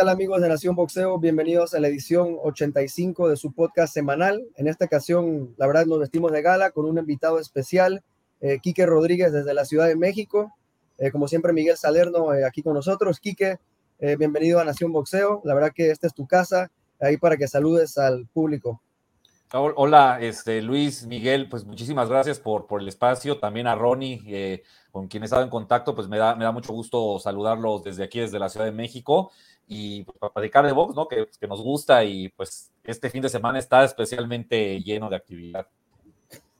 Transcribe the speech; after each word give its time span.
Hola, 0.00 0.12
¿qué 0.12 0.14
tal 0.14 0.16
amigos 0.16 0.40
de 0.40 0.48
Nación 0.48 0.74
Boxeo? 0.76 1.18
Bienvenidos 1.18 1.74
a 1.74 1.78
la 1.78 1.88
edición 1.88 2.38
85 2.42 3.28
de 3.28 3.36
su 3.36 3.52
podcast 3.52 3.92
semanal. 3.92 4.42
En 4.56 4.66
esta 4.66 4.86
ocasión, 4.86 5.54
la 5.58 5.66
verdad, 5.66 5.84
nos 5.84 5.98
vestimos 5.98 6.32
de 6.32 6.40
gala 6.40 6.70
con 6.70 6.86
un 6.86 6.96
invitado 6.96 7.38
especial, 7.38 8.02
eh, 8.40 8.60
Quique 8.62 8.86
Rodríguez 8.86 9.30
desde 9.30 9.52
la 9.52 9.66
Ciudad 9.66 9.88
de 9.88 9.96
México. 9.96 10.54
Eh, 10.96 11.10
como 11.10 11.28
siempre, 11.28 11.52
Miguel 11.52 11.76
Salerno 11.76 12.32
eh, 12.32 12.46
aquí 12.46 12.62
con 12.62 12.72
nosotros. 12.72 13.20
Quique, 13.20 13.58
eh, 13.98 14.16
bienvenido 14.16 14.58
a 14.58 14.64
Nación 14.64 14.90
Boxeo. 14.90 15.42
La 15.44 15.52
verdad 15.52 15.72
que 15.74 15.90
esta 15.90 16.06
es 16.06 16.14
tu 16.14 16.26
casa, 16.26 16.70
ahí 16.98 17.18
para 17.18 17.36
que 17.36 17.46
saludes 17.46 17.98
al 17.98 18.26
público. 18.28 18.80
Hola, 19.52 20.18
este, 20.22 20.62
Luis, 20.62 21.04
Miguel, 21.06 21.46
pues 21.50 21.66
muchísimas 21.66 22.08
gracias 22.08 22.38
por, 22.38 22.66
el 22.80 22.88
espacio. 22.88 23.38
También 23.38 23.66
a 23.66 23.74
Ronnie, 23.74 24.62
con 24.92 25.08
quien 25.08 25.24
he 25.24 25.26
estado 25.26 25.42
en 25.42 25.50
contacto, 25.50 25.94
pues 25.94 26.08
me 26.08 26.18
da, 26.18 26.36
me 26.36 26.44
da 26.44 26.52
mucho 26.52 26.72
gusto 26.72 27.18
saludarlos 27.18 27.82
desde 27.82 28.04
aquí, 28.04 28.20
desde 28.20 28.38
la 28.38 28.48
Ciudad 28.48 28.66
de 28.66 28.72
México 28.72 29.32
y 29.72 30.02
pues, 30.02 30.18
para 30.18 30.32
platicar 30.32 30.66
de 30.66 30.72
box, 30.72 30.96
¿no? 30.96 31.06
Que, 31.06 31.28
que, 31.40 31.46
nos 31.46 31.62
gusta 31.62 32.02
y 32.02 32.28
pues 32.30 32.72
este 32.82 33.08
fin 33.08 33.22
de 33.22 33.28
semana 33.28 33.60
está 33.60 33.84
especialmente 33.84 34.80
lleno 34.80 35.08
de 35.08 35.14
actividad. 35.14 35.64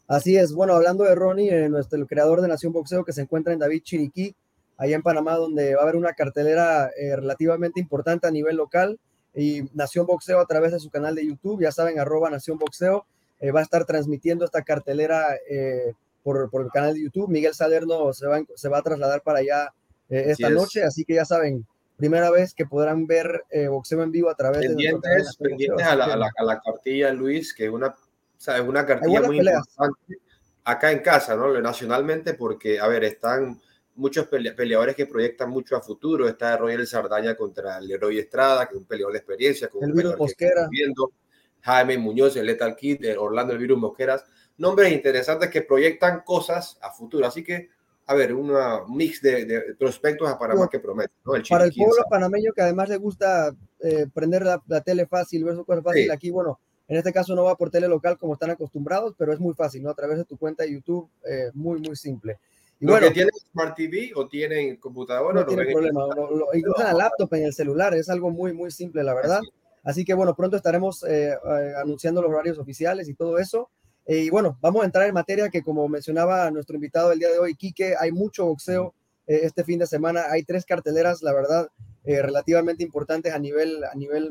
Así 0.06 0.36
es, 0.36 0.54
bueno, 0.54 0.74
hablando 0.74 1.02
de 1.02 1.16
Ronnie, 1.16 1.50
eh, 1.50 1.68
nuestro 1.68 1.98
el 1.98 2.06
creador 2.06 2.40
de 2.40 2.46
Nación 2.46 2.72
Boxeo 2.72 3.04
que 3.04 3.12
se 3.12 3.22
encuentra 3.22 3.52
en 3.52 3.58
David 3.58 3.82
Chiriquí, 3.82 4.32
allá 4.76 4.94
en 4.94 5.02
Panamá, 5.02 5.34
donde 5.34 5.74
va 5.74 5.80
a 5.80 5.82
haber 5.82 5.96
una 5.96 6.12
cartelera 6.12 6.88
eh, 6.96 7.16
relativamente 7.16 7.80
importante 7.80 8.28
a 8.28 8.30
nivel 8.30 8.56
local 8.56 8.96
y 9.34 9.62
Nación 9.74 10.06
Boxeo 10.06 10.38
a 10.38 10.46
través 10.46 10.70
de 10.70 10.78
su 10.78 10.88
canal 10.88 11.16
de 11.16 11.26
YouTube, 11.26 11.62
ya 11.62 11.72
saben, 11.72 11.98
arroba 11.98 12.30
Nación 12.30 12.58
Boxeo, 12.58 13.06
eh, 13.40 13.50
va 13.50 13.58
a 13.58 13.64
estar 13.64 13.84
transmitiendo 13.86 14.44
esta 14.44 14.62
cartelera 14.62 15.34
eh, 15.50 15.94
por, 16.22 16.48
por, 16.48 16.62
el 16.62 16.70
canal 16.70 16.94
de 16.94 17.02
YouTube. 17.02 17.28
Miguel 17.28 17.54
Salerno 17.54 18.12
se 18.12 18.28
va, 18.28 18.40
se 18.54 18.68
va 18.68 18.78
a 18.78 18.82
trasladar 18.82 19.20
para 19.22 19.40
allá 19.40 19.74
esta 20.08 20.46
así 20.46 20.54
noche, 20.54 20.82
así 20.84 21.04
que 21.04 21.14
ya 21.14 21.24
saben, 21.24 21.66
primera 22.00 22.30
vez 22.30 22.54
que 22.54 22.66
podrán 22.66 23.06
ver 23.06 23.44
eh, 23.50 23.68
boxeo 23.68 24.02
en 24.02 24.10
vivo 24.10 24.28
a 24.30 24.34
través 24.34 24.66
pendientes, 24.66 25.36
de 25.38 25.48
pendientes 25.48 25.86
a 25.86 25.94
la, 25.94 26.04
a, 26.06 26.16
la, 26.16 26.30
a 26.36 26.44
la, 26.44 26.60
cartilla 26.60 27.12
Luis 27.12 27.54
que 27.54 27.66
es 27.66 27.70
una 27.70 27.94
¿sabes? 28.36 28.62
una 28.62 28.84
cartilla 28.84 29.22
muy 29.22 29.38
peleas. 29.38 29.58
importante 29.68 30.18
acá 30.64 30.92
en 30.92 31.00
casa 31.00 31.36
no 31.36 31.60
nacionalmente 31.60 32.34
porque 32.34 32.80
a 32.80 32.88
ver 32.88 33.04
están 33.04 33.60
muchos 33.96 34.26
pele 34.26 34.52
peleadores 34.52 34.94
que 34.94 35.06
proyectan 35.06 35.50
mucho 35.50 35.76
a 35.76 35.80
futuro. 35.80 36.28
Está 36.28 36.56
Royal 36.56 36.86
Sardaña 36.86 37.34
contra 37.36 37.80
Leroy 37.80 38.18
Estrada 38.18 38.66
que 38.66 38.74
es 38.74 38.80
un 38.80 38.86
peleador 38.86 39.12
de 39.12 39.18
experiencia 39.18 39.68
con 39.68 39.84
el 39.84 39.92
virus 39.92 40.16
Mosquera. 40.16 40.68
viendo 40.70 41.12
Jaime 41.60 41.98
Muñoz 41.98 42.36
el 42.36 42.46
Lethal 42.46 42.76
Kid 42.76 43.18
Orlando 43.18 43.52
el 43.52 43.58
virus 43.58 43.78
Mosqueras. 43.78 44.24
Nombres 44.58 44.92
interesantes 44.92 45.50
que 45.50 45.62
proyectan 45.62 46.20
cosas 46.20 46.78
a 46.82 46.90
futuro. 46.90 47.26
Así 47.26 47.42
que 47.42 47.70
a 48.10 48.14
ver, 48.14 48.34
un 48.34 48.52
mix 48.88 49.22
de, 49.22 49.44
de, 49.44 49.60
prospectos 49.78 50.28
a 50.28 50.36
Panamá 50.36 50.68
que 50.68 50.80
promete. 50.80 51.14
¿no? 51.24 51.36
El 51.36 51.44
para 51.48 51.64
el 51.64 51.72
pueblo 51.72 51.94
sabe. 51.94 52.08
panameño 52.10 52.52
que 52.52 52.60
además 52.60 52.88
le 52.88 52.96
gusta 52.96 53.54
eh, 53.78 54.08
prender 54.12 54.44
la, 54.44 54.60
la, 54.66 54.80
tele 54.80 55.06
fácil, 55.06 55.44
ver 55.44 55.54
su 55.54 55.64
cosa 55.64 55.80
fácil, 55.80 56.06
sí. 56.06 56.10
aquí, 56.10 56.30
bueno, 56.30 56.58
en 56.88 56.96
este 56.96 57.12
caso 57.12 57.36
no 57.36 57.44
va 57.44 57.56
por 57.56 57.70
tele 57.70 57.86
local 57.86 58.18
como 58.18 58.32
están 58.32 58.50
acostumbrados, 58.50 59.14
pero 59.16 59.32
es 59.32 59.38
muy 59.38 59.54
fácil, 59.54 59.84
¿no? 59.84 59.90
A 59.90 59.94
través 59.94 60.18
de 60.18 60.24
tu 60.24 60.36
cuenta 60.36 60.64
de 60.64 60.72
YouTube, 60.72 61.08
eh, 61.24 61.52
muy, 61.54 61.78
muy 61.78 61.94
simple. 61.94 62.40
Y 62.80 62.86
bueno, 62.86 63.06
que 63.06 63.12
tienen 63.12 63.32
Smart 63.52 63.76
TV 63.76 64.10
o 64.16 64.26
tienen 64.26 64.74
computadora, 64.78 65.32
no 65.32 65.46
tiene 65.46 65.70
problema. 65.70 66.08
Lo, 66.16 66.34
lo, 66.34 66.46
incluso 66.52 66.82
la 66.82 66.92
laptop, 66.92 67.32
en 67.34 67.44
el 67.44 67.52
celular, 67.52 67.94
es 67.94 68.08
algo 68.08 68.30
muy, 68.30 68.52
muy 68.52 68.72
simple, 68.72 69.04
la 69.04 69.14
verdad. 69.14 69.38
Así, 69.38 69.52
Así 69.84 70.04
que 70.04 70.14
bueno, 70.14 70.34
pronto 70.34 70.56
estaremos 70.56 71.04
eh, 71.04 71.32
anunciando 71.80 72.20
los 72.20 72.32
horarios 72.32 72.58
oficiales 72.58 73.08
y 73.08 73.14
todo 73.14 73.38
eso. 73.38 73.70
Eh, 74.06 74.24
y 74.24 74.30
bueno, 74.30 74.58
vamos 74.60 74.82
a 74.82 74.86
entrar 74.86 75.06
en 75.06 75.14
materia 75.14 75.48
que 75.50 75.62
como 75.62 75.88
mencionaba 75.88 76.50
nuestro 76.50 76.74
invitado 76.74 77.12
el 77.12 77.18
día 77.18 77.30
de 77.30 77.38
hoy, 77.38 77.54
Quique, 77.54 77.94
hay 77.98 78.12
mucho 78.12 78.46
boxeo 78.46 78.94
eh, 79.26 79.40
este 79.44 79.64
fin 79.64 79.78
de 79.78 79.86
semana. 79.86 80.24
Hay 80.30 80.42
tres 80.42 80.64
carteleras, 80.64 81.22
la 81.22 81.32
verdad, 81.32 81.68
eh, 82.04 82.22
relativamente 82.22 82.82
importantes 82.82 83.32
a 83.32 83.38
nivel, 83.38 83.84
a 83.84 83.94
nivel 83.94 84.30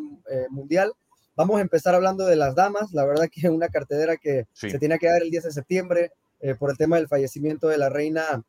mundial. 0.49 0.93
Vamos 1.35 1.59
a 1.59 1.61
empezar 1.61 1.95
hablando 1.95 2.25
de 2.25 2.35
las 2.35 2.55
damas. 2.55 2.91
La 2.91 3.05
verdad 3.05 3.29
que 3.31 3.49
una 3.49 3.69
cartelera 3.69 4.17
que 4.17 4.47
sí. 4.53 4.69
se 4.69 4.79
tiene 4.79 4.97
que 4.99 5.07
dar 5.07 5.21
el 5.21 5.31
10 5.31 5.45
de 5.45 5.51
septiembre 5.51 6.11
por 6.57 6.71
el 6.71 6.77
tema 6.77 6.95
del 6.95 7.07
fallecimiento 7.07 7.67
de 7.67 7.77
la 7.77 7.89
reina. 7.89 8.43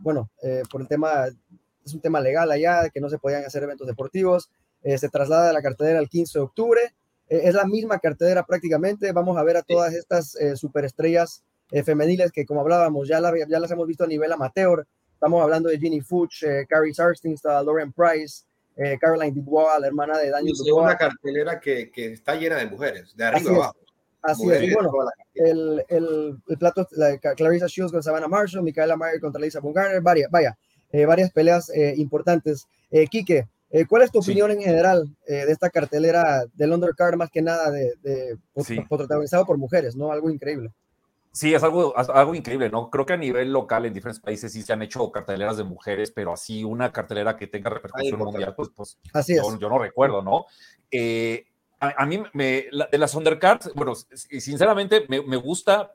bueno, 0.00 0.30
por 0.70 0.80
el 0.80 0.88
tema, 0.88 1.26
es 1.84 1.94
un 1.94 2.00
tema 2.00 2.20
legal 2.20 2.50
allá, 2.50 2.88
que 2.88 3.00
no 3.00 3.10
se 3.10 3.18
podían 3.18 3.44
hacer 3.44 3.62
eventos 3.62 3.86
deportivos. 3.86 4.50
se 4.82 5.08
traslada 5.08 5.52
la 5.52 5.62
cartelera 5.62 5.98
el 5.98 6.08
15 6.08 6.38
de 6.38 6.42
octubre 6.42 6.80
es 7.32 7.54
la 7.54 7.64
misma 7.64 7.98
cartelera 7.98 8.44
prácticamente. 8.44 9.10
Vamos 9.12 9.36
a 9.38 9.42
ver 9.42 9.56
a 9.56 9.62
todas 9.62 9.94
estas 9.94 10.36
eh, 10.36 10.54
superestrellas 10.54 11.42
eh, 11.70 11.82
femeniles 11.82 12.30
que, 12.30 12.44
como 12.44 12.60
hablábamos, 12.60 13.08
ya, 13.08 13.20
la, 13.20 13.32
ya, 13.48 13.58
las 13.58 13.70
hemos 13.70 13.86
visto 13.86 14.04
a 14.04 14.06
nivel 14.06 14.30
amateur. 14.32 14.86
Estamos 15.14 15.42
hablando 15.42 15.70
de 15.70 15.78
Ginny 15.78 16.02
Fuchs, 16.02 16.42
eh, 16.42 16.66
Carrie 16.68 16.92
Sarsting, 16.92 17.36
Lauren 17.44 17.92
Price, 17.92 18.44
Caroline 19.00 19.32
Dubois, 19.32 19.80
la 19.80 19.86
hermana 19.86 20.18
de 20.18 20.30
Daniel 20.30 20.54
Dubois. 20.58 20.84
una 20.84 20.96
cartelera 20.96 21.60
que, 21.60 21.90
que, 21.90 22.12
está 22.12 22.34
llena 22.34 22.56
de 22.56 22.66
mujeres, 22.66 23.14
de 23.16 23.24
arriba 23.24 23.40
Así 23.40 23.54
abajo. 23.54 23.76
Así 24.22 24.50
es. 24.50 24.62
Y 24.62 24.74
bueno, 24.74 24.90
el, 25.34 25.84
el, 25.88 26.36
el, 26.48 26.58
plato, 26.58 26.86
la, 26.92 27.18
Clarissa 27.18 27.66
Shields 27.66 27.92
con 27.92 28.02
Savannah 28.02 28.28
Marshall, 28.28 28.62
Micaela 28.62 28.96
Mayer 28.96 29.20
contra 29.20 29.40
Lisa 29.40 29.60
Bungarner, 29.60 30.00
varias, 30.00 30.30
vaya, 30.30 30.56
varias 31.06 31.30
peleas 31.32 31.70
importantes. 31.96 32.66
Quique, 33.10 33.46
eh, 33.72 33.86
¿Cuál 33.86 34.02
es 34.02 34.12
tu 34.12 34.18
opinión 34.18 34.50
sí. 34.50 34.58
en 34.58 34.62
general 34.62 35.16
eh, 35.26 35.46
de 35.46 35.52
esta 35.52 35.70
cartelera 35.70 36.44
del 36.52 36.72
undercard, 36.72 37.16
más 37.16 37.30
que 37.30 37.40
nada 37.40 37.70
de, 37.70 37.94
de 38.02 38.36
sí. 38.62 38.78
protagonizado 38.88 39.46
por 39.46 39.56
mujeres, 39.56 39.96
¿no? 39.96 40.12
Algo 40.12 40.28
increíble. 40.28 40.70
Sí, 41.32 41.54
es 41.54 41.62
algo, 41.62 41.96
algo 41.96 42.34
increíble, 42.34 42.68
¿no? 42.68 42.90
Creo 42.90 43.06
que 43.06 43.14
a 43.14 43.16
nivel 43.16 43.50
local 43.50 43.86
en 43.86 43.94
diferentes 43.94 44.20
países 44.20 44.52
sí 44.52 44.60
se 44.60 44.74
han 44.74 44.82
hecho 44.82 45.10
carteleras 45.10 45.56
de 45.56 45.64
mujeres, 45.64 46.10
pero 46.10 46.34
así 46.34 46.62
una 46.62 46.92
cartelera 46.92 47.38
que 47.38 47.46
tenga 47.46 47.70
repercusión 47.70 48.18
mundial, 48.18 48.54
pues, 48.54 48.68
pues 48.76 48.98
así 49.14 49.36
yo, 49.36 49.68
no 49.70 49.78
recuerdo, 49.78 50.20
¿no? 50.20 50.44
Eh, 50.90 51.46
a, 51.80 52.02
a, 52.02 52.04
mí, 52.04 52.22
me, 52.34 52.66
la, 52.70 52.86
de 52.92 52.98
las 52.98 53.14
undercards, 53.14 53.72
bueno, 53.74 53.94
sinceramente 53.94 55.06
me, 55.08 55.22
me 55.22 55.36
gusta 55.36 55.94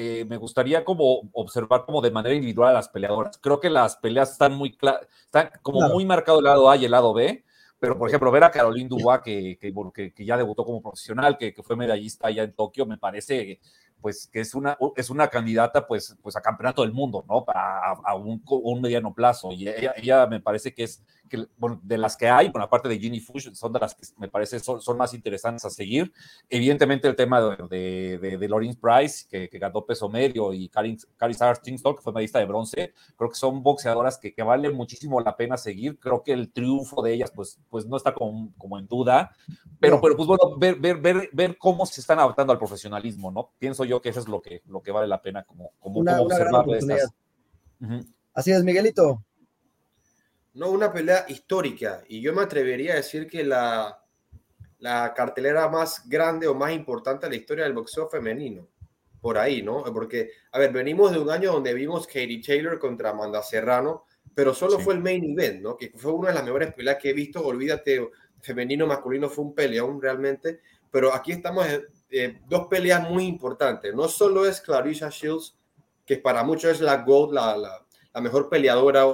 eh, 0.00 0.24
me 0.26 0.36
gustaría 0.36 0.84
como 0.84 1.28
observar 1.32 1.84
como 1.84 2.00
de 2.00 2.12
manera 2.12 2.32
individual 2.32 2.70
a 2.70 2.74
las 2.74 2.88
peleadoras. 2.88 3.36
Creo 3.38 3.58
que 3.58 3.68
las 3.68 3.96
peleas 3.96 4.30
están 4.30 4.54
muy 4.54 4.68
están 4.68 5.50
como 5.60 5.80
claro. 5.80 5.94
muy 5.94 6.06
marcado 6.06 6.38
el 6.38 6.44
lado 6.44 6.70
A 6.70 6.76
y 6.76 6.84
el 6.84 6.92
lado 6.92 7.12
B, 7.12 7.44
pero 7.80 7.98
por 7.98 8.08
ejemplo 8.08 8.30
ver 8.30 8.44
a 8.44 8.52
Caroline 8.52 8.88
Dubois 8.88 9.20
que, 9.24 9.58
que, 9.58 10.24
ya 10.24 10.36
debutó 10.36 10.64
como 10.64 10.80
profesional, 10.80 11.36
que, 11.36 11.52
que, 11.52 11.64
fue 11.64 11.74
medallista 11.74 12.28
allá 12.28 12.44
en 12.44 12.52
Tokio, 12.52 12.86
me 12.86 12.96
parece 12.96 13.58
pues 14.00 14.28
que 14.28 14.38
es 14.38 14.54
una, 14.54 14.78
es 14.94 15.10
una 15.10 15.28
candidata 15.28 15.86
pues, 15.86 16.16
pues 16.22 16.36
a 16.36 16.40
campeonato 16.40 16.82
del 16.82 16.92
mundo, 16.92 17.24
¿no? 17.28 17.44
A, 17.48 17.96
a 18.04 18.14
un, 18.14 18.40
un, 18.46 18.80
mediano 18.80 19.12
plazo. 19.12 19.50
Y 19.52 19.68
ella, 19.68 19.94
ella, 19.96 20.26
me 20.26 20.40
parece 20.40 20.72
que 20.72 20.84
es, 20.84 21.02
que, 21.28 21.46
bueno, 21.56 21.80
de 21.82 21.98
las 21.98 22.16
que 22.16 22.28
hay, 22.28 22.48
bueno, 22.48 22.64
aparte 22.64 22.88
de 22.88 22.98
Ginny 22.98 23.20
Fush, 23.20 23.52
son 23.52 23.72
de 23.72 23.80
las 23.80 23.94
que 23.94 24.06
me 24.16 24.28
parece 24.28 24.58
son, 24.58 24.80
son 24.80 24.96
más 24.96 25.14
interesantes 25.14 25.64
a 25.64 25.70
seguir. 25.70 26.12
Evidentemente 26.48 27.06
el 27.08 27.16
tema 27.16 27.40
de, 27.40 28.18
de, 28.18 28.38
de, 28.38 28.48
Lawrence 28.48 28.78
Price, 28.80 29.26
que, 29.28 29.48
que, 29.48 29.58
ganó 29.58 29.84
peso 29.84 30.08
medio, 30.08 30.52
y 30.52 30.68
Karin, 30.68 30.98
Karin 31.16 31.36
que 31.36 32.02
fue 32.02 32.12
medallista 32.12 32.38
de 32.38 32.46
bronce, 32.46 32.94
creo 33.16 33.30
que 33.30 33.36
son 33.36 33.62
boxeadoras 33.62 34.18
que, 34.18 34.32
que 34.32 34.42
vale 34.42 34.70
muchísimo 34.70 35.20
la 35.20 35.36
pena 35.36 35.56
seguir. 35.56 35.98
Creo 35.98 36.22
que 36.22 36.32
el 36.32 36.52
triunfo 36.52 37.02
de 37.02 37.14
ellas, 37.14 37.30
pues, 37.30 37.60
pues 37.68 37.86
no 37.86 37.96
está 37.96 38.14
como, 38.14 38.52
como 38.56 38.78
en 38.78 38.86
duda, 38.86 39.30
pero, 39.80 39.96
no. 39.96 40.02
pero 40.02 40.16
pues 40.16 40.26
bueno, 40.26 40.56
ver, 40.58 40.76
ver, 40.76 40.98
ver, 40.98 41.30
ver 41.32 41.58
cómo 41.58 41.86
se 41.86 42.00
están 42.00 42.18
adaptando 42.18 42.52
al 42.52 42.58
profesionalismo, 42.58 43.30
¿no? 43.30 43.52
Pienso 43.58 43.84
yo 43.84 44.00
que 44.00 44.08
eso 44.08 44.20
es 44.20 44.28
lo 44.28 44.40
que, 44.40 44.62
lo 44.66 44.82
que 44.82 44.92
vale 44.92 45.06
la 45.06 45.22
pena 45.22 45.44
como, 45.44 45.72
como, 45.78 46.00
una, 46.00 46.16
como 46.16 46.26
una 46.26 46.34
observar 46.34 46.66
de 46.66 46.78
estas. 46.78 47.14
Uh 47.80 47.86
-huh. 47.86 48.14
Así 48.34 48.52
es, 48.52 48.62
Miguelito. 48.62 49.24
No, 50.58 50.70
una 50.70 50.92
pelea 50.92 51.24
histórica. 51.28 52.02
Y 52.08 52.20
yo 52.20 52.32
me 52.34 52.42
atrevería 52.42 52.94
a 52.94 52.96
decir 52.96 53.28
que 53.28 53.44
la, 53.44 54.02
la 54.80 55.14
cartelera 55.14 55.68
más 55.68 56.08
grande 56.08 56.48
o 56.48 56.54
más 56.54 56.72
importante 56.72 57.26
de 57.26 57.30
la 57.30 57.36
historia 57.36 57.64
del 57.64 57.74
boxeo 57.74 58.08
femenino. 58.08 58.66
Por 59.20 59.38
ahí, 59.38 59.62
¿no? 59.62 59.84
Porque, 59.92 60.30
a 60.52 60.58
ver, 60.58 60.72
venimos 60.72 61.12
de 61.12 61.18
un 61.20 61.30
año 61.30 61.52
donde 61.52 61.74
vimos 61.74 62.06
Katie 62.06 62.42
Taylor 62.44 62.78
contra 62.78 63.10
Amanda 63.10 63.42
Serrano, 63.42 64.04
pero 64.34 64.52
solo 64.52 64.78
sí. 64.78 64.84
fue 64.84 64.94
el 64.94 65.00
main 65.00 65.24
event, 65.30 65.62
¿no? 65.62 65.76
Que 65.76 65.92
fue 65.96 66.12
una 66.12 66.28
de 66.28 66.34
las 66.34 66.44
mejores 66.44 66.74
peleas 66.74 66.98
que 67.00 67.10
he 67.10 67.12
visto. 67.12 67.44
Olvídate, 67.44 68.08
femenino, 68.40 68.86
masculino, 68.86 69.28
fue 69.28 69.44
un 69.44 69.54
peleón 69.54 70.02
realmente. 70.02 70.60
Pero 70.90 71.14
aquí 71.14 71.32
estamos 71.32 71.66
eh, 72.10 72.40
dos 72.48 72.66
peleas 72.66 73.08
muy 73.08 73.26
importantes. 73.26 73.94
No 73.94 74.08
solo 74.08 74.44
es 74.44 74.60
Clarissa 74.60 75.08
Shields, 75.08 75.56
que 76.04 76.16
para 76.16 76.42
muchos 76.42 76.72
es 76.72 76.80
la 76.80 77.02
GOAT, 77.02 77.32
la, 77.32 77.56
la, 77.56 77.86
la, 78.12 78.20
mejor 78.20 78.48
peleadora 78.48 79.04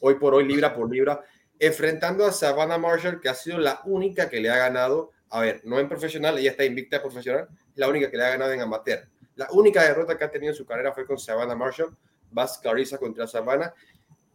hoy 0.00 0.14
por 0.16 0.34
hoy, 0.34 0.44
libra 0.44 0.74
por 0.74 0.90
libra, 0.90 1.22
enfrentando 1.58 2.24
a 2.26 2.32
Savannah 2.32 2.78
Marshall, 2.78 3.20
que 3.20 3.28
ha 3.28 3.34
sido 3.34 3.58
la 3.58 3.82
única 3.84 4.28
que 4.28 4.40
le 4.40 4.50
ha 4.50 4.56
ganado, 4.56 5.10
a 5.28 5.40
ver, 5.40 5.60
no 5.64 5.78
en 5.78 5.88
profesional, 5.88 6.38
ella 6.38 6.50
está 6.50 6.64
invicta 6.64 6.96
en 6.96 7.02
profesional, 7.02 7.48
la 7.74 7.88
única 7.88 8.10
que 8.10 8.16
le 8.16 8.24
ha 8.24 8.30
ganado 8.30 8.52
en 8.52 8.60
amateur. 8.60 9.08
La 9.36 9.48
única 9.52 9.82
derrota 9.82 10.16
que 10.16 10.24
ha 10.24 10.30
tenido 10.30 10.52
en 10.52 10.56
su 10.56 10.66
carrera 10.66 10.92
fue 10.92 11.06
con 11.06 11.18
Savannah 11.18 11.54
Marshall, 11.54 11.96
vas 12.30 12.58
Clarissa 12.58 12.98
contra 12.98 13.26
Savannah. 13.26 13.72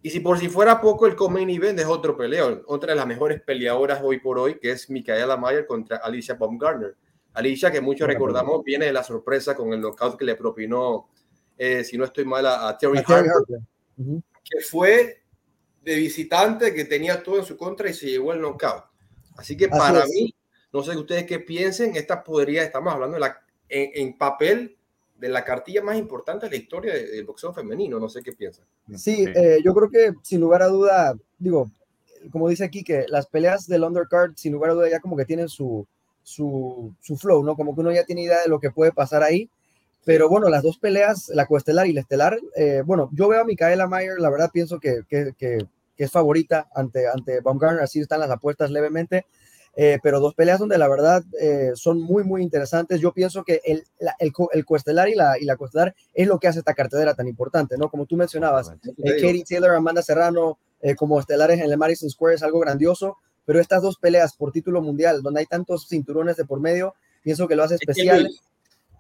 Y 0.02 0.12
si 0.12 0.20
por 0.20 0.38
si 0.38 0.50
fuera 0.50 0.80
poco, 0.80 1.08
el 1.08 1.16
main 1.32 1.50
event 1.50 1.80
es 1.80 1.86
otro 1.86 2.16
peleo, 2.16 2.62
otra 2.68 2.92
de 2.94 2.98
las 2.98 3.08
mejores 3.08 3.42
peleadoras 3.42 4.02
hoy 4.04 4.20
por 4.20 4.38
hoy, 4.38 4.60
que 4.60 4.72
es 4.72 4.90
Micaela 4.90 5.36
Mayer 5.36 5.66
contra 5.66 5.98
Alicia 5.98 6.36
Baumgartner. 6.36 6.96
Alicia, 7.34 7.72
que 7.72 7.82
muchos 7.82 8.08
recordamos, 8.08 8.64
viene 8.64 8.86
de 8.86 8.94
la 8.94 9.04
sorpresa 9.04 9.56
con 9.56 9.74
el 9.74 9.82
knockout 9.82 10.18
que 10.18 10.26
le 10.26 10.36
propinó, 10.36 11.10
eh, 11.58 11.84
si 11.84 11.98
no 11.98 12.06
estoy 12.06 12.24
mal, 12.24 12.46
a, 12.46 12.70
a 12.70 12.78
Terry, 12.78 13.04
Terry 13.04 13.28
Harper, 13.28 13.60
uh 13.98 14.04
-huh. 14.04 14.24
que 14.44 14.62
fue 14.62 15.25
de 15.86 15.96
visitante, 15.96 16.74
que 16.74 16.86
tenía 16.86 17.22
todo 17.22 17.38
en 17.38 17.46
su 17.46 17.56
contra 17.56 17.90
y 17.90 17.94
se 17.94 18.08
llevó 18.08 18.34
el 18.34 18.42
knockout. 18.42 18.84
Así 19.38 19.56
que 19.56 19.68
para 19.70 20.06
mí, 20.08 20.34
no 20.74 20.84
sé 20.84 20.98
ustedes 20.98 21.26
qué 21.26 21.40
piensen, 21.40 21.96
esta 21.96 22.24
podría, 22.24 22.64
estamos 22.64 22.92
hablando 22.92 23.16
de 23.16 23.22
la, 23.22 23.40
en, 23.70 24.18
papel 24.18 24.76
de 25.18 25.30
la 25.30 25.46
cartilla 25.46 25.84
más 25.84 25.98
importante 25.98 26.48
de 26.48 26.52
la 26.52 26.58
historia 26.58 26.94
del 26.94 27.26
boxeo 27.26 27.54
femenino, 27.54 28.00
no 28.00 28.10
sé 28.10 28.24
qué 28.24 28.34
piensan. 28.34 28.66
Sí, 28.96 29.26
eh, 29.36 29.60
yo 29.64 29.74
creo 29.74 29.90
que 29.90 30.14
sin 30.24 30.42
lugar 30.42 30.64
a 30.64 30.68
duda, 30.68 31.16
digo, 31.38 31.70
como 32.32 32.50
dice 32.50 32.64
aquí, 32.64 32.84
que 32.84 33.06
las 33.08 33.28
peleas 33.28 33.68
del 33.68 33.84
undercard, 33.84 34.32
sin 34.36 34.54
lugar 34.54 34.72
a 34.72 34.74
duda, 34.74 34.90
ya 34.90 35.00
como 35.00 35.16
que 35.16 35.26
tienen 35.26 35.50
su, 35.50 35.86
su, 36.24 36.94
su 37.00 37.16
flow, 37.16 37.44
¿no? 37.44 37.56
Como 37.56 37.76
que 37.76 37.82
uno 37.82 37.92
ya 37.92 38.04
tiene 38.06 38.24
idea 38.24 38.42
de 38.42 38.50
lo 38.50 38.60
que 38.60 38.72
puede 38.72 38.92
pasar 38.92 39.22
ahí. 39.22 39.50
Pero 40.04 40.30
bueno, 40.30 40.50
las 40.50 40.62
dos 40.62 40.78
peleas, 40.78 41.30
la 41.30 41.48
coestelar 41.48 41.88
y 41.88 41.94
la 41.94 42.02
estelar, 42.02 42.38
eh, 42.56 42.84
bueno, 42.86 43.10
yo 43.12 43.28
veo 43.28 43.42
a 43.42 43.44
Micaela 43.44 43.88
Mayer, 43.88 44.20
la 44.20 44.30
verdad 44.30 44.52
pienso 44.54 44.80
que, 44.80 45.02
que, 45.10 45.34
que, 45.36 45.58
es 46.04 46.12
favorita 46.12 46.68
ante, 46.76 47.08
ante 47.08 47.42
Baumgartner, 47.42 47.84
así 47.84 48.00
están 48.00 48.20
las 48.20 48.30
apuestas 48.30 48.70
levemente, 48.70 49.26
eh, 49.78 50.00
pero 50.04 50.20
dos 50.20 50.36
peleas 50.36 50.60
donde 50.60 50.78
la 50.78 50.88
verdad 50.88 51.24
eh, 51.40 51.72
son 51.76 52.02
muy, 52.02 52.24
muy 52.24 52.42
interesantes. 52.42 53.00
Yo 53.02 53.14
pienso 53.14 53.44
que 53.44 53.62
el, 53.66 53.84
el, 54.20 54.32
el 54.52 54.66
coestelar 54.66 55.10
y 55.10 55.16
la, 55.16 55.38
y 55.40 55.46
la 55.46 55.58
coestelar 55.58 55.94
es 56.14 56.28
lo 56.28 56.40
que 56.40 56.48
hace 56.48 56.60
esta 56.60 56.74
cartelera 56.74 57.14
tan 57.14 57.28
importante, 57.28 57.78
¿no? 57.78 57.90
Como 57.90 58.06
tú 58.06 58.16
mencionabas, 58.16 58.72
Katie 58.98 59.44
Taylor, 59.48 59.72
Amanda 59.72 60.02
Serrano, 60.02 60.60
como 60.98 61.20
estelares 61.20 61.60
en 61.60 61.72
el 61.72 61.78
Madison 61.78 62.10
Square 62.10 62.36
es 62.36 62.44
algo 62.44 62.60
grandioso, 62.60 63.18
pero 63.44 63.60
estas 63.60 63.82
dos 63.82 63.98
peleas 63.98 64.36
por 64.36 64.52
título 64.52 64.82
mundial, 64.82 65.22
donde 65.22 65.42
hay 65.42 65.46
tantos 65.46 65.88
cinturones 65.88 66.38
de 66.38 66.46
por 66.46 66.60
medio, 66.60 66.96
pienso 67.22 67.48
que 67.48 67.56
lo 67.56 67.64
hace 67.64 67.76
especial. 67.76 68.30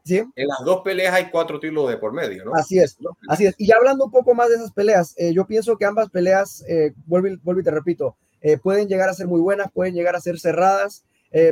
En 0.07 0.47
las 0.47 0.63
dos 0.63 0.81
peleas 0.83 1.13
hay 1.13 1.29
cuatro 1.31 1.59
títulos 1.59 1.89
de 1.89 1.97
por 1.97 2.13
medio, 2.13 2.45
¿no? 2.45 2.51
Así 2.55 2.77
es, 2.77 2.97
así 3.27 3.47
es. 3.47 3.55
Y 3.57 3.71
hablando 3.71 4.05
un 4.05 4.11
poco 4.11 4.35
más 4.35 4.49
de 4.49 4.55
esas 4.55 4.71
peleas, 4.71 5.15
eh, 5.17 5.33
yo 5.33 5.47
pienso 5.47 5.77
que 5.77 5.85
ambas 5.85 6.09
peleas, 6.09 6.63
eh, 6.67 6.93
vuelvo, 7.07 7.59
y 7.59 7.63
te 7.63 7.71
repito, 7.71 8.15
eh, 8.41 8.57
pueden 8.57 8.87
llegar 8.87 9.09
a 9.09 9.13
ser 9.13 9.27
muy 9.27 9.41
buenas, 9.41 9.71
pueden 9.71 9.95
llegar 9.95 10.15
a 10.15 10.21
ser 10.21 10.39
cerradas, 10.39 11.05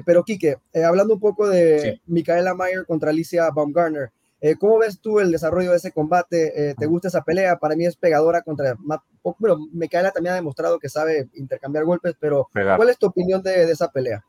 pero 0.06 0.24
Quique, 0.24 0.60
hablando 0.86 1.16
un 1.16 1.20
poco 1.20 1.50
de 1.50 2.00
Micaela 2.06 2.54
Mayer 2.54 2.86
contra 2.86 3.10
Alicia 3.10 3.50
Baumgartner, 3.52 4.12
¿cómo 4.58 4.78
ves 4.78 4.98
tú 5.02 5.20
el 5.20 5.30
desarrollo 5.30 5.72
de 5.72 5.76
ese 5.76 5.92
combate? 5.92 6.74
¿Te 6.80 6.86
gusta 6.86 7.10
esa 7.10 7.22
pelea? 7.22 7.58
Para 7.58 7.76
mí 7.76 7.86
es 7.86 7.98
pegadora 7.98 8.44
contra... 8.44 8.78
Bueno, 9.40 9.58
Micaela 9.74 10.12
también 10.12 10.32
ha 10.32 10.38
demostrado 10.38 10.80
que 10.80 10.88
sabe 10.88 11.28
intercambiar 11.34 11.84
golpes, 11.84 12.16
pero 12.18 12.48
¿cuál 12.54 12.88
es 12.88 12.98
tu 12.98 13.08
opinión 13.08 13.44
de, 13.44 13.70
esa 13.70 13.92
pelea? 13.92 14.24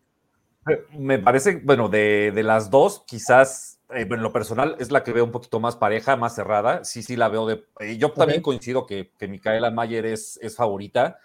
Me 0.99 1.21
parece, 1.21 1.61
bueno, 1.63 1.89
de, 1.89 2.33
de 2.35 2.43
las 2.43 2.69
dos, 2.69 3.05
quizás 3.07 3.79
eh, 3.95 4.07
en 4.09 4.23
lo 4.23 4.33
personal 4.33 4.77
es 4.79 4.91
la 4.91 5.03
que 5.03 5.13
veo 5.13 5.25
un 5.25 5.33
poquito 5.33 5.61
más 5.61 5.77
pareja, 5.77 6.17
más 6.17 6.35
cerrada. 6.35 6.85
Sí, 6.85 7.03
sí 7.03 7.17
la 7.17 7.29
veo 7.29 7.47
de... 7.47 7.65
Eh, 7.81 7.97
yo 7.97 8.13
también 8.13 8.43
coincido 8.43 8.87
que, 8.87 9.13
que 9.19 9.29
Micaela 9.29 9.71
Mayer 9.71 10.07
es, 10.07 10.39
es 10.43 10.57
favorita. 10.57 11.19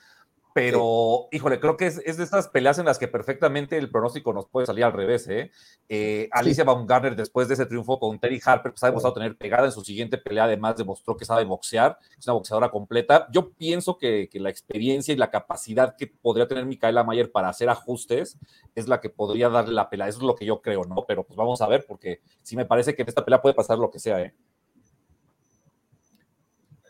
Pero, 0.60 1.30
híjole, 1.32 1.60
creo 1.60 1.78
que 1.78 1.88
es, 1.88 2.02
es, 2.06 2.18
de 2.18 2.24
estas 2.26 2.50
peleas 2.50 2.78
en 2.80 2.86
las 2.86 3.00
que 3.00 3.08
perfectamente 3.08 3.78
el 3.78 3.90
pronóstico 3.90 4.34
nos 4.34 4.48
puede 4.48 4.68
salir 4.68 4.84
al 4.84 4.92
revés. 4.92 5.28
¿eh? 5.30 5.52
eh 5.88 6.28
Alicia 6.32 6.66
Baumgartner, 6.66 7.16
después 7.16 7.48
de 7.48 7.54
ese 7.54 7.66
triunfo 7.66 7.98
con 7.98 8.20
Terry 8.20 8.42
Harper, 8.44 8.74
pues 8.74 8.84
ha 8.84 8.88
demostrado 8.88 9.14
tener 9.14 9.38
pegada 9.38 9.66
en 9.66 9.72
su 9.72 9.84
siguiente 9.86 10.18
pelea. 10.18 10.44
Además, 10.44 10.76
demostró 10.76 11.16
que 11.16 11.24
sabe 11.24 11.46
boxear, 11.46 11.98
es 12.18 12.28
una 12.28 12.34
boxeadora 12.34 12.70
completa. 12.70 13.28
Yo 13.32 13.52
pienso 13.52 13.98
que, 13.98 14.28
que 14.30 14.40
la 14.40 14.50
experiencia 14.50 15.14
y 15.14 15.18
la 15.18 15.32
capacidad 15.32 15.96
que 15.96 16.08
podría 16.08 16.48
tener 16.48 16.66
Micaela 16.66 17.04
Mayer 17.04 17.32
para 17.32 17.50
hacer 17.50 17.70
ajustes 17.70 18.38
es 18.76 18.88
la 18.88 19.00
que 19.00 19.10
podría 19.10 19.48
darle 19.48 19.74
la 19.74 19.90
pelea. 19.90 20.10
Eso 20.10 20.20
es 20.20 20.26
lo 20.26 20.36
que 20.36 20.46
yo 20.46 20.62
creo, 20.62 20.84
¿no? 20.84 21.06
Pero 21.08 21.24
pues 21.24 21.38
vamos 21.38 21.62
a 21.62 21.68
ver, 21.68 21.86
porque 21.88 22.22
sí 22.44 22.58
me 22.58 22.66
parece 22.66 22.96
que 22.96 23.04
en 23.04 23.08
esta 23.08 23.24
pelea 23.24 23.42
puede 23.42 23.56
pasar 23.56 23.78
lo 23.78 23.90
que 23.90 24.00
sea, 24.00 24.22
¿eh? 24.22 24.34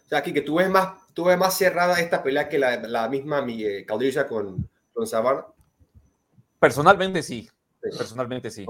O 0.10 0.12
sea, 0.12 0.20
aquí 0.20 0.34
que 0.34 0.42
tú 0.42 0.56
ves 0.56 0.68
más, 0.72 0.94
tú 1.14 1.26
ves 1.26 1.38
más 1.38 1.56
cerrada 1.56 2.00
esta 2.00 2.24
pelea 2.24 2.50
que 2.50 2.58
la, 2.58 2.78
la 2.78 3.08
misma 3.08 3.44
mi, 3.44 3.64
eh, 3.64 3.86
con, 4.28 4.68
con 4.92 5.06
Sabana. 5.06 5.46
Personalmente 6.60 7.22
sí. 7.22 7.48
Personalmente 7.80 8.50
sí. 8.50 8.66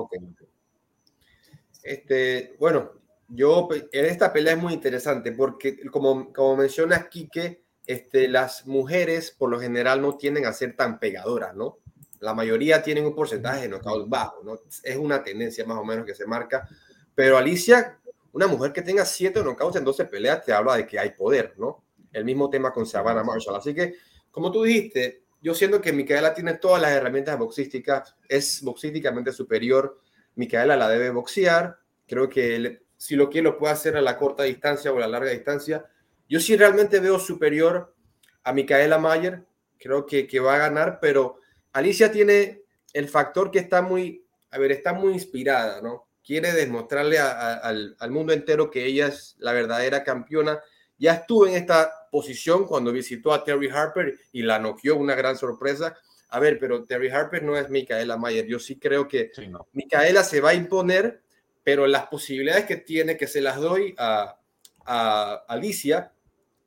Este, 1.82 2.58
bueno, 2.60 2.92
yo 3.30 3.70
en 3.72 4.06
esta 4.06 4.34
pelea 4.34 4.56
es 4.56 4.60
muy 4.60 4.74
interesante 4.74 5.32
porque 5.32 5.80
como, 5.90 6.34
como 6.34 6.58
mencionas 6.58 7.08
Quique, 7.08 7.64
este, 7.86 8.28
las 8.28 8.68
mujeres 8.68 9.32
por 9.32 9.50
lo 9.50 9.62
general 9.62 10.02
no 10.02 10.18
tienden 10.18 10.46
a 10.46 10.52
ser 10.52 10.76
tan 10.76 11.00
pegadoras, 11.00 11.56
¿no? 11.56 11.78
La 12.20 12.34
mayoría 12.34 12.84
tienen 12.84 13.06
un 13.06 13.16
porcentaje 13.16 13.62
de 13.62 13.70
knockout 13.70 14.10
bajo, 14.10 14.44
¿no? 14.44 14.60
Es 14.84 14.98
una 14.98 15.24
tendencia 15.24 15.66
más 15.66 15.78
o 15.78 15.86
menos 15.86 16.06
que 16.06 16.14
se 16.14 16.26
marca. 16.26 16.68
Pero 17.16 17.38
Alicia 17.38 17.98
una 18.32 18.48
mujer 18.48 18.74
que 18.74 18.82
tenga 18.82 19.06
siete 19.06 19.42
knockouts 19.42 19.78
en 19.78 19.84
12 19.84 20.06
peleas 20.06 20.44
te 20.44 20.54
habla 20.54 20.76
de 20.76 20.86
que 20.86 21.00
hay 21.00 21.12
poder, 21.12 21.54
¿no? 21.58 21.84
El 22.12 22.26
mismo 22.26 22.50
tema 22.50 22.72
con 22.72 22.86
Savannah 22.86 23.24
Marshall. 23.24 23.56
Así 23.56 23.74
que, 23.74 23.96
como 24.32 24.52
tú 24.52 24.64
dijiste, 24.64 25.24
yo 25.42 25.54
siento 25.54 25.82
que 25.82 25.94
Micaela 25.94 26.34
tiene 26.34 26.56
todas 26.56 26.82
las 26.82 26.92
herramientas 26.92 27.38
boxísticas, 27.38 28.16
es 28.28 28.62
boxísticamente 28.62 29.32
superior. 29.32 30.02
Micaela 30.36 30.76
la 30.76 30.90
debe 30.90 31.12
boxear. 31.12 31.80
Creo 32.08 32.28
que 32.28 32.82
si 32.98 33.16
lo 33.16 33.30
quiere, 33.30 33.46
lo 33.46 33.58
puede 33.58 33.74
hacer 33.74 33.96
a 33.96 34.02
la 34.02 34.18
corta 34.18 34.44
distancia 34.44 34.92
o 34.92 34.98
a 34.98 35.02
la 35.02 35.08
larga 35.08 35.32
distancia. 35.32 35.86
Yo 36.28 36.40
sí 36.40 36.58
realmente 36.58 37.00
veo 37.00 37.20
superior 37.20 37.96
a 38.44 38.52
Micaela 38.52 38.98
Mayer. 38.98 39.46
Creo 39.78 40.06
que, 40.06 40.28
que 40.28 40.40
va 40.40 40.56
a 40.56 40.60
ganar, 40.60 41.00
pero 41.00 41.40
Alicia 41.72 42.12
tiene 42.12 42.64
el 42.94 43.08
factor 43.08 43.50
que 43.52 43.60
está 43.60 43.82
muy, 43.82 44.26
a 44.52 44.58
ver, 44.58 44.72
está 44.72 44.92
muy 44.92 45.14
inspirada, 45.14 45.82
¿no? 45.82 46.09
Quiere 46.30 46.52
demostrarle 46.52 47.18
al, 47.18 47.96
mundo 48.12 48.34
entero 48.34 48.70
que 48.70 48.86
ella 48.86 49.08
es 49.08 49.36
la 49.40 49.52
verdadera 49.52 50.04
campeona. 50.04 50.62
Ya 51.00 51.14
estuvo 51.14 51.48
en 51.48 51.56
esta 51.56 51.92
posición 52.12 52.68
cuando 52.68 52.92
visitó 52.92 53.34
a 53.34 53.44
Terry 53.44 53.68
Harper 53.68 54.16
y 54.32 54.44
la 54.44 54.60
noqueó, 54.60 54.96
una 54.96 55.16
gran 55.16 55.36
sorpresa. 55.36 55.98
A 56.30 56.40
ver, 56.40 56.60
pero 56.60 56.84
Terry 56.84 57.10
Harper 57.10 57.42
no 57.42 57.58
es 57.58 57.72
Micaela 57.72 58.16
Mayer. 58.16 58.46
Yo 58.46 58.60
sí 58.60 58.78
creo 58.78 59.08
que 59.08 59.32
Micaela 59.74 60.24
se 60.24 60.40
va 60.40 60.52
a 60.52 60.54
imponer, 60.54 61.24
pero 61.64 61.88
las 61.88 62.06
posibilidades 62.06 62.66
que 62.66 62.76
tiene, 62.76 63.18
que 63.18 63.26
se 63.26 63.42
las 63.42 63.56
doy 63.60 63.96
a, 63.98 64.40
a 64.86 65.34
Alicia, 65.48 66.14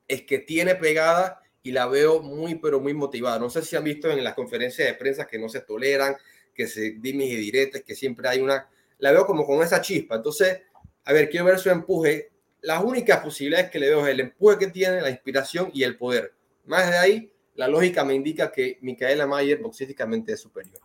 es 0.09 0.23
que 0.23 0.41
tiene 0.41 0.75
pegada 0.75 1.41
y 1.63 1.71
la 1.71 1.87
veo 1.87 2.21
muy, 2.21 2.57
pero 2.57 2.81
muy 2.81 2.95
motivada. 2.95 3.39
No 3.39 3.49
sé 3.49 3.63
si 3.63 3.77
han 3.77 3.85
visto 3.85 4.11
en 4.11 4.25
las 4.25 4.35
conferencias 4.35 4.89
de 4.89 4.95
prensa 4.95 5.29
que 5.29 5.39
no 5.39 5.49
se 5.49 5.61
toleran, 5.61 6.17
que 6.53 6.67
se 6.67 6.97
dimes 6.99 7.29
y 7.29 7.37
diretes, 7.37 7.85
que 7.85 7.95
siempre 7.95 8.29
hay 8.29 8.41
una 8.41 8.69
la 9.03 9.11
veo 9.11 9.27
como 9.27 9.45
con 9.45 9.61
esa 9.63 9.81
chispa. 9.81 10.15
Entonces, 10.15 10.61
a 11.05 11.13
ver, 11.13 11.29
quiero 11.29 11.47
ver 11.47 11.59
su 11.59 11.69
empuje. 11.69 12.31
Las 12.61 12.85
únicas 12.85 13.19
posibilidades 13.19 13.69
que 13.69 13.81
le 13.81 13.89
veo 13.89 14.07
es 14.07 14.13
el 14.13 14.21
empuje 14.21 14.59
que 14.59 14.67
tiene, 14.69 15.01
la 15.01 15.11
inspiración 15.11 15.71
y 15.75 15.83
el 15.83 15.99
poder. 15.99 16.33
Más 16.67 16.89
de 16.89 16.97
ahí, 16.97 17.33
la 17.57 17.67
lógica 17.67 18.05
me 18.05 18.15
indica 18.15 18.53
que 18.53 18.79
Micaela 18.81 19.27
Mayer 19.27 19.61
boxísticamente 19.61 20.35
es 20.35 20.41
superior. 20.41 20.79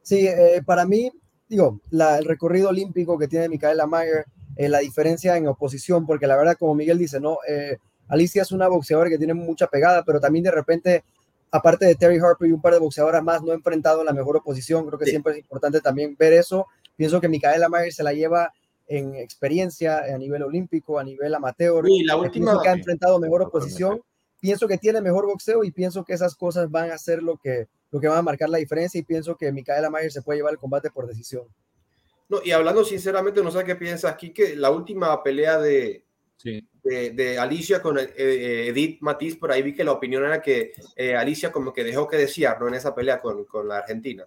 Sí, 0.00 0.26
eh, 0.26 0.62
para 0.64 0.86
mí, 0.86 1.12
digo, 1.46 1.82
el 1.92 2.24
recorrido 2.24 2.70
olímpico 2.70 3.18
que 3.18 3.28
tiene 3.28 3.50
Micaela 3.50 3.86
Mayer, 3.86 4.24
eh, 4.56 4.70
la 4.70 4.78
diferencia 4.78 5.36
en 5.36 5.46
oposición, 5.46 6.06
porque 6.06 6.26
la 6.26 6.38
verdad, 6.38 6.56
como 6.58 6.74
Miguel 6.74 6.96
dice, 6.96 7.20
no, 7.20 7.36
eh, 7.46 7.76
Alicia 8.08 8.40
es 8.40 8.52
una 8.52 8.68
boxeadora 8.68 9.10
que 9.10 9.18
tiene 9.18 9.34
mucha 9.34 9.66
pegada, 9.66 10.02
pero 10.02 10.18
también 10.18 10.44
de 10.44 10.50
repente, 10.50 11.04
aparte 11.50 11.84
de 11.84 11.94
Terry 11.94 12.18
Harper 12.18 12.48
y 12.48 12.52
un 12.52 12.62
par 12.62 12.72
de 12.72 12.78
boxeadoras 12.78 13.22
más, 13.22 13.42
no 13.42 13.52
ha 13.52 13.54
enfrentado 13.54 14.02
la 14.02 14.14
mejor 14.14 14.38
oposición. 14.38 14.86
Creo 14.86 14.98
que 14.98 15.04
siempre 15.04 15.34
es 15.34 15.38
importante 15.40 15.82
también 15.82 16.16
ver 16.18 16.32
eso 16.32 16.66
Pienso 16.96 17.20
que 17.20 17.28
Micaela 17.28 17.68
Mayer 17.68 17.92
se 17.92 18.02
la 18.02 18.12
lleva 18.12 18.52
en 18.86 19.14
experiencia 19.16 19.98
a 19.98 20.18
nivel 20.18 20.42
olímpico, 20.42 20.98
a 20.98 21.04
nivel 21.04 21.34
amateur. 21.34 21.84
Y 21.88 22.04
la 22.04 22.16
última 22.16 22.60
que 22.62 22.68
ha 22.68 22.72
enfrentado 22.72 23.18
mejor 23.18 23.42
oposición. 23.42 24.00
Pienso 24.40 24.68
que 24.68 24.76
tiene 24.76 25.00
mejor 25.00 25.26
boxeo 25.26 25.64
y 25.64 25.70
pienso 25.70 26.04
que 26.04 26.12
esas 26.12 26.34
cosas 26.36 26.70
van 26.70 26.90
a 26.90 26.98
ser 26.98 27.22
lo 27.22 27.38
que, 27.38 27.66
lo 27.90 27.98
que 27.98 28.08
van 28.08 28.18
a 28.18 28.22
marcar 28.22 28.50
la 28.50 28.58
diferencia 28.58 28.98
y 28.98 29.02
pienso 29.02 29.36
que 29.36 29.50
Micaela 29.50 29.88
Mayer 29.88 30.12
se 30.12 30.20
puede 30.20 30.38
llevar 30.38 30.52
el 30.52 30.58
combate 30.58 30.90
por 30.90 31.06
decisión. 31.06 31.44
No, 32.28 32.40
y 32.44 32.50
hablando 32.50 32.84
sinceramente, 32.84 33.42
no 33.42 33.50
sé 33.50 33.64
qué 33.64 33.74
piensas 33.74 34.12
aquí, 34.12 34.30
que 34.34 34.54
la 34.54 34.70
última 34.70 35.22
pelea 35.22 35.58
de, 35.58 36.04
de, 36.82 37.38
Alicia 37.38 37.80
con 37.80 37.98
eh, 37.98 38.12
eh, 38.16 38.66
Edith 38.68 39.00
Matiz, 39.00 39.36
por 39.36 39.50
ahí 39.50 39.62
vi 39.62 39.74
que 39.74 39.84
la 39.84 39.92
opinión 39.92 40.24
era 40.24 40.42
que 40.42 40.72
eh, 40.96 41.16
Alicia 41.16 41.50
como 41.50 41.72
que 41.72 41.84
dejó 41.84 42.06
que 42.06 42.16
desear, 42.16 42.60
¿no? 42.60 42.68
En 42.68 42.74
esa 42.74 42.94
pelea 42.94 43.20
con, 43.20 43.44
con 43.44 43.68
la 43.68 43.78
Argentina. 43.78 44.26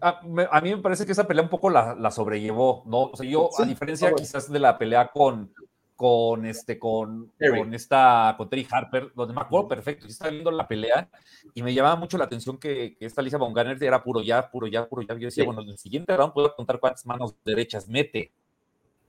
A, 0.00 0.60
mí 0.60 0.74
me 0.74 0.78
parece 0.78 1.06
que 1.06 1.12
esa 1.12 1.26
pelea 1.26 1.42
un 1.42 1.48
poco 1.48 1.70
la, 1.70 2.10
sobrellevó, 2.10 2.82
¿no? 2.86 3.04
O 3.04 3.16
sea, 3.16 3.28
yo, 3.28 3.48
a 3.58 3.64
diferencia 3.64 4.12
quizás 4.14 4.50
de 4.50 4.58
la 4.58 4.76
pelea 4.76 5.10
con, 5.12 5.52
con 5.96 6.44
este, 6.44 6.78
con, 6.78 7.32
con 7.38 7.74
esta, 7.74 8.34
con 8.36 8.48
Terry 8.48 8.66
Harper, 8.70 9.12
donde 9.14 9.34
me 9.34 9.40
acuerdo 9.40 9.68
perfecto, 9.68 10.04
yo 10.04 10.10
estaba 10.10 10.30
viendo 10.30 10.50
la 10.50 10.68
pelea 10.68 11.08
y 11.54 11.62
me 11.62 11.72
llamaba 11.72 11.96
mucho 11.96 12.18
la 12.18 12.24
atención 12.24 12.58
que, 12.58 12.96
esta 13.00 13.22
Alicia 13.22 13.38
Baumgartner 13.38 13.82
era 13.82 14.02
puro 14.02 14.20
ya, 14.20 14.50
puro 14.50 14.66
ya, 14.66 14.86
puro 14.86 15.02
ya. 15.02 15.14
Yo 15.14 15.26
decía, 15.26 15.44
bueno, 15.44 15.62
en 15.62 15.70
el 15.70 15.78
siguiente 15.78 16.14
round 16.14 16.34
puedo 16.34 16.54
contar 16.54 16.78
cuántas 16.78 17.06
manos 17.06 17.34
derechas 17.44 17.88
mete, 17.88 18.30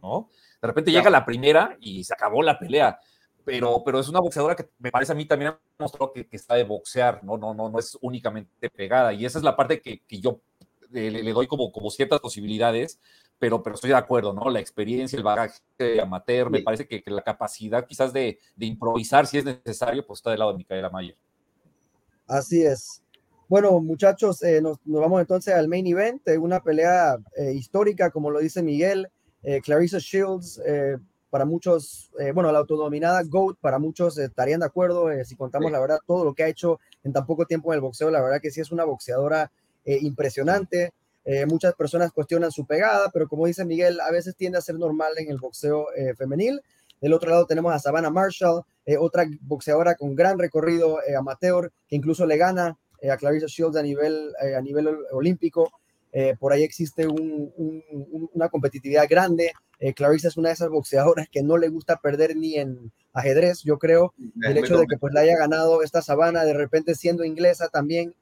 ¿no? 0.02 0.30
De 0.62 0.68
repente 0.68 0.92
llega 0.92 1.10
la 1.10 1.26
primera 1.26 1.78
y 1.82 2.04
se 2.04 2.14
acabó 2.14 2.42
la 2.42 2.58
pelea. 2.58 3.00
Pero, 3.44 3.82
pero 3.86 4.00
es 4.00 4.10
una 4.10 4.20
boxeadora 4.20 4.58
que 4.58 4.70
me 4.78 4.92
parece 4.92 5.14
a 5.14 5.16
mí 5.16 5.26
también 5.26 5.54
mostró 5.80 6.12
que, 6.12 6.28
que 6.28 6.36
está 6.36 6.56
de 6.56 6.66
boxear, 6.66 7.24
¿no? 7.24 7.38
No, 7.38 7.54
no, 7.54 7.70
no 7.70 7.80
es 7.80 7.98
únicamente 8.02 8.70
pegada. 8.70 9.14
Y 9.14 9.26
esa 9.26 9.38
es 9.38 9.44
la 9.44 9.56
parte 9.56 9.82
que, 9.82 10.02
que 10.06 10.20
yo 10.20 10.42
le, 10.92 11.34
doy 11.34 11.48
como, 11.48 11.72
como 11.72 11.90
ciertas 11.90 12.20
posibilidades, 12.20 13.00
pero, 13.40 13.62
pero 13.64 13.76
estoy 13.76 13.90
de 13.92 13.96
acuerdo, 13.96 14.34
¿no? 14.34 14.50
La 14.50 14.60
experiencia, 14.60 15.18
el 15.18 15.24
bagaje 15.24 15.62
amateur, 16.02 16.50
me 16.50 16.62
parece 16.62 16.88
que, 16.88 17.04
la 17.06 17.22
capacidad 17.22 17.86
quizás 17.86 18.14
de, 18.14 18.40
de, 18.56 18.66
improvisar 18.66 19.28
si 19.28 19.38
es 19.38 19.46
necesario, 19.46 20.06
pues 20.06 20.20
está 20.20 20.32
del 20.32 20.40
lado 20.40 20.52
de 20.52 20.58
Micaela 20.58 20.90
Mayer. 20.90 21.18
Así 22.28 22.62
es. 22.64 23.02
Bueno, 23.50 23.80
muchachos, 23.80 24.44
eh, 24.44 24.62
nos, 24.62 24.78
vamos 24.84 25.22
entonces 25.22 25.54
al 25.54 25.70
main 25.70 25.88
event, 25.88 26.22
una 26.38 26.62
pelea 26.62 27.18
eh, 27.38 27.54
histórica, 27.54 28.12
como 28.12 28.30
lo 28.30 28.40
dice 28.40 28.62
Miguel. 28.62 29.08
Eh, 29.42 29.62
Clarissa 29.62 30.00
Shields, 30.00 30.60
para 31.30 31.46
muchos, 31.46 32.12
bueno, 32.34 32.52
la 32.52 32.60
autodominada 32.60 33.22
GOAT, 33.24 33.58
para 33.62 33.80
muchos 33.80 34.18
estarían 34.18 34.60
de 34.62 34.66
acuerdo, 34.66 35.08
si 35.24 35.36
contamos 35.36 35.72
la 35.72 35.80
verdad, 35.80 36.00
todo 36.06 36.26
lo 36.26 36.34
que 36.34 36.44
ha 36.44 36.48
hecho 36.48 36.80
en 37.04 37.14
tan 37.14 37.26
poco 37.26 37.46
tiempo 37.46 37.72
en 37.72 37.76
el 37.76 37.82
boxeo, 37.82 38.10
la 38.10 38.22
verdad 38.22 38.42
que 38.42 38.50
sí 38.50 38.60
es 38.60 38.72
una 38.72 38.84
boxeadora 38.84 39.52
impresionante. 39.88 40.92
muchas 41.48 41.74
personas 41.76 42.12
cuestionan 42.12 42.52
su 42.52 42.66
pegada, 42.66 43.10
pero 43.12 43.28
como 43.28 43.48
dice 43.48 43.66
Miguel, 43.66 44.00
a 44.00 44.12
veces 44.12 44.36
tiende 44.36 44.58
a 44.58 44.62
ser 44.62 44.76
normal 44.76 45.14
en 45.18 45.30
el 45.32 45.38
boxeo 45.38 45.88
femenil. 46.18 46.62
Del 47.02 47.14
otro 47.14 47.30
lado 47.30 47.46
tenemos 47.46 47.74
a 47.74 47.80
Savannah 47.80 48.10
Marshall, 48.10 48.64
otra 49.00 49.26
boxeadora 49.42 49.96
con 49.96 50.16
gran 50.16 50.40
recorrido 50.40 51.00
amateur, 51.18 51.72
que 51.88 51.96
incluso 51.96 52.26
le 52.26 52.38
gana 52.38 52.78
eh, 53.02 53.12
a 53.12 53.18
Clarissa 53.18 53.48
Shields 53.48 53.78
a 53.78 53.84
nivel, 53.84 54.34
eh, 54.44 54.56
a 54.56 54.62
nivel 54.62 54.88
olímpico. 55.12 55.72
Eh, 56.12 56.36
por 56.40 56.52
ahí 56.52 56.64
existe 56.64 57.06
una 57.08 58.50
competitividad 58.50 59.08
grande. 59.10 59.52
Clarissa 59.96 60.30
es 60.30 60.38
una 60.38 60.50
de 60.50 60.54
esas 60.54 60.70
boxeadoras 60.70 61.30
que 61.30 61.44
no 61.44 61.58
le 61.58 61.70
gusta 61.70 61.98
perder 61.98 62.36
ni 62.36 62.56
en 62.56 62.92
ajedrez, 63.14 63.62
yo 63.64 63.78
creo. 63.78 64.16
El 64.42 64.58
hecho 64.58 64.80
de 64.80 64.88
que 64.88 64.98
pues 64.98 65.14
la 65.14 65.20
haya 65.20 65.38
ganado 65.38 65.84
esta 65.84 66.02
sabana, 66.02 66.44
de 66.46 66.54
repente 66.54 66.96
siendo 66.96 67.24
inglesa 67.24 67.68
también, 67.68 68.16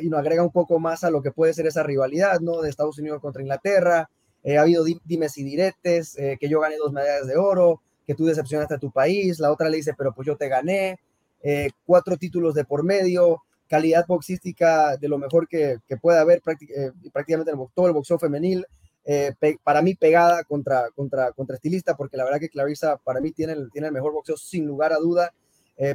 y 0.00 0.08
no 0.08 0.18
agrega 0.18 0.42
un 0.42 0.52
poco 0.52 0.78
más 0.78 1.04
a 1.04 1.10
lo 1.10 1.22
que 1.22 1.32
puede 1.32 1.54
ser 1.54 1.66
esa 1.66 1.82
rivalidad, 1.82 2.40
¿no? 2.40 2.60
De 2.60 2.70
Estados 2.70 2.98
Unidos 2.98 3.20
contra 3.20 3.42
Inglaterra. 3.42 4.08
ha 4.46 4.60
habido 4.60 4.84
dimes 5.04 5.38
y 5.38 5.44
diretes, 5.44 6.14
que 6.14 6.48
yo 6.48 6.60
gané 6.60 6.76
dos 6.76 6.92
medallas 6.92 7.26
de 7.26 7.36
oro, 7.36 7.80
que 8.06 8.14
tú 8.14 8.24
decepcionaste 8.24 8.74
a 8.74 8.78
tu 8.78 8.90
país, 8.90 9.40
la 9.40 9.50
otra 9.50 9.68
le 9.68 9.78
dice, 9.78 9.94
pero 9.96 10.14
pues 10.14 10.26
yo 10.26 10.36
te 10.36 10.48
gané. 10.48 11.00
Eh, 11.42 11.70
cuatro 11.84 12.16
títulos 12.16 12.54
de 12.54 12.64
por 12.64 12.84
medio, 12.84 13.42
calidad 13.68 14.06
boxística 14.06 14.96
de 14.96 15.08
lo 15.08 15.18
mejor 15.18 15.48
que, 15.48 15.78
que 15.88 15.96
puede 15.96 16.18
haber 16.18 16.40
eh, 16.76 16.92
prácticamente 17.12 17.52
en 17.52 17.58
todo 17.74 17.86
el 17.86 17.92
boxeo 17.92 18.18
femenil. 18.18 18.64
Eh, 19.04 19.32
para 19.62 19.82
mí 19.82 19.94
pegada 19.94 20.42
contra, 20.44 20.90
contra, 20.90 21.30
contra 21.32 21.56
estilista, 21.56 21.96
porque 21.96 22.16
la 22.16 22.24
verdad 22.24 22.40
que 22.40 22.48
Clarissa 22.48 22.96
para 22.96 23.20
mí 23.20 23.30
tiene, 23.32 23.52
el, 23.52 23.70
tiene 23.70 23.88
el 23.88 23.92
mejor 23.92 24.12
boxeo 24.12 24.36
sin 24.36 24.66
lugar 24.66 24.92
a 24.92 24.98
duda, 24.98 25.32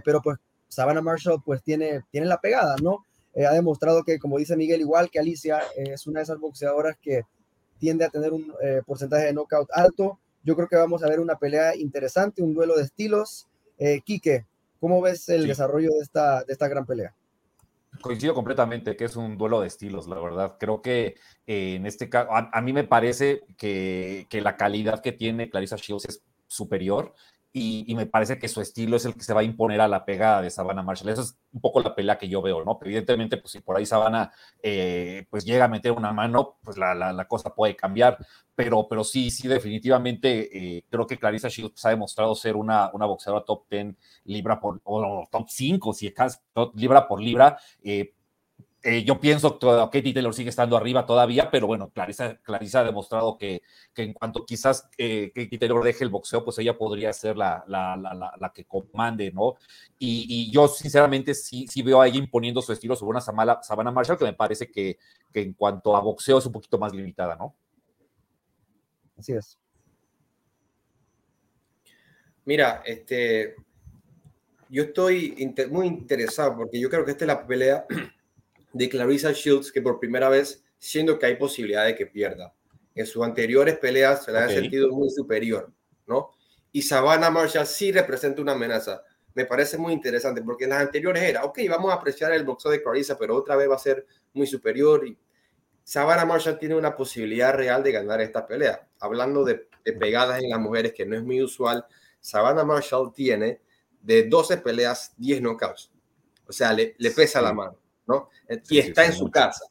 pero 0.06 0.22
pues 0.22 0.38
Savannah 0.68 1.02
Marshall 1.02 1.42
pues 1.44 1.64
tiene, 1.64 2.02
tiene 2.12 2.28
la 2.28 2.40
pegada, 2.40 2.76
¿no? 2.82 3.06
Ha 3.36 3.54
demostrado 3.54 4.04
que, 4.04 4.20
como 4.20 4.38
dice 4.38 4.56
Miguel, 4.56 4.82
igual 4.82 5.10
que 5.10 5.20
Alicia, 5.20 5.62
es 5.76 6.08
una 6.08 6.20
de 6.20 6.24
esas 6.24 6.40
boxeadoras 6.40 6.98
que 7.02 7.24
tiende 7.80 8.06
a 8.06 8.10
tener 8.10 8.34
un 8.34 8.54
porcentaje 8.86 9.26
de 9.26 9.34
knockout 9.34 9.70
alto. 9.74 10.20
Yo 10.44 10.56
creo 10.56 10.68
que 10.68 10.76
vamos 10.76 11.04
a 11.04 11.08
ver 11.08 11.20
una 11.20 11.38
pelea 11.38 11.76
interesante, 11.76 12.42
un 12.42 12.54
duelo 12.54 12.76
de 12.76 12.84
estilos. 12.84 13.48
Quique, 14.04 14.46
¿Cómo 14.82 15.00
ves 15.00 15.30
el 15.30 15.46
desarrollo 15.46 15.92
de 15.92 16.00
esta, 16.00 16.44
de 16.44 16.54
esta 16.54 16.68
gran 16.68 16.88
pelea? 16.88 17.14
Coincido 18.02 18.34
completamente 18.34 18.96
que 18.96 19.06
es 19.06 19.16
un 19.16 19.38
duelo 19.38 19.62
de 19.62 19.68
estilos, 19.68 20.08
la 20.08 20.20
verdad. 20.20 20.58
Creo 20.60 20.82
que 20.82 21.18
eh, 21.46 21.76
en 21.76 21.86
este 21.86 22.10
caso, 22.10 22.32
a, 22.32 22.62
mí 22.62 22.74
me 22.74 22.84
parece 22.84 23.44
que, 23.58 24.26
que, 24.28 24.42
la 24.42 24.58
calidad 24.58 25.02
que 25.04 25.12
tiene 25.12 25.52
Clarissa 25.52 25.76
Shields 25.76 26.06
es 26.06 26.24
superior 26.48 27.14
y, 27.54 27.94
me 27.96 28.06
parece 28.06 28.40
que 28.40 28.48
su 28.48 28.62
estilo 28.62 28.96
es 28.96 29.06
el 29.06 29.14
que 29.14 29.24
se 29.24 29.34
va 29.34 29.42
a 29.42 29.44
imponer 29.44 29.82
a 29.82 29.88
la 29.88 30.06
pegada 30.06 30.42
de 30.42 30.50
Savannah 30.50 30.84
Marshall. 30.84 31.10
Eso 31.10 31.22
es 31.22 31.38
un 31.52 31.60
poco 31.60 31.82
la 31.82 31.94
pelea 31.94 32.18
que 32.18 32.30
yo 32.30 32.42
veo, 32.42 32.64
¿no? 32.64 32.80
evidentemente, 32.82 33.38
pues 33.38 33.52
si 33.52 33.60
por 33.60 33.76
ahí 33.76 33.86
Savannah 33.86 34.32
eh, 34.64 35.26
pues 35.30 35.44
llega 35.44 35.66
a 35.66 35.68
meter 35.68 35.92
una 35.92 36.14
mano, 36.14 36.60
pues 36.64 36.78
la, 36.78 36.96
la, 36.96 37.28
cosa 37.28 37.54
puede 37.54 37.76
cambiar, 37.76 38.18
pero, 38.56 38.88
pero 38.88 39.04
sí, 39.04 39.30
sí, 39.32 39.48
definitivamente 39.50 40.78
eh, 40.78 40.86
creo 40.90 41.06
que 41.06 41.18
Clarissa 41.18 41.50
Shields 41.50 41.86
ha 41.86 41.90
demostrado 41.90 42.36
ser 42.36 42.56
una, 42.56 42.90
una 42.94 43.06
boxeadora 43.06 43.44
top 43.44 43.66
10 43.70 43.96
libra 44.26 44.60
por, 44.60 44.80
o 44.86 45.28
top 45.30 45.50
5, 45.50 45.94
si 45.94 46.08
es 46.08 46.42
libra 46.76 47.08
por 47.08 47.22
libra, 47.22 47.58
eh, 47.84 48.14
eh, 48.84 49.04
yo 49.04 49.20
pienso 49.20 49.60
que 49.60 49.68
Katie 49.68 50.14
Taylor 50.14 50.34
sigue 50.34 50.50
estando 50.50 50.76
arriba 50.76 51.06
todavía, 51.06 51.52
pero 51.52 51.68
bueno, 51.68 51.92
Clarissa, 51.92 52.38
Clarissa 52.38 52.80
ha 52.80 52.84
demostrado 52.84 53.38
que, 53.38 53.62
que, 53.94 54.02
en 54.02 54.14
cuanto 54.14 54.44
quizás 54.44 54.90
eh, 54.98 55.32
Katie 55.36 55.60
Taylor 55.60 55.84
deje 55.84 56.04
el 56.04 56.10
boxeo, 56.10 56.44
pues 56.44 56.58
ella 56.58 56.76
podría 56.76 57.14
ser 57.14 57.38
la, 57.38 57.64
la, 57.68 57.96
la, 57.96 58.34
la 58.40 58.54
que 58.54 58.66
comande, 58.66 59.32
¿no? 59.32 59.56
Y, 60.00 60.26
y, 60.28 60.52
yo 60.52 60.68
sinceramente 60.68 61.36
sí, 61.36 61.68
sí 61.68 61.84
veo 61.84 62.02
a 62.02 62.08
ella 62.08 62.18
imponiendo 62.18 62.60
su 62.62 62.74
estilo 62.74 62.96
sobre 62.96 63.12
una 63.12 63.22
Savannah 63.22 63.92
Marshall, 63.92 64.18
que 64.18 64.26
me 64.26 64.34
parece 64.34 64.72
que, 64.72 64.98
que 65.32 65.42
en 65.42 65.54
cuanto 65.54 65.96
a 65.96 66.02
boxeo 66.02 66.40
es 66.40 66.46
un 66.48 66.52
poquito 66.52 66.80
más 66.80 66.92
limitada, 66.92 67.36
¿no? 67.36 67.56
Así 69.16 69.34
es. 69.34 69.60
Mira, 72.46 72.82
este, 72.84 73.56
yo 74.70 74.84
estoy 74.84 75.36
muy 75.70 75.86
interesado 75.86 76.58
porque 76.58 76.80
yo 76.80 76.90
creo 76.90 77.06
que 77.06 77.12
esta 77.12 77.26
es 77.26 77.28
la 77.28 77.46
pelea 77.46 77.86
de 78.74 78.90
Clarissa 78.90 79.32
Shields, 79.32 79.72
que 79.72 79.82
por 79.82 80.00
primera 80.00 80.30
vez 80.30 80.64
siendo 80.82 81.20
que 81.20 81.28
hay 81.28 81.36
posibilidad 81.36 81.86
de 81.86 81.96
que 81.96 82.08
pierda. 82.08 82.54
En 82.96 83.06
sus 83.06 83.24
anteriores 83.24 83.78
peleas 83.78 84.26
se 84.26 84.32
la 84.32 84.46
ha 84.46 84.50
sentido 84.50 84.90
muy 84.90 85.10
superior, 85.10 85.72
¿no? 86.08 86.32
Y 86.72 86.82
Savannah 86.82 87.30
Marshall 87.30 87.68
sí 87.68 87.92
representa 87.92 88.42
una 88.42 88.54
amenaza. 88.54 89.04
Me 89.34 89.46
parece 89.46 89.78
muy 89.78 89.94
interesante 89.94 90.42
porque 90.42 90.64
en 90.64 90.72
las 90.72 90.82
anteriores 90.82 91.24
era, 91.24 91.44
ok, 91.44 91.60
vamos 91.70 91.92
a 91.92 91.96
apreciar 91.96 92.32
el 92.34 92.44
boxeo 92.44 92.72
de 92.72 92.82
Clarissa, 92.82 93.18
pero 93.18 93.36
otra 93.36 93.56
vez 93.56 93.70
va 93.70 93.76
a 93.76 93.80
ser 93.80 94.06
muy 94.34 94.48
superior. 94.48 95.06
Y 95.06 95.18
Savannah 95.84 96.26
Marshall 96.26 96.58
tiene 96.58 96.76
una 96.76 96.96
posibilidad 96.96 97.54
real 97.54 97.84
de 97.84 97.92
ganar 97.92 98.20
esta 98.20 98.46
pelea. 98.48 98.88
Hablando 99.00 99.46
de, 99.46 99.68
pegadas 100.00 100.42
en 100.42 100.50
las 100.50 100.60
mujeres, 100.60 100.94
que 100.94 101.06
no 101.06 101.16
es 101.16 101.24
muy 101.24 101.42
usual, 101.42 101.86
Savannah 102.20 102.64
Marshall 102.64 103.14
tiene 103.14 103.62
de 104.02 104.24
12 104.24 104.58
peleas, 104.58 105.14
10 105.18 105.42
knockouts. 105.42 105.92
O 106.48 106.52
sea, 106.52 106.74
le, 106.74 106.96
le 106.98 107.12
pesa 107.12 107.42
la 107.42 107.54
mano. 107.54 107.78
Y 108.70 108.80
está 108.80 109.06
en 109.06 109.14
su 109.14 109.30
casa. 109.30 109.66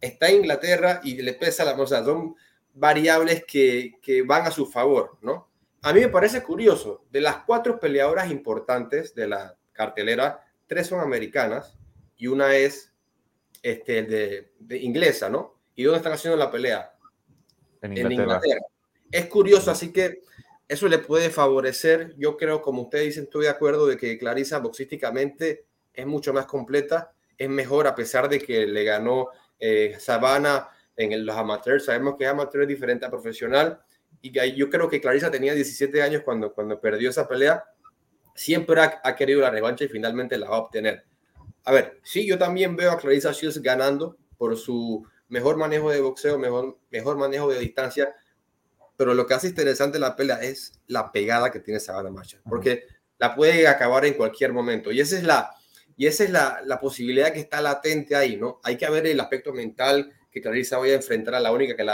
Está 0.00 0.28
en 0.28 0.36
Inglaterra 0.36 1.00
y 1.02 1.20
le 1.20 1.34
pesa 1.34 1.64
la 1.64 1.74
cosa. 1.74 2.04
Son 2.04 2.34
variables 2.74 3.44
que, 3.44 3.92
van 4.26 4.46
a 4.46 4.50
su 4.50 4.66
favor, 4.66 5.18
¿no? 5.22 5.48
A 5.82 5.92
mí 5.92 6.00
me 6.00 6.08
parece 6.08 6.42
curioso, 6.42 7.04
de 7.10 7.20
las 7.20 7.44
cuatro 7.44 7.78
peleadoras 7.78 8.30
importantes 8.30 9.14
de 9.14 9.28
la 9.28 9.56
cartelera, 9.72 10.42
tres 10.66 10.86
son 10.86 11.00
americanas 11.00 11.76
y 12.16 12.26
una 12.26 12.56
es 12.56 12.92
este, 13.62 14.02
de, 14.02 14.78
inglesa, 14.78 15.28
¿no? 15.28 15.58
¿Y 15.74 15.84
dónde 15.84 15.98
están 15.98 16.14
haciendo 16.14 16.38
la 16.38 16.50
pelea? 16.50 16.94
En 17.82 17.96
Inglaterra. 18.10 18.60
Es 19.10 19.26
curioso, 19.26 19.70
así 19.70 19.92
que 19.92 20.22
eso 20.68 20.88
le 20.88 20.98
puede 20.98 21.30
favorecer. 21.30 22.14
Yo 22.16 22.36
creo, 22.36 22.62
como 22.62 22.82
ustedes 22.82 23.06
dicen, 23.06 23.24
estoy 23.24 23.44
de 23.44 23.50
acuerdo 23.50 23.86
de 23.86 23.96
que 23.96 24.18
Clarisa 24.18 24.58
boxísticamente 24.58 25.66
es 25.92 26.06
mucho 26.06 26.32
más 26.32 26.46
completa 26.46 27.12
es 27.38 27.48
mejor 27.48 27.86
a 27.86 27.94
pesar 27.94 28.28
de 28.28 28.40
que 28.40 28.66
le 28.66 28.84
ganó 28.84 29.28
eh, 29.58 29.96
Sabana 29.98 30.68
en 30.96 31.24
los 31.24 31.36
amateurs. 31.36 31.84
Sabemos 31.86 32.16
que 32.16 32.24
es 32.24 32.30
amateur 32.30 32.66
diferente 32.66 33.06
a 33.06 33.10
profesional 33.10 33.80
y 34.20 34.54
yo 34.54 34.70
creo 34.70 34.88
que 34.88 35.00
Clarissa 35.00 35.30
tenía 35.30 35.54
17 35.54 36.02
años 36.02 36.22
cuando, 36.24 36.54
cuando 36.54 36.80
perdió 36.80 37.10
esa 37.10 37.28
pelea. 37.28 37.64
Siempre 38.34 38.80
ha, 38.80 39.16
querido 39.16 39.42
la 39.42 39.50
revancha 39.50 39.84
y 39.84 39.88
finalmente 39.88 40.38
la 40.38 40.48
va 40.48 40.56
a 40.56 40.60
obtener. 40.60 41.04
A 41.64 41.72
ver, 41.72 42.00
sí, 42.02 42.26
yo 42.26 42.38
también 42.38 42.74
veo 42.74 42.90
a 42.90 42.98
Clarissa 42.98 43.32
Shields 43.32 43.60
ganando 43.60 44.16
por 44.38 44.56
su 44.56 45.06
mejor 45.28 45.56
manejo 45.56 45.90
de 45.90 46.00
boxeo, 46.00 46.38
mejor, 46.38 46.78
mejor 46.90 47.16
manejo 47.16 47.50
de 47.50 47.58
distancia, 47.58 48.14
pero 48.96 49.14
lo 49.14 49.26
que 49.26 49.34
hace 49.34 49.48
interesante 49.48 49.98
la 49.98 50.16
pelea 50.16 50.42
es 50.42 50.80
la 50.86 51.12
pegada 51.12 51.50
que 51.50 51.60
tiene 51.60 51.80
Sabana 51.80 52.10
Marshall, 52.10 52.42
porque 52.48 52.84
la 53.18 53.34
puede 53.34 53.68
acabar 53.68 54.04
en 54.04 54.14
cualquier 54.14 54.52
momento. 54.52 54.90
Y 54.90 55.00
esa 55.00 55.16
es 55.16 55.24
la, 55.24 55.50
y 55.96 56.06
esa 56.06 56.24
es 56.24 56.30
la, 56.30 56.78
posibilidad 56.80 57.32
que 57.32 57.40
está 57.40 57.60
latente 57.60 58.16
ahí, 58.16 58.36
¿no? 58.36 58.60
Hay 58.64 58.76
que 58.76 58.88
ver 58.90 59.06
el 59.06 59.20
aspecto 59.20 59.52
mental 59.52 60.12
que 60.30 60.40
Clarissa 60.40 60.78
vaya 60.78 60.94
a 60.94 60.96
enfrentar 60.96 61.34
a 61.36 61.40
la 61.40 61.52
única 61.52 61.76
que, 61.76 61.84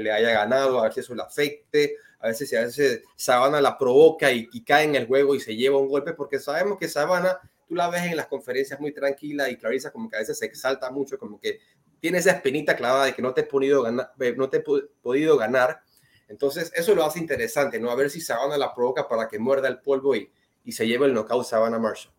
le 0.00 0.10
haya 0.10 0.30
ganado, 0.30 0.80
a 0.80 0.84
ver 0.84 0.94
si 0.94 1.00
eso 1.00 1.14
le 1.14 1.22
afecte, 1.22 1.96
a 2.20 2.28
veces 2.28 2.48
si 2.48 2.56
a 2.56 2.62
veces 2.62 3.02
Sabana 3.14 3.60
la 3.60 3.76
provoca 3.76 4.32
y, 4.32 4.48
cae 4.64 4.84
en 4.84 4.94
el 4.94 5.06
juego 5.06 5.34
y 5.34 5.40
se 5.40 5.54
lleva 5.54 5.78
un 5.78 5.88
golpe, 5.88 6.14
porque 6.14 6.38
sabemos 6.38 6.78
que 6.78 6.88
Sabana, 6.88 7.38
tú 7.68 7.74
la 7.74 7.90
ves 7.90 8.04
en 8.04 8.16
las 8.16 8.26
conferencias 8.26 8.80
muy 8.80 8.92
tranquila 8.92 9.50
y 9.50 9.56
Clarissa 9.56 9.90
como 9.90 10.08
que 10.08 10.16
a 10.16 10.20
veces 10.20 10.38
se 10.38 10.46
exalta 10.46 10.90
mucho, 10.90 11.18
como 11.18 11.38
que 11.38 11.60
tiene 12.00 12.18
esa 12.18 12.30
espinita 12.30 12.74
clavada 12.74 13.04
de 13.04 13.14
que 13.14 13.22
no 13.22 13.34
te 13.34 13.42
he 13.42 13.44
podido 13.44 13.82
ganar, 13.82 14.12
no 14.36 14.48
te 14.48 14.56
he 14.56 14.64
podido 15.02 15.36
ganar. 15.36 15.82
Entonces, 16.28 16.72
eso 16.74 16.94
lo 16.94 17.04
hace 17.04 17.18
interesante, 17.18 17.78
¿no? 17.78 17.90
A 17.90 17.94
ver 17.94 18.08
si 18.08 18.22
Sabana 18.22 18.56
la 18.56 18.74
provoca 18.74 19.06
para 19.06 19.28
que 19.28 19.38
muerda 19.38 19.68
el 19.68 19.80
polvo 19.80 20.16
y, 20.16 20.32
y 20.64 20.72
se 20.72 20.86
lleve 20.86 21.06
el 21.06 21.12
knockout 21.12 21.44
Sabana 21.44 21.78
Marshall. 21.78 22.14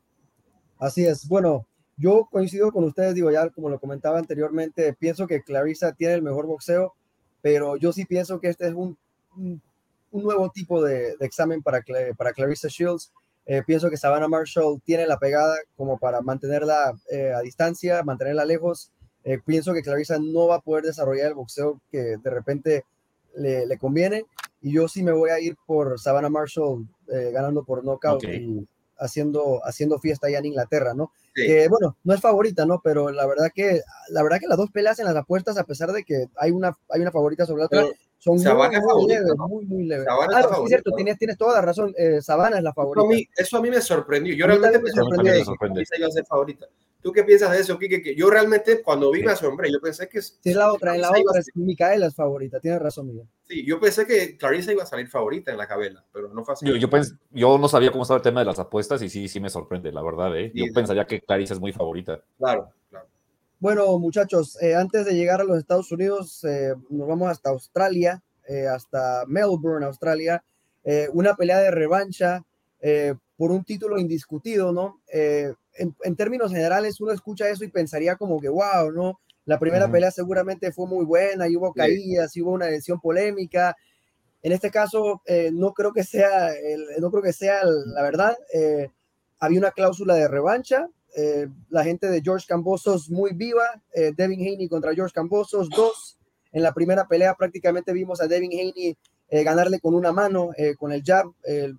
Así 0.83 1.05
es. 1.05 1.29
Bueno, 1.29 1.65
yo 1.95 2.27
coincido 2.29 2.69
con 2.73 2.83
ustedes, 2.83 3.15
digo 3.15 3.31
ya 3.31 3.49
como 3.51 3.69
lo 3.69 3.79
comentaba 3.79 4.19
anteriormente, 4.19 4.93
pienso 4.93 5.27
que 5.27 5.41
Clarissa 5.41 5.93
tiene 5.93 6.15
el 6.15 6.21
mejor 6.21 6.45
boxeo, 6.45 6.93
pero 7.41 7.77
yo 7.77 7.93
sí 7.93 8.03
pienso 8.03 8.41
que 8.41 8.49
este 8.49 8.67
es 8.67 8.73
un, 8.73 8.97
un, 9.37 9.61
nuevo 10.11 10.51
tipo 10.51 10.83
de, 10.83 11.15
examen 11.21 11.63
para, 11.63 11.81
para 12.17 12.33
Clarissa 12.33 12.67
Shields. 12.67 13.13
Eh, 13.45 13.63
pienso 13.65 13.89
que 13.89 13.95
Savannah 13.95 14.27
Marshall 14.27 14.81
tiene 14.83 15.07
la 15.07 15.17
pegada 15.17 15.55
como 15.77 15.97
para 15.97 16.19
mantenerla 16.19 16.93
eh, 17.09 17.31
a 17.31 17.39
distancia, 17.39 18.03
mantenerla 18.03 18.43
lejos. 18.43 18.91
Eh, 19.23 19.39
pienso 19.45 19.73
que 19.73 19.83
Clarissa 19.83 20.17
no 20.19 20.47
va 20.47 20.55
a 20.55 20.61
poder 20.61 20.83
desarrollar 20.83 21.27
el 21.27 21.35
boxeo 21.35 21.79
que 21.93 22.17
de 22.17 22.29
repente 22.29 22.83
le, 23.37 23.65
le 23.65 23.77
conviene. 23.77 24.25
Y 24.61 24.73
yo 24.73 24.89
sí 24.89 25.01
me 25.01 25.13
voy 25.13 25.29
a 25.29 25.39
ir 25.39 25.55
por 25.65 25.97
Savannah 25.97 26.29
Marshall 26.29 26.85
ganando 27.07 27.63
por 27.63 27.83
knockout 27.83 28.23
y 28.23 28.67
haciendo, 29.03 29.61
haciendo 29.65 29.99
fiesta 29.99 30.27
allá 30.27 30.39
en 30.39 30.45
Inglaterra, 30.45 30.93
¿no? 30.93 31.11
Bueno, 31.69 31.97
no 32.03 32.13
es 32.13 32.21
favorita, 32.21 32.65
¿no? 32.65 32.81
Pero 32.83 33.11
la 33.11 33.25
verdad 33.25 33.51
que, 33.53 33.81
la 34.09 34.23
verdad 34.23 34.39
que 34.39 34.47
las 34.47 34.57
dos 34.57 34.71
peleas 34.71 34.99
en 34.99 35.05
las 35.05 35.15
apuestas, 35.15 35.57
a 35.57 35.63
pesar 35.63 35.91
de 35.91 36.03
que 36.03 36.27
hay 36.37 36.51
una, 36.51 36.77
hay 36.89 37.01
una 37.01 37.11
favorita 37.11 37.45
sobre 37.45 37.61
la 37.61 37.65
otra, 37.65 37.85
son 38.23 38.35
muy, 38.35 39.07
leves, 39.07 39.35
muy, 39.35 39.65
muy 39.65 39.83
leves. 39.83 40.07
Ah, 40.09 40.47
sí, 40.55 40.67
cierto, 40.67 40.91
tienes, 40.95 41.17
tienes, 41.17 41.37
toda 41.37 41.55
la 41.55 41.61
razón. 41.61 41.93
Eh, 41.97 42.21
Sabana 42.21 42.57
es 42.57 42.63
la 42.63 42.73
favorita. 42.73 43.29
Eso 43.35 43.57
a 43.57 43.61
mí, 43.61 43.69
me 43.69 43.81
sorprendió. 43.81 44.33
Yo 44.33 44.47
realmente 44.47 44.79
me 44.79 44.91
sorprendió. 44.91 45.33
que 45.33 45.97
iba 45.97 46.07
a 46.07 46.11
ser 46.11 46.25
favorita. 46.25 46.67
¿Tú 47.01 47.11
qué 47.11 47.25
piensas 47.25 47.51
de 47.51 47.59
eso, 47.59 47.77
Kike? 47.77 48.01
Que 48.01 48.15
yo 48.15 48.29
realmente 48.29 48.81
cuando 48.81 49.11
vi 49.11 49.27
a 49.27 49.35
su 49.35 49.45
hombre, 49.45 49.69
yo 49.69 49.81
pensé 49.81 50.07
que... 50.07 50.21
Sí, 50.21 50.39
es 50.45 50.55
la 50.55 50.71
otra, 50.71 50.95
en 50.95 51.01
la 51.01 51.09
otra 51.09 51.37
es 51.37 51.49
Micaela 51.53 52.07
es 52.07 52.15
favorita, 52.15 52.61
tienes 52.61 52.81
razón, 52.81 53.07
Miguel. 53.07 53.27
Sí, 53.45 53.65
yo 53.65 53.77
pensé 53.77 54.07
que 54.07 54.37
Clarissa 54.37 54.71
iba 54.71 54.83
a 54.83 54.85
salir 54.85 55.09
favorita 55.09 55.51
en 55.51 55.57
la 55.57 55.67
cabela, 55.67 56.05
pero 56.13 56.29
no 56.29 56.45
fue 56.45 56.53
así. 56.53 56.65
Yo, 56.65 56.77
yo, 56.77 56.87
yo 57.31 57.57
no 57.57 57.67
sabía 57.67 57.91
cómo 57.91 58.03
estaba 58.03 58.19
el 58.19 58.23
tema 58.23 58.39
de 58.39 58.45
las 58.45 58.57
apuestas 58.57 59.01
y 59.01 59.09
sí, 59.09 59.27
sí 59.27 59.41
me 59.41 59.49
sorprende, 59.49 59.91
la 59.91 60.01
verdad, 60.01 60.33
¿eh? 60.37 60.49
Yo 60.55 60.63
pensaría 60.73 61.05
que 61.05 61.19
Clarissa 61.19 61.55
es 61.55 61.59
muy 61.59 61.73
favorita. 61.73 62.23
Claro, 62.37 62.71
claro. 62.89 63.07
Bueno, 63.63 63.97
muchachos, 63.97 64.61
eh, 64.61 64.75
antes 64.75 65.05
de 65.05 65.15
llegar 65.15 65.39
a 65.39 65.45
los 65.45 65.57
Estados 65.57 65.89
Unidos, 65.89 66.43
eh, 66.43 66.73
nos 66.89 67.07
vamos 67.07 67.29
hasta 67.29 67.49
Australia, 67.51 68.21
eh, 68.45 68.67
hasta 68.67 69.23
Melbourne, 69.25 69.85
Australia, 69.85 70.43
una 71.13 71.33
pelea 71.37 71.59
de 71.59 71.71
revancha 71.71 72.43
por 73.37 73.51
un 73.53 73.63
título 73.63 73.97
indiscutido, 73.99 74.73
¿no? 74.73 74.99
en, 75.07 76.15
términos 76.17 76.51
generales 76.51 76.99
uno 76.99 77.13
escucha 77.13 77.47
eso 77.47 77.63
y 77.63 77.69
pensaría 77.69 78.17
como 78.17 78.37
que, 78.41 78.49
wow, 78.49 78.91
¿no? 78.93 79.21
La 79.45 79.57
primera 79.59 79.89
pelea 79.89 80.11
seguramente 80.11 80.73
fue 80.73 80.85
muy 80.85 81.05
buena 81.05 81.47
y 81.47 81.55
hubo 81.55 81.71
caídas 81.71 82.35
y 82.35 82.41
hubo 82.41 82.51
una 82.51 82.65
decisión 82.65 82.99
polémica. 82.99 83.77
En 84.41 84.51
este 84.51 84.71
caso, 84.71 85.21
no 85.53 85.71
creo 85.71 85.93
que 85.93 86.03
sea, 86.03 86.49
no 86.99 87.09
creo 87.11 87.23
que 87.23 87.31
sea 87.31 87.61
la 87.63 88.03
verdad. 88.03 88.35
Había 89.39 89.59
una 89.59 89.71
cláusula 89.71 90.15
de 90.15 90.27
revancha. 90.27 90.89
Eh, 91.15 91.47
la 91.69 91.83
gente 91.83 92.07
de 92.07 92.21
George 92.21 92.45
Cambosos 92.47 93.09
muy 93.09 93.33
viva. 93.33 93.81
Devin 93.93 94.41
Haney 94.41 94.67
contra 94.67 94.93
George 94.93 95.13
Cambosos, 95.13 95.69
dos. 95.69 96.17
En 96.51 96.63
la 96.63 96.73
primera 96.73 97.07
pelea 97.07 97.35
prácticamente 97.35 97.93
vimos 97.93 98.21
a 98.21 98.27
Devin 98.27 98.51
Haney 98.51 98.97
ganarle 99.43 99.79
con 99.79 99.95
una 99.95 100.11
mano, 100.11 100.51
con 100.77 100.91
el 100.91 101.03
jab. 101.03 101.25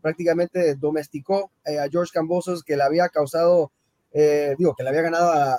prácticamente 0.01 0.75
domesticó 0.75 1.53
a 1.65 1.89
George 1.89 2.11
Cambosos 2.13 2.65
que 2.65 2.77
le 2.77 2.83
había 2.83 3.09
causado 3.09 3.71
eh, 4.17 4.55
digo, 4.57 4.77
que 4.77 4.85
le 4.85 4.91
había 4.91 5.03
ganado 5.03 5.29
a, 5.29 5.55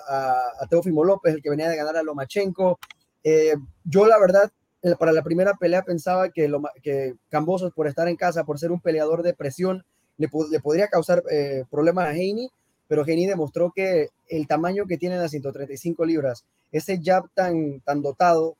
a, 0.62 0.68
Teófimo 0.70 1.04
López, 1.04 1.34
el 1.34 1.42
que 1.42 1.50
venía 1.50 1.68
de 1.68 1.76
ganar 1.76 1.98
a 1.98 2.04
Lomachenko. 2.04 2.80
Eh, 3.22 3.56
yo, 3.84 4.08
la 4.08 4.18
verdad, 4.18 4.50
eh, 4.82 4.96
para 4.98 5.12
la 5.12 5.24
primera 5.24 5.56
pelea 5.56 5.84
pensaba 5.84 6.30
que, 6.30 6.50
que 6.82 7.16
Cambosos, 7.28 7.74
por 7.74 7.88
estar 7.88 8.08
en 8.08 8.16
casa, 8.16 8.46
por 8.46 8.58
ser 8.58 8.72
un 8.72 8.80
peleador 8.80 9.24
de 9.24 9.34
presión, 9.34 9.84
le, 10.18 10.30
le 10.50 10.60
podría 10.62 10.88
causar 10.88 11.22
problemas 11.70 12.08
a 12.08 12.14
Heini, 12.14 12.50
pero 12.88 13.06
Heini 13.06 13.26
demostró 13.26 13.72
que 13.76 14.10
el 14.28 14.48
tamaño 14.48 14.86
que 14.86 14.98
tiene 14.98 15.18
las 15.18 15.32
135 15.32 16.06
libras, 16.06 16.46
ese 16.72 17.00
jab 17.04 17.30
tan, 17.34 17.82
tan 17.82 18.02
dotado, 18.02 18.58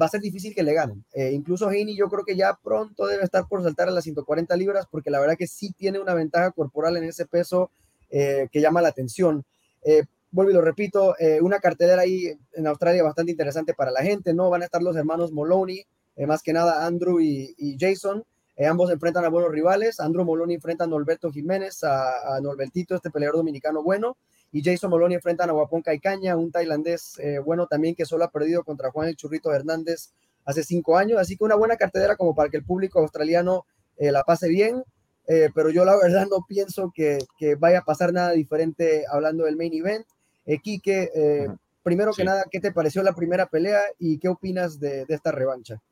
va 0.00 0.06
a 0.06 0.08
ser 0.08 0.20
difícil 0.20 0.54
que 0.54 0.64
le 0.64 0.74
ganen. 0.74 1.04
incluso 1.14 1.70
Heini 1.70 1.96
yo 1.96 2.08
creo 2.08 2.24
que 2.24 2.34
ya 2.34 2.58
pronto 2.60 3.06
debe 3.06 3.22
estar 3.22 3.46
por 3.46 3.62
saltar 3.62 3.88
a 3.88 3.92
las 3.92 4.02
140 4.02 4.56
libras, 4.56 4.86
porque 4.90 5.10
la 5.10 5.20
verdad 5.20 5.36
que 5.38 5.46
sí 5.46 5.72
tiene 5.72 6.00
una 6.00 6.14
ventaja 6.14 6.50
corporal 6.50 6.96
en 6.96 7.04
ese 7.04 7.26
peso 7.26 7.70
eh, 8.10 8.48
que 8.50 8.60
llama 8.60 8.80
la 8.80 8.88
atención. 8.88 9.44
Eh, 9.84 10.04
vuelvo 10.30 10.50
y 10.50 10.54
lo 10.54 10.62
repito, 10.62 11.14
eh, 11.18 11.40
una 11.42 11.58
cartelera 11.58 12.02
ahí 12.02 12.32
en 12.54 12.66
Australia 12.66 13.02
bastante 13.02 13.32
interesante 13.32 13.74
para 13.74 13.90
la 13.90 14.02
gente, 14.02 14.32
¿no? 14.32 14.48
Van 14.48 14.62
a 14.62 14.64
estar 14.64 14.82
los 14.82 14.96
hermanos 14.96 15.32
Moloney, 15.32 15.84
más 16.26 16.42
que 16.42 16.52
nada 16.52 16.84
Andrew 16.84 17.20
y, 17.20 17.76
Jason. 17.78 18.24
Ambos 18.66 18.90
enfrentan 18.90 19.24
a 19.24 19.28
buenos 19.28 19.52
rivales. 19.52 20.00
Andrew 20.00 20.24
Moloney 20.24 20.56
enfrenta 20.56 20.84
a 20.84 20.86
Norberto 20.86 21.30
Jiménez, 21.30 21.84
a, 21.84 22.36
a 22.36 22.40
Norbertito, 22.40 22.94
este 22.94 23.10
peleador 23.10 23.36
dominicano 23.36 23.82
bueno. 23.82 24.16
Y 24.50 24.64
Jason 24.64 24.90
Moloney 24.90 25.16
enfrenta 25.16 25.44
a 25.44 25.50
Guapón 25.50 25.82
Caicaña, 25.82 26.36
un 26.36 26.50
tailandés 26.50 27.20
bueno 27.44 27.66
también 27.66 27.94
que 27.94 28.06
solo 28.06 28.24
ha 28.24 28.30
perdido 28.30 28.64
contra 28.64 28.90
Juan 28.90 29.08
el 29.08 29.16
Churrito 29.16 29.52
Hernández 29.52 30.12
hace 30.44 30.64
cinco 30.64 30.96
años. 30.96 31.20
Así 31.20 31.36
que 31.36 31.44
una 31.44 31.54
buena 31.54 31.76
cartelera 31.76 32.16
como 32.16 32.34
para 32.34 32.48
que 32.48 32.56
el 32.56 32.64
público 32.64 32.98
australiano 32.98 33.66
la 33.98 34.24
pase 34.24 34.48
bien. 34.48 34.82
Eh, 35.28 35.50
pero 35.54 35.68
yo 35.68 35.84
la 35.84 35.94
verdad 35.94 36.26
no 36.28 36.46
pienso 36.48 36.90
que, 36.94 37.18
que, 37.38 37.54
vaya 37.54 37.80
a 37.80 37.84
pasar 37.84 38.14
nada 38.14 38.30
diferente 38.30 39.04
hablando 39.10 39.44
del 39.44 39.56
main 39.56 39.74
event. 39.74 40.06
Eh, 40.46 40.58
Quique, 40.58 41.10
eh, 41.14 41.48
primero 41.82 42.12
que 42.14 42.24
nada, 42.24 42.44
¿qué 42.50 42.60
te 42.60 42.72
pareció 42.72 43.02
la 43.02 43.14
primera 43.14 43.44
pelea 43.44 43.78
y 43.98 44.18
qué 44.18 44.28
opinas 44.28 44.80
de, 44.80 45.04
de, 45.04 45.14
esta 45.14 45.30
revancha? 45.30 45.82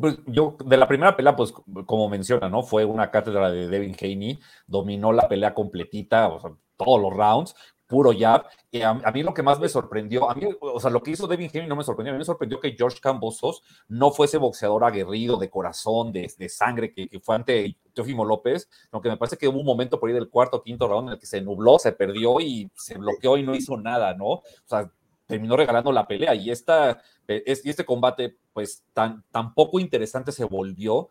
Pues 0.00 0.18
yo, 0.26 0.56
de 0.64 0.76
la 0.76 0.88
primera 0.88 1.16
pelea, 1.16 1.36
pues 1.36 1.52
como 1.86 2.08
menciona, 2.08 2.48
¿no? 2.48 2.62
Fue 2.62 2.84
una 2.84 3.10
cátedra 3.10 3.50
de 3.50 3.68
Devin 3.68 3.96
Haney, 4.00 4.38
dominó 4.66 5.12
la 5.12 5.28
pelea 5.28 5.54
completita, 5.54 6.28
o 6.28 6.40
sea, 6.40 6.50
todos 6.76 7.00
los 7.00 7.12
rounds, 7.12 7.54
puro 7.90 8.12
jab. 8.16 8.46
Y 8.70 8.82
a, 8.82 8.94
mí 8.94 9.22
lo 9.22 9.34
que 9.34 9.42
más 9.42 9.58
me 9.58 9.68
sorprendió, 9.68 10.30
a 10.30 10.34
mí, 10.34 10.46
o 10.60 10.80
sea, 10.80 10.90
lo 10.90 11.02
que 11.02 11.10
hizo 11.10 11.26
Devin 11.26 11.50
Haney 11.52 11.66
no 11.66 11.76
me 11.76 11.82
sorprendió, 11.82 12.12
a 12.12 12.14
mí 12.14 12.18
me 12.18 12.24
sorprendió 12.24 12.60
que 12.60 12.72
George 12.72 13.00
Cambosos 13.00 13.62
no 13.88 14.12
fuese 14.12 14.38
boxeador 14.38 14.84
aguerrido, 14.84 15.36
de 15.36 15.50
corazón, 15.50 16.12
de, 16.12 16.32
de 16.38 16.48
sangre, 16.48 16.92
que, 16.92 17.08
que, 17.08 17.20
fue 17.20 17.34
ante 17.34 17.76
Teofimo 17.92 18.24
López, 18.24 18.70
aunque 18.92 19.08
me 19.08 19.16
parece 19.16 19.36
que 19.36 19.48
hubo 19.48 19.58
un 19.58 19.66
momento 19.66 19.98
por 19.98 20.08
ahí 20.08 20.14
del 20.14 20.30
cuarto 20.30 20.58
o 20.58 20.62
quinto 20.62 20.86
round 20.86 21.08
en 21.08 21.12
el 21.14 21.18
que 21.18 21.26
se 21.26 21.40
nubló, 21.40 21.78
se 21.78 21.92
perdió 21.92 22.40
y 22.40 22.70
se 22.74 22.96
bloqueó 22.96 23.36
y 23.36 23.42
no 23.42 23.56
hizo 23.56 23.76
nada, 23.76 24.14
¿no? 24.14 24.26
O 24.26 24.44
sea, 24.64 24.90
terminó 25.30 25.56
regalando 25.56 25.92
la 25.92 26.06
pelea 26.06 26.34
y, 26.34 26.50
esta, 26.50 27.00
este 27.26 27.84
combate, 27.84 28.36
pues, 28.52 28.84
tan, 28.92 29.24
tan 29.30 29.54
poco 29.54 29.80
interesante 29.80 30.32
se 30.32 30.44
volvió 30.44 31.08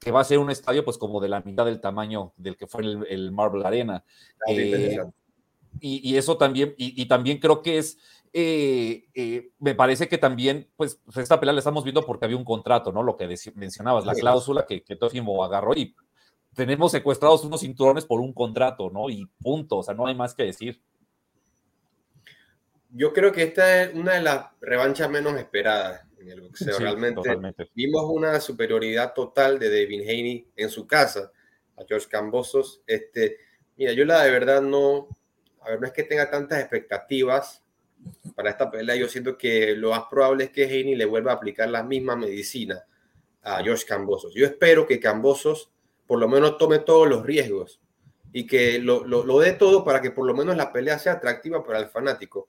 que 0.00 0.10
va 0.10 0.20
a 0.20 0.24
ser 0.24 0.38
un 0.38 0.50
estadio 0.50 0.84
pues 0.84 0.96
como 0.96 1.20
de 1.20 1.28
la 1.28 1.40
mitad 1.40 1.64
del 1.64 1.80
tamaño 1.80 2.32
del 2.36 2.56
que 2.56 2.66
fue 2.66 2.82
el, 2.82 3.32
Marble 3.32 3.66
Arena. 3.66 4.04
Eh, 4.48 4.98
y, 5.80 6.16
eso 6.16 6.36
también, 6.36 6.74
y, 6.76 7.06
también 7.06 7.38
creo 7.38 7.62
que 7.62 7.78
es, 7.78 7.98
eh, 8.32 9.06
eh, 9.14 9.50
me 9.58 9.74
parece 9.74 10.08
que 10.08 10.18
también, 10.18 10.68
pues, 10.76 11.00
esta 11.16 11.38
pelea 11.38 11.52
la 11.52 11.60
estamos 11.60 11.84
viendo 11.84 12.04
porque 12.04 12.24
había 12.24 12.36
un 12.36 12.44
contrato, 12.44 12.92
¿no? 12.92 13.02
Lo 13.02 13.16
que 13.16 13.32
mencionabas, 13.54 14.06
la 14.06 14.14
cláusula 14.14 14.66
que, 14.66 14.82
que 14.82 14.96
Tofimo 14.96 15.44
agarró 15.44 15.74
y 15.74 15.94
tenemos 16.54 16.92
secuestrados 16.92 17.44
unos 17.44 17.60
cinturones 17.60 18.04
por 18.04 18.20
un 18.20 18.32
contrato, 18.32 18.90
¿no? 18.90 19.10
Y 19.10 19.26
punto, 19.40 19.78
o 19.78 19.82
sea, 19.82 19.94
no 19.94 20.06
hay 20.06 20.14
más 20.14 20.34
que 20.34 20.44
decir. 20.44 20.80
Yo 22.90 23.12
creo 23.12 23.32
que 23.32 23.42
esta 23.42 23.82
es 23.82 23.94
una 23.94 24.14
de 24.14 24.22
las 24.22 24.46
revanchas 24.60 25.10
menos 25.10 25.38
esperadas 25.38 26.02
en 26.18 26.30
el 26.30 26.40
boxeo. 26.40 26.78
Realmente 26.78 27.36
vimos 27.74 28.04
una 28.08 28.40
superioridad 28.40 29.12
total 29.14 29.58
de 29.58 29.68
Devin 29.68 30.02
Haney 30.02 30.48
en 30.56 30.70
su 30.70 30.86
casa 30.86 31.32
a 31.76 31.84
George 31.86 32.08
Cambosos. 32.08 32.82
Este, 32.86 33.38
mira, 33.76 33.92
yo 33.92 34.04
la 34.04 34.22
de 34.24 34.30
verdad 34.30 34.62
no, 34.62 35.08
a 35.60 35.70
ver, 35.70 35.80
no 35.80 35.86
es 35.86 35.92
que 35.92 36.04
tenga 36.04 36.30
tantas 36.30 36.60
expectativas 36.60 37.62
para 38.34 38.50
esta 38.50 38.70
pelea. 38.70 38.96
Yo 38.96 39.08
siento 39.08 39.36
que 39.36 39.74
lo 39.76 39.90
más 39.90 40.04
probable 40.10 40.44
es 40.44 40.50
que 40.50 40.64
Haney 40.64 40.94
le 40.94 41.04
vuelva 41.04 41.32
a 41.32 41.34
aplicar 41.34 41.68
la 41.68 41.82
misma 41.82 42.16
medicina 42.16 42.84
a 43.42 43.62
George 43.62 43.84
Cambosos. 43.86 44.34
Yo 44.34 44.46
espero 44.46 44.86
que 44.86 45.00
Cambosos 45.00 45.70
por 46.06 46.18
lo 46.18 46.26
menos 46.26 46.56
tome 46.58 46.78
todos 46.78 47.08
los 47.08 47.24
riesgos 47.24 47.80
y 48.32 48.46
que 48.46 48.78
lo, 48.78 49.04
lo, 49.04 49.38
dé 49.40 49.52
todo 49.52 49.84
para 49.84 50.00
que 50.00 50.10
por 50.10 50.26
lo 50.26 50.34
menos 50.34 50.56
la 50.56 50.72
pelea 50.72 50.98
sea 50.98 51.14
atractiva 51.14 51.64
para 51.64 51.78
el 51.78 51.86
fanático. 51.86 52.48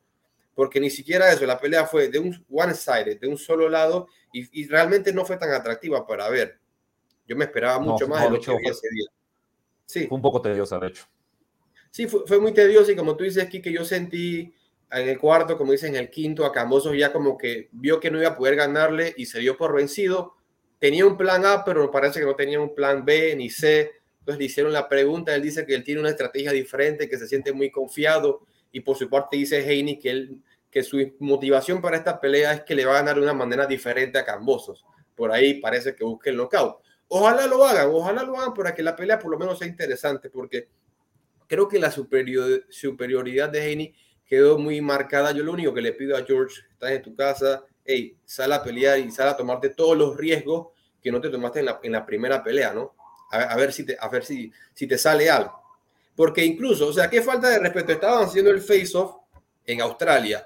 Porque 0.55 0.79
ni 0.79 0.89
siquiera 0.89 1.31
eso, 1.31 1.45
la 1.45 1.59
pelea 1.59 1.85
fue 1.85 2.09
de 2.09 2.19
un 2.19 2.45
one-sided, 2.49 3.19
de 3.19 3.27
un 3.27 3.37
solo 3.37 3.69
lado, 3.69 4.07
y, 4.33 4.67
realmente 4.67 5.13
no 5.13 5.25
fue 5.25 5.37
tan 5.37 5.51
atractiva 5.51 6.05
para 6.05 6.29
ver. 6.29 6.59
Yo 7.27 7.35
me 7.35 7.45
esperaba 7.45 7.79
mucho 7.79 8.07
más 8.07 8.23
de 8.23 8.29
lo 8.31 8.41
que 8.41 8.51
había 8.51 8.71
ese 8.71 8.87
día. 8.91 9.07
Sí. 9.85 10.07
Fue 10.07 10.15
un 10.15 10.21
poco 10.21 10.41
tediosa, 10.41 10.79
de 10.79 10.87
hecho. 10.87 11.05
Sí, 11.91 12.07
fue, 12.07 12.39
muy 12.39 12.53
tedioso 12.53 12.91
y 12.91 12.95
como 12.95 13.15
tú 13.15 13.23
dices 13.23 13.49
que 13.49 13.71
yo 13.71 13.83
sentí 13.83 14.53
en 14.91 15.09
el 15.09 15.19
cuarto, 15.19 15.57
como 15.57 15.71
dices, 15.71 15.89
en 15.89 15.95
el 15.95 16.09
quinto, 16.09 16.45
a 16.45 16.51
Cambosos 16.51 16.97
ya 16.97 17.11
como 17.11 17.37
que 17.37 17.69
vio 17.71 17.99
que 17.99 18.11
no 18.11 18.19
iba 18.19 18.29
a 18.29 18.37
poder 18.37 18.55
ganarle 18.55 19.13
y 19.17 19.25
se 19.25 19.39
dio 19.39 19.57
por 19.57 19.75
vencido. 19.75 20.35
Tenía 20.79 21.05
un 21.05 21.17
plan 21.17 21.45
A, 21.45 21.63
pero 21.63 21.89
parece 21.91 22.19
que 22.19 22.25
no 22.25 22.35
tenía 22.35 22.59
un 22.59 22.73
plan 22.73 23.05
B 23.05 23.35
ni 23.35 23.49
C. 23.49 23.91
Entonces 24.19 24.39
le 24.39 24.45
hicieron 24.45 24.73
la 24.73 24.87
pregunta, 24.87 25.35
él 25.35 25.41
dice 25.41 25.65
que 25.65 25.75
él 25.75 25.83
tiene 25.83 26.01
una 26.01 26.09
estrategia 26.09 26.51
diferente, 26.51 27.09
que 27.09 27.17
se 27.17 27.27
siente 27.27 27.53
muy 27.53 27.71
confiado 27.71 28.41
y 28.71 28.81
por 28.81 28.97
su 28.97 29.09
parte 29.09 29.37
dice 29.37 29.59
Heini 29.59 29.97
que, 29.97 30.09
él, 30.09 30.41
que 30.69 30.83
su 30.83 31.13
motivación 31.19 31.81
para 31.81 31.97
esta 31.97 32.19
pelea 32.19 32.53
es 32.53 32.61
que 32.61 32.75
le 32.75 32.85
va 32.85 32.93
a 32.93 32.99
ganar 32.99 33.15
de 33.15 33.21
una 33.21 33.33
manera 33.33 33.65
diferente 33.65 34.17
a 34.17 34.25
Cambosos. 34.25 34.85
Por 35.15 35.31
ahí 35.31 35.55
parece 35.55 35.95
que 35.95 36.03
busque 36.03 36.29
el 36.29 36.37
knockout. 36.37 36.77
Ojalá 37.07 37.47
lo 37.47 37.65
hagan, 37.65 37.89
ojalá 37.91 38.23
lo 38.23 38.37
hagan 38.37 38.53
para 38.53 38.73
que 38.75 38.83
la 38.83 38.95
pelea 38.95 39.17
por 39.17 39.31
lo 39.31 39.39
menos 39.39 39.57
sea 39.57 39.67
interesante, 39.67 40.29
porque 40.29 40.69
creo 41.47 41.67
que 41.67 41.79
la 41.79 41.91
superioridad 41.91 43.49
de 43.49 43.61
Haney 43.61 43.95
quedó 44.25 44.59
muy 44.59 44.79
marcada. 44.79 45.31
Yo 45.31 45.43
lo 45.43 45.51
único 45.51 45.73
que 45.73 45.81
le 45.81 45.93
pido 45.93 46.15
a 46.15 46.23
George, 46.23 46.61
estás 46.71 46.91
en 46.91 47.01
tu 47.01 47.15
casa, 47.15 47.63
hey, 47.83 48.15
sal 48.23 48.53
a 48.53 48.63
pelear 48.63 48.99
y 48.99 49.09
sal 49.09 49.27
a 49.27 49.35
tomarte 49.35 49.69
todos 49.69 49.97
los 49.97 50.15
riesgos 50.15 50.67
que 51.01 51.11
no 51.11 51.19
te 51.19 51.29
tomaste 51.29 51.59
en 51.59 51.65
la, 51.65 51.79
en 51.81 51.91
la 51.91 52.05
primera 52.05 52.43
pelea, 52.43 52.73
¿no? 52.73 52.95
A, 53.31 53.55
ver, 53.55 53.71
si 53.71 53.85
te, 53.85 53.97
a 53.99 54.07
ver 54.07 54.23
si, 54.23 54.51
si 54.73 54.87
te 54.87 54.97
sale 54.97 55.29
algo. 55.29 55.58
Porque 56.19 56.43
incluso, 56.43 56.87
o 56.87 56.91
sea, 56.91 57.09
qué 57.09 57.21
falta 57.21 57.47
de 57.47 57.59
respeto. 57.59 57.93
Estaban 57.93 58.25
haciendo 58.25 58.51
el 58.51 58.59
face-off 58.59 59.21
en 59.65 59.79
Australia 59.79 60.45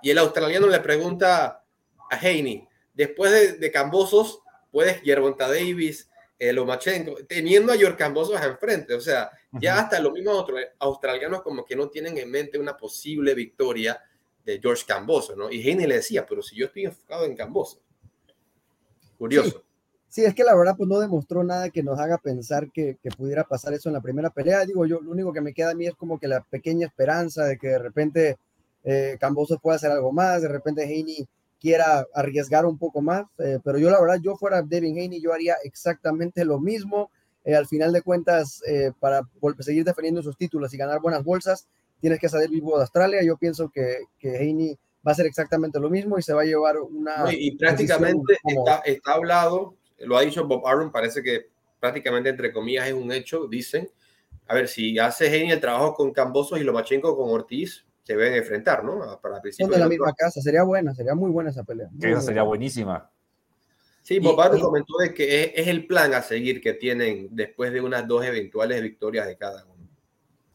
y 0.00 0.10
el 0.10 0.18
australiano 0.18 0.68
le 0.68 0.78
pregunta 0.78 1.64
a 2.08 2.16
Haney, 2.16 2.68
después 2.94 3.32
de, 3.32 3.52
de 3.54 3.72
Cambosos, 3.72 4.42
puedes 4.70 5.02
Gervonta 5.02 5.48
Davis, 5.48 6.08
eh, 6.38 6.52
Lomachenko, 6.52 7.16
teniendo 7.26 7.72
a 7.72 7.76
George 7.76 7.98
Cambosos 7.98 8.40
enfrente. 8.40 8.94
O 8.94 9.00
sea, 9.00 9.28
ya 9.50 9.80
hasta 9.80 9.98
los 9.98 10.12
mismos 10.12 10.46
australianos 10.78 11.42
como 11.42 11.64
que 11.64 11.74
no 11.74 11.88
tienen 11.88 12.16
en 12.16 12.30
mente 12.30 12.56
una 12.56 12.76
posible 12.76 13.34
victoria 13.34 14.00
de 14.44 14.60
George 14.60 14.84
Cambosos, 14.86 15.36
¿no? 15.36 15.50
Y 15.50 15.68
Heine 15.68 15.88
le 15.88 15.96
decía, 15.96 16.24
pero 16.24 16.42
si 16.42 16.54
yo 16.54 16.66
estoy 16.66 16.84
enfocado 16.84 17.24
en 17.24 17.34
Cambosos. 17.34 17.82
Curioso. 19.18 19.50
Sí. 19.50 19.71
Es 20.16 20.34
que 20.34 20.44
la 20.44 20.54
verdad 20.54 20.74
pues 20.76 20.88
no 20.88 21.00
demostró 21.00 21.42
nada 21.42 21.70
que 21.70 21.82
nos 21.82 21.98
haga 21.98 22.18
pensar 22.18 22.70
que, 22.70 22.98
que, 23.02 23.10
pudiera 23.10 23.44
pasar 23.44 23.72
eso 23.72 23.88
en 23.88 23.94
la 23.94 24.00
primera 24.00 24.30
pelea. 24.30 24.66
Digo, 24.66 24.84
yo 24.84 25.00
lo 25.00 25.10
único 25.10 25.32
que 25.32 25.40
me 25.40 25.54
queda 25.54 25.70
a 25.70 25.74
mí 25.74 25.86
es 25.86 25.94
como 25.94 26.18
que 26.18 26.28
la 26.28 26.42
pequeña 26.42 26.86
esperanza 26.86 27.44
de 27.44 27.56
que 27.56 27.68
de 27.68 27.78
repente 27.78 28.36
eh, 28.84 29.18
pueda 29.62 29.76
hacer 29.76 29.90
algo 29.90 30.12
más, 30.12 30.42
de 30.42 30.48
repente 30.48 30.84
Heine 30.84 31.26
quiera 31.62 32.04
arriesgar 32.12 32.66
un 32.66 32.76
poco 32.76 33.00
más, 33.00 33.24
eh, 33.38 33.60
pero 33.62 33.78
yo 33.78 33.88
la 33.88 34.00
verdad, 34.00 34.18
yo 34.20 34.34
fuera 34.34 34.62
Devin 34.62 34.98
Haney, 34.98 35.20
yo 35.20 35.32
haría 35.32 35.54
exactamente 35.62 36.44
lo 36.44 36.58
mismo. 36.58 37.08
Eh, 37.44 37.54
al 37.54 37.68
final 37.68 37.92
de 37.92 38.02
cuentas, 38.02 38.60
eh, 38.66 38.90
para 38.98 39.22
seguir 39.60 39.84
defendiendo 39.84 40.22
sus 40.22 40.36
títulos 40.36 40.74
y 40.74 40.76
ganar 40.76 41.00
buenas 41.00 41.22
bolsas, 41.22 41.68
tienes 42.00 42.18
que 42.18 42.28
salir 42.28 42.50
vivo 42.50 42.76
de 42.76 42.82
Australia. 42.82 43.22
Yo 43.22 43.36
pienso 43.36 43.68
que, 43.68 43.98
que 44.18 44.38
Haney 44.38 44.76
va 45.06 45.10
a 45.10 45.12
hacer 45.12 45.26
exactamente 45.26 45.78
lo 45.78 45.88
mismo 45.88 46.18
y 46.18 46.22
se 46.22 46.34
va 46.34 46.42
a 46.42 46.44
llevar 46.44 46.78
una... 46.78 47.32
y, 47.32 47.56
prácticamente 47.56 48.38
está, 48.44 48.78
está, 48.78 49.12
hablado, 49.12 49.76
lo 50.02 50.16
ha 50.16 50.22
dicho 50.22 50.46
Bob 50.46 50.66
Arum, 50.66 50.90
parece 50.90 51.22
que 51.22 51.50
prácticamente 51.80 52.28
entre 52.28 52.52
comillas 52.52 52.88
es 52.88 52.94
un 52.94 53.10
hecho, 53.12 53.46
dicen. 53.46 53.90
A 54.46 54.54
ver, 54.54 54.68
si 54.68 54.98
hace 54.98 55.26
Haney 55.26 55.50
el 55.50 55.60
trabajo 55.60 55.94
con 55.94 56.12
Cambosos 56.12 56.60
y 56.60 56.64
Lomachenko 56.64 57.16
con 57.16 57.30
Ortiz, 57.30 57.86
se 58.02 58.16
ven 58.16 58.34
enfrentar, 58.34 58.84
¿no? 58.84 59.20
Para 59.20 59.40
Son 59.52 59.70
de 59.70 59.78
la 59.78 59.88
misma 59.88 60.12
casa, 60.12 60.40
sería 60.40 60.64
buena, 60.64 60.94
sería 60.94 61.14
muy 61.14 61.30
buena 61.30 61.50
esa 61.50 61.62
pelea. 61.62 61.88
esa 62.00 62.20
sería 62.20 62.42
buenísima. 62.42 63.10
Sí, 64.02 64.18
Bob 64.18 64.36
comentó 64.60 64.94
de 64.98 65.14
que 65.14 65.52
es, 65.54 65.68
el 65.68 65.86
plan 65.86 66.12
a 66.12 66.22
seguir 66.22 66.60
que 66.60 66.72
tienen 66.72 67.28
después 67.30 67.72
de 67.72 67.80
unas 67.80 68.06
dos 68.08 68.24
eventuales 68.24 68.82
victorias 68.82 69.26
de 69.26 69.36
cada 69.36 69.64
uno. 69.64 69.88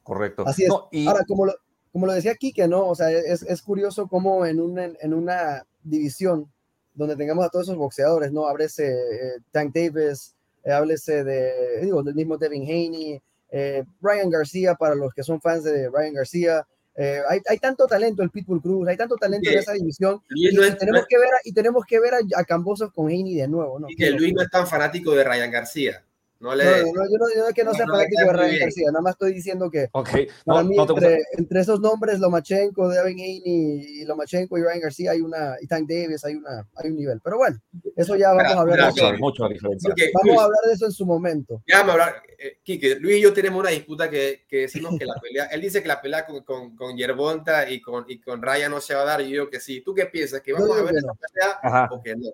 Correcto. 0.03 0.43
Así 0.45 0.65
es. 0.65 1.07
Ahora, 1.07 1.23
como 1.25 1.45
lo, 1.45 1.53
como 1.93 2.07
lo 2.07 2.13
decía 2.13 2.35
Kike, 2.35 2.67
¿no? 2.67 2.85
O 2.85 2.95
sea, 2.95 3.09
es, 3.09 3.43
es 3.43 3.61
curioso 3.61 4.07
cómo 4.07 4.45
en 4.45 4.59
una, 4.59 4.85
en 4.85 5.13
una 5.13 5.65
división 5.81 6.51
donde 6.97 7.15
tengamos 7.15 7.45
a 7.45 7.49
todos 7.49 7.67
esos 7.67 7.77
boxeadores, 7.77 8.31
¿no? 8.31 8.47
Háblese 8.47 8.87
eh, 8.91 9.39
Tank 9.51 9.73
Davis, 9.73 10.35
eh, 10.63 10.71
háblese 10.71 11.23
de, 11.23 11.81
digo, 11.81 12.03
del 12.03 12.15
mismo 12.15 12.37
Devin 12.37 12.63
Haney, 12.63 13.21
eh, 13.51 13.83
Ryan 14.01 14.29
García, 14.29 14.75
para 14.75 14.95
los 14.95 15.13
que 15.13 15.23
son 15.23 15.39
fans 15.39 15.63
de 15.63 15.89
Ryan 15.89 16.13
García, 16.13 16.67
eh, 16.99 17.21
hay, 17.29 17.39
hay, 17.47 17.59
tanto 17.59 17.85
talento 17.85 18.23
el 18.23 18.31
Pitbull 18.31 18.59
Cruz, 18.59 18.87
hay 18.87 18.97
tanto 18.97 19.15
talento 19.17 19.47
en 19.49 19.59
esa 19.59 19.73
división. 19.73 20.19
y, 20.31 20.49
tenemos 20.77 21.05
que 21.07 21.19
ver, 21.19 21.29
y 21.43 21.53
tenemos 21.53 21.85
que 21.85 21.99
ver 21.99 22.15
a, 22.15 22.19
a 22.35 22.43
Cambosos 22.43 22.91
con 22.91 23.09
Heini 23.09 23.35
de 23.35 23.47
nuevo. 23.47 23.79
¿no? 23.79 23.87
Y 23.87 23.95
que 23.95 24.09
Luis 24.09 24.33
no 24.33 24.41
es 24.41 24.49
tan 24.49 24.65
fanático 24.65 25.13
de 25.13 25.23
Ryan 25.23 25.51
García. 25.51 26.03
No, 26.39 26.55
le... 26.55 26.63
no, 26.63 26.93
no, 26.93 27.03
yo 27.09 27.17
no 27.17 27.27
digo 27.27 27.47
que 27.55 27.63
no, 27.63 27.73
sea 27.73 27.85
fanático 27.87 28.21
de 28.21 28.33
Ryan 28.33 28.59
García, 28.59 28.87
nada 28.91 29.01
más 29.01 29.13
estoy 29.13 29.33
diciendo 29.33 29.71
que 29.71 29.89
okay. 29.91 30.27
para 30.45 30.63
mí 30.63 30.77
entre, 30.77 31.17
entre, 31.37 31.59
esos 31.61 31.79
nombres, 31.79 32.19
Lomachenko, 32.19 32.89
Devin 32.89 33.19
Haney 33.19 33.41
y 33.45 34.05
Lomachenko 34.05 34.57
y 34.57 34.61
Ryan 34.61 34.79
García 34.79 35.11
hay 35.11 35.21
una, 35.21 35.55
y 35.59 35.67
Tank 35.67 35.87
Davis 35.87 36.23
hay, 36.25 36.35
una, 36.35 36.67
hay 36.75 36.89
un 36.89 36.95
nivel. 36.95 37.19
Pero 37.23 37.37
bueno, 37.37 37.57
eso 37.95 38.15
ya 38.15 38.33
vamos 38.33 38.51
a 38.53 38.59
hablar 38.59 38.93
de 38.93 39.01
eso. 39.01 39.13
Mucho, 39.17 39.47
diferencia. 39.47 39.93
vamos 40.13 40.41
a 40.41 40.45
hablar 40.45 40.61
de 40.67 40.73
eso 40.73 40.85
en 40.85 40.91
su 40.91 41.05
momento. 41.05 41.63
Ya 41.67 41.79
vamos 41.79 41.89
a 41.89 41.93
hablar, 41.93 42.23
eh, 42.37 42.59
Kike, 42.63 42.99
Luis 42.99 43.17
y 43.17 43.21
yo 43.21 43.33
tenemos 43.33 43.59
una 43.59 43.71
disputa 43.71 44.09
que, 44.09 44.45
que 44.47 44.61
decimos 44.61 44.97
que 44.99 45.05
la 45.05 45.15
pelea, 45.15 45.45
él 45.45 45.61
dice 45.61 45.81
que 45.81 45.87
la 45.87 46.01
pelea 46.01 46.25
con, 46.25 46.43
con, 46.43 46.75
con 46.75 46.95
Yerbonta 46.95 47.69
y 47.69 47.81
con, 47.81 48.05
y 48.07 48.19
con 48.19 48.41
Ryan 48.41 48.71
no 48.71 48.81
se 48.81 48.93
va 48.93 49.01
a 49.01 49.05
dar, 49.05 49.21
y 49.21 49.29
yo 49.29 49.49
que 49.49 49.59
sí. 49.59 49.81
¿Tú 49.81 49.93
qué 49.93 50.05
piensas? 50.05 50.41
¿Que 50.41 50.53
vamos 50.53 50.77
a 50.77 50.83
ver 50.83 50.95
esa 50.95 51.13
pelea 51.13 51.59
Ajá. 51.63 51.89
o 51.91 52.01
que 52.01 52.15
no? 52.15 52.29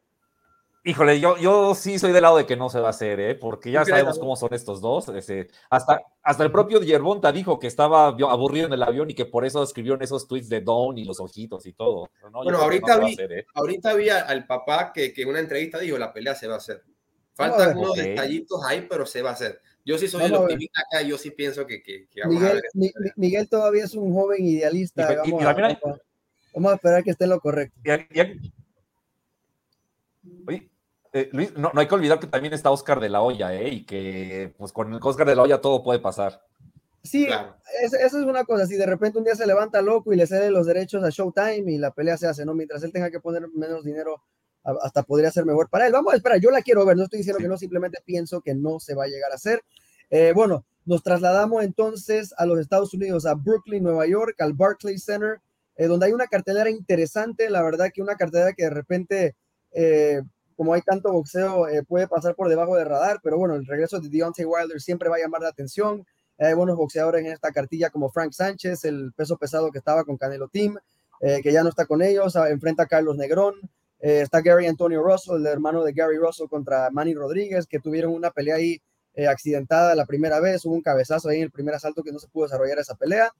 Híjole, 0.85 1.21
yo, 1.21 1.37
yo 1.37 1.75
sí 1.75 1.97
soy 1.97 2.11
del 2.11 2.23
lado 2.23 2.35
de 2.35 2.45
que 2.45 2.57
no 2.57 2.69
se 2.69 2.81
va 2.81 2.87
a 2.87 2.89
hacer, 2.89 3.17
¿eh? 3.21 3.35
porque 3.35 3.71
ya 3.71 3.85
sabemos 3.85 4.19
cómo 4.19 4.35
son 4.35 4.53
estos 4.53 4.81
dos. 4.81 5.07
Ese, 5.07 5.47
hasta, 5.69 6.01
hasta 6.21 6.43
el 6.43 6.51
propio 6.51 6.81
Yerbonta 6.81 7.31
dijo 7.31 7.57
que 7.57 7.67
estaba 7.67 8.07
aburrido 8.07 8.67
en 8.67 8.73
el 8.73 8.83
avión 8.83 9.09
y 9.09 9.13
que 9.13 9.25
por 9.25 9.45
eso 9.45 9.63
escribieron 9.63 10.01
esos 10.01 10.27
tweets 10.27 10.49
de 10.49 10.59
Don 10.59 10.97
y 10.97 11.05
los 11.05 11.21
ojitos 11.21 11.65
y 11.67 11.71
todo. 11.71 12.09
¿no? 12.23 12.43
Bueno, 12.43 12.57
ahorita, 12.57 12.97
vi, 12.97 13.13
hacer, 13.13 13.31
¿eh? 13.31 13.45
ahorita 13.53 13.93
vi 13.93 14.09
al 14.09 14.45
papá 14.45 14.91
que, 14.93 15.13
que 15.13 15.21
en 15.21 15.29
una 15.29 15.39
entrevista 15.39 15.79
dijo 15.79 15.97
la 15.97 16.11
pelea 16.11 16.35
se 16.35 16.47
va 16.47 16.55
a 16.55 16.57
hacer. 16.57 16.83
Faltan 17.33 17.77
unos 17.77 17.95
detallitos 17.95 18.61
ahí, 18.65 18.85
pero 18.89 19.05
se 19.05 19.21
va 19.21 19.29
a 19.29 19.33
hacer. 19.33 19.61
Yo 19.85 19.97
sí 19.97 20.09
soy 20.09 20.23
el 20.25 20.35
optimista 20.35 20.81
acá, 20.81 21.01
yo 21.01 21.17
sí 21.17 21.31
pienso 21.31 21.65
que, 21.65 21.81
que, 21.81 22.07
que 22.09 22.21
vamos 22.21 22.35
Miguel, 22.35 22.51
a 22.51 22.53
ver 22.55 23.13
Miguel 23.15 23.49
todavía 23.49 23.85
es 23.85 23.95
un 23.95 24.13
joven 24.13 24.45
idealista. 24.45 25.13
Y, 25.13 25.31
vamos, 25.31 25.41
y, 25.41 25.45
a, 25.45 25.53
vamos, 26.53 26.71
a, 26.71 26.75
esperar 26.75 27.03
que 27.03 27.11
esté 27.11 27.23
en 27.23 27.29
lo 27.29 27.39
correcto. 27.39 27.79
Eh, 31.13 31.29
Luis, 31.31 31.55
no, 31.55 31.71
no, 31.73 31.79
hay 31.79 31.87
que 31.87 31.93
olvidar 31.93 32.19
que 32.19 32.25
también 32.25 32.53
está 32.55 32.71
Oscar 32.71 32.99
de 32.99 33.09
la 33.09 33.21
Hoya, 33.21 33.53
¿eh? 33.53 33.69
Y 33.69 33.85
que 33.85 34.53
pues 34.57 34.73
con 34.73 34.91
el 34.91 34.99
Oscar 35.01 35.27
de 35.27 35.35
la 35.35 35.43
Hoya 35.43 35.61
todo 35.61 35.83
puede 35.83 35.99
pasar. 35.99 36.43
Sí, 37.03 37.27
claro. 37.27 37.55
eso 37.83 37.97
es 38.01 38.13
una 38.13 38.45
cosa. 38.45 38.65
Si 38.65 38.75
de 38.75 38.85
repente 38.85 39.19
un 39.19 39.25
día 39.25 39.35
se 39.35 39.45
levanta 39.45 39.81
loco 39.81 40.11
y 40.11 40.15
le 40.15 40.25
cede 40.25 40.49
los 40.49 40.65
derechos 40.65 41.03
a 41.03 41.09
Showtime 41.09 41.71
y 41.71 41.77
la 41.77 41.91
pelea 41.91 42.17
se 42.17 42.27
hace, 42.27 42.45
¿no? 42.45 42.55
Mientras 42.55 42.81
él 42.83 42.91
tenga 42.91 43.11
que 43.11 43.19
poner 43.19 43.47
menos 43.53 43.83
dinero, 43.83 44.23
hasta 44.63 45.03
podría 45.03 45.29
ser 45.29 45.45
mejor 45.45 45.69
para 45.69 45.85
él. 45.85 45.93
Vamos 45.93 46.13
a 46.13 46.15
esperar, 46.15 46.39
yo 46.39 46.49
la 46.49 46.61
quiero 46.61 46.85
ver. 46.85 46.97
No 46.97 47.03
estoy 47.03 47.19
diciendo 47.19 47.39
que 47.39 47.47
no, 47.47 47.57
simplemente 47.57 47.99
pienso 48.03 48.41
que 48.41 48.55
no 48.55 48.79
se 48.79 48.95
va 48.95 49.03
a 49.03 49.07
llegar 49.07 49.31
a 49.31 49.35
hacer. 49.35 49.61
Eh, 50.09 50.31
bueno, 50.33 50.65
nos 50.85 51.03
trasladamos 51.03 51.63
entonces 51.63 52.33
a 52.37 52.45
los 52.45 52.57
Estados 52.57 52.93
Unidos, 52.93 53.25
a 53.25 53.35
Brooklyn, 53.35 53.83
Nueva 53.83 54.07
York, 54.07 54.39
al 54.39 54.53
Barclays 54.53 55.03
Center, 55.03 55.41
eh, 55.75 55.87
donde 55.87 56.07
hay 56.07 56.13
una 56.13 56.27
cartelera 56.27 56.69
interesante. 56.69 57.49
La 57.49 57.61
verdad 57.61 57.91
que 57.93 58.01
una 58.01 58.15
cartelera 58.15 58.53
que 58.53 58.63
de 58.63 58.69
repente 58.69 59.35
como 60.55 60.73
hay 60.73 60.81
tanto 60.81 61.11
boxeo, 61.11 61.67
eh, 61.67 61.83
puede 61.83 62.07
pasar 62.07 62.35
por 62.35 62.49
debajo 62.49 62.75
del 62.75 62.85
radar, 62.87 63.19
pero 63.23 63.37
bueno, 63.37 63.55
el 63.55 63.65
regreso 63.65 63.99
de 63.99 64.09
Deontay 64.09 64.45
Wilder 64.45 64.81
siempre 64.81 65.09
va 65.09 65.17
a 65.17 65.19
llamar 65.19 65.41
la 65.41 65.49
atención. 65.49 66.05
Hay 66.37 66.53
buenos 66.53 66.75
boxeadores 66.75 67.25
en 67.25 67.31
esta 67.31 67.51
cartilla 67.51 67.89
como 67.89 68.09
Frank 68.09 68.33
Sánchez, 68.33 68.85
el 68.85 69.13
peso 69.15 69.37
pesado 69.37 69.71
que 69.71 69.77
estaba 69.77 70.03
con 70.03 70.17
Canelo 70.17 70.47
Team, 70.47 70.77
eh, 71.21 71.41
que 71.41 71.51
ya 71.51 71.63
no 71.63 71.69
está 71.69 71.85
con 71.85 72.01
ellos, 72.01 72.35
ah, 72.35 72.49
enfrenta 72.49 72.83
a 72.83 72.87
Carlos 72.87 73.15
Negrón. 73.17 73.55
Eh, 73.99 74.21
está 74.21 74.41
Gary 74.41 74.67
Antonio 74.67 75.01
Russell, 75.01 75.35
el 75.35 75.47
hermano 75.47 75.83
de 75.83 75.93
Gary 75.93 76.17
Russell 76.17 76.47
contra 76.47 76.89
Manny 76.89 77.13
Rodríguez, 77.13 77.65
que 77.65 77.79
tuvieron 77.79 78.13
una 78.13 78.31
pelea 78.31 78.55
ahí 78.55 78.81
accidentada 79.29 79.93
la 79.93 80.07
primera 80.07 80.39
vez, 80.39 80.65
hubo 80.65 80.73
un 80.73 80.81
cabezazo 80.81 81.29
ahí 81.29 81.37
en 81.37 81.43
el 81.43 81.51
primer 81.51 81.75
asalto 81.75 82.01
que 82.01 82.11
no 82.11 82.17
se 82.17 82.27
pudo 82.27 82.45
desarrollar 82.45 82.79
esa 82.79 82.95
pelea. 82.95 83.31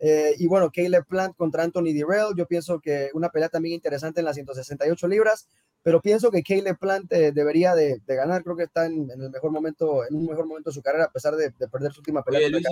y 0.00 0.46
bueno, 0.48 0.70
Caleb 0.74 1.04
Plant 1.06 1.36
contra 1.36 1.62
Anthony 1.62 1.92
Dirrell, 1.92 2.34
yo 2.36 2.46
pienso 2.46 2.80
que 2.80 3.10
una 3.14 3.28
pelea 3.28 3.48
también 3.48 3.74
interesante 3.74 4.20
en 4.20 4.26
las 4.26 4.34
168 4.34 5.06
libras 5.06 5.46
pero 5.82 6.00
pienso 6.00 6.30
que 6.30 6.42
Caleb 6.42 6.78
Plant 6.78 7.12
eh, 7.12 7.32
debería 7.32 7.74
de, 7.74 8.00
de, 8.06 8.14
ganar, 8.14 8.42
creo 8.42 8.56
que 8.56 8.64
está 8.64 8.86
en, 8.86 9.10
en, 9.10 9.22
el 9.22 9.30
mejor 9.30 9.50
momento, 9.50 10.04
en 10.06 10.14
un 10.14 10.26
mejor 10.26 10.46
momento 10.46 10.70
de 10.70 10.74
su 10.74 10.82
carrera, 10.82 11.04
a 11.04 11.12
pesar 11.12 11.34
de, 11.36 11.50
de 11.50 11.68
perder 11.68 11.92
su 11.92 12.00
última 12.00 12.22
pelea. 12.22 12.48
Oye, 12.48 12.62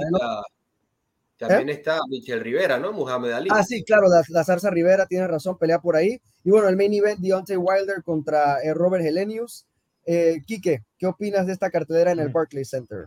también 1.38 1.68
¿Eh? 1.68 1.73
está 1.73 2.01
Michel 2.09 2.40
Rivera, 2.40 2.79
¿no? 2.79 2.92
Muhammad 2.92 3.33
Ali. 3.33 3.49
Ah, 3.53 3.62
sí, 3.62 3.85
claro, 3.85 4.09
la, 4.09 4.23
la, 4.29 4.44
Zarza 4.44 4.71
Rivera 4.71 5.07
tiene 5.07 5.29
razón, 5.29 5.57
pelea 5.57 5.79
por 5.79 5.94
ahí. 5.94 6.21
Y 6.42 6.51
bueno, 6.51 6.68
el 6.68 6.77
main 6.77 6.92
event, 6.92 7.21
Deontay 7.21 7.57
Wilder 7.57 8.03
contra 8.03 8.61
eh, 8.61 8.75
Robert 8.75 9.05
Helenius. 9.05 9.64
Eh, 10.05 10.42
Quique, 10.47 10.83
¿qué 10.99 11.07
opinas 11.07 11.47
de 11.47 11.53
esta 11.53 11.71
cartelera 11.71 12.11
en 12.11 12.18
el 12.18 12.31
Barclays 12.31 12.71
Center? 12.71 13.07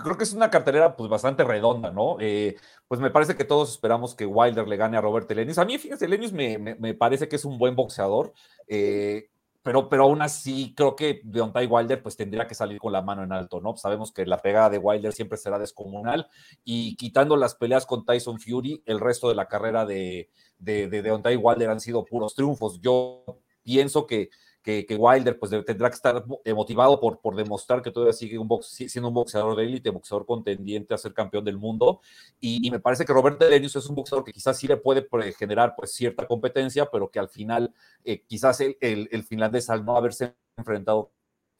Creo 0.00 0.16
que 0.16 0.24
es 0.24 0.32
una 0.32 0.50
cartelera 0.50 0.96
pues 0.96 1.10
bastante 1.10 1.44
redonda, 1.44 1.90
¿no? 1.90 2.16
Eh, 2.18 2.56
pues 2.88 3.00
me 3.00 3.10
parece 3.10 3.36
que 3.36 3.44
todos 3.44 3.70
esperamos 3.70 4.14
que 4.14 4.24
Wilder 4.24 4.66
le 4.66 4.76
gane 4.76 4.96
a 4.96 5.02
Robert 5.02 5.30
Elenius. 5.30 5.58
A 5.58 5.64
mí, 5.66 5.76
fíjense, 5.78 6.06
Elenius 6.06 6.32
me, 6.32 6.58
me, 6.58 6.94
parece 6.94 7.28
que 7.28 7.36
es 7.36 7.44
un 7.44 7.58
buen 7.58 7.76
boxeador, 7.76 8.32
eh, 8.68 9.28
pero, 9.62 9.90
pero 9.90 10.04
aún 10.04 10.22
así 10.22 10.74
creo 10.74 10.96
que 10.96 11.20
Deontay 11.24 11.66
Wilder 11.66 12.02
pues 12.02 12.16
tendría 12.16 12.46
que 12.48 12.54
salir 12.54 12.78
con 12.78 12.92
la 12.92 13.02
mano 13.02 13.22
en 13.22 13.32
alto, 13.32 13.60
¿no? 13.60 13.76
Sabemos 13.76 14.12
que 14.12 14.24
la 14.24 14.38
pegada 14.38 14.70
de 14.70 14.78
Wilder 14.78 15.12
siempre 15.12 15.36
será 15.36 15.58
descomunal 15.58 16.26
y 16.64 16.96
quitando 16.96 17.36
las 17.36 17.54
peleas 17.54 17.84
con 17.84 18.04
Tyson 18.04 18.40
Fury, 18.40 18.82
el 18.86 18.98
resto 18.98 19.28
de 19.28 19.34
la 19.34 19.46
carrera 19.46 19.84
de, 19.84 20.30
de 20.58 20.88
Deontay 20.88 21.36
Wilder 21.36 21.70
han 21.70 21.80
sido 21.80 22.04
puros 22.04 22.34
triunfos. 22.34 22.80
Yo 22.80 23.24
pienso 23.62 24.06
que 24.06 24.30
que, 24.62 24.86
Wilder 24.96 25.38
pues 25.38 25.50
tendrá 25.64 25.90
que 25.90 25.96
estar 25.96 26.24
eh, 26.44 26.54
motivado 26.54 27.00
por, 27.00 27.20
por 27.20 27.34
demostrar 27.34 27.82
que 27.82 27.90
todavía 27.90 28.12
sigue 28.12 28.38
un 28.38 28.46
box, 28.46 28.66
siendo 28.88 29.08
un 29.08 29.14
boxeador 29.14 29.56
de 29.56 29.64
élite, 29.64 29.90
boxeador 29.90 30.24
contendiente 30.24 30.94
a 30.94 30.98
ser 30.98 31.12
campeón 31.12 31.44
del 31.44 31.58
mundo. 31.58 32.00
Y, 32.40 32.70
me 32.70 32.78
parece 32.78 33.04
que 33.04 33.12
Robert 33.12 33.38
Delenius 33.38 33.76
es 33.76 33.86
un 33.86 33.96
boxeador 33.96 34.24
que 34.24 34.32
quizás 34.32 34.56
sí 34.56 34.68
le 34.68 34.76
puede 34.76 35.02
pues, 35.02 35.36
generar 35.36 35.74
pues 35.76 35.92
cierta 35.92 36.26
competencia, 36.26 36.86
pero 36.86 37.10
que 37.10 37.18
al 37.18 37.28
final 37.28 37.74
eh, 38.04 38.22
quizás 38.26 38.60
el, 38.60 38.76
el, 38.80 39.24
finlandés 39.24 39.68
al 39.68 39.84
no 39.84 39.96
haberse 39.96 40.34
enfrentado 40.56 41.10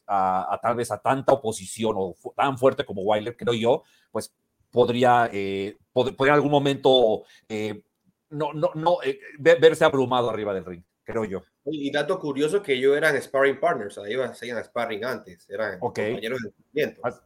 a, 0.06 0.58
tal 0.62 0.76
vez 0.76 0.90
a 0.90 0.98
tanta 0.98 1.32
oposición 1.32 1.94
o 1.96 2.14
tan 2.36 2.56
fuerte 2.56 2.84
como 2.84 3.02
Wilder, 3.02 3.36
creo 3.36 3.54
yo, 3.54 3.82
pues 4.10 4.32
podría, 4.70 5.28
eh, 5.32 5.76
podría 5.92 6.14
en 6.18 6.34
algún 6.34 6.50
momento 6.50 7.24
no, 8.30 8.52
no, 8.52 8.70
no 8.74 8.98
verse 9.38 9.84
abrumado 9.84 10.30
arriba 10.30 10.54
del 10.54 10.64
ring 10.64 10.82
creo 11.04 11.24
yo. 11.24 11.42
Y 11.64 11.90
dato 11.90 12.18
curioso 12.18 12.62
que 12.62 12.74
ellos 12.74 12.96
eran 12.96 13.20
sparring 13.20 13.60
partners, 13.60 13.98
o 13.98 14.02
sea, 14.02 14.10
ellos 14.10 14.28
hacían 14.28 14.62
sparring 14.64 15.04
antes, 15.04 15.48
eran 15.48 15.78
compañeros 15.78 16.40
de 16.42 16.48
entrenamiento. 16.48 17.24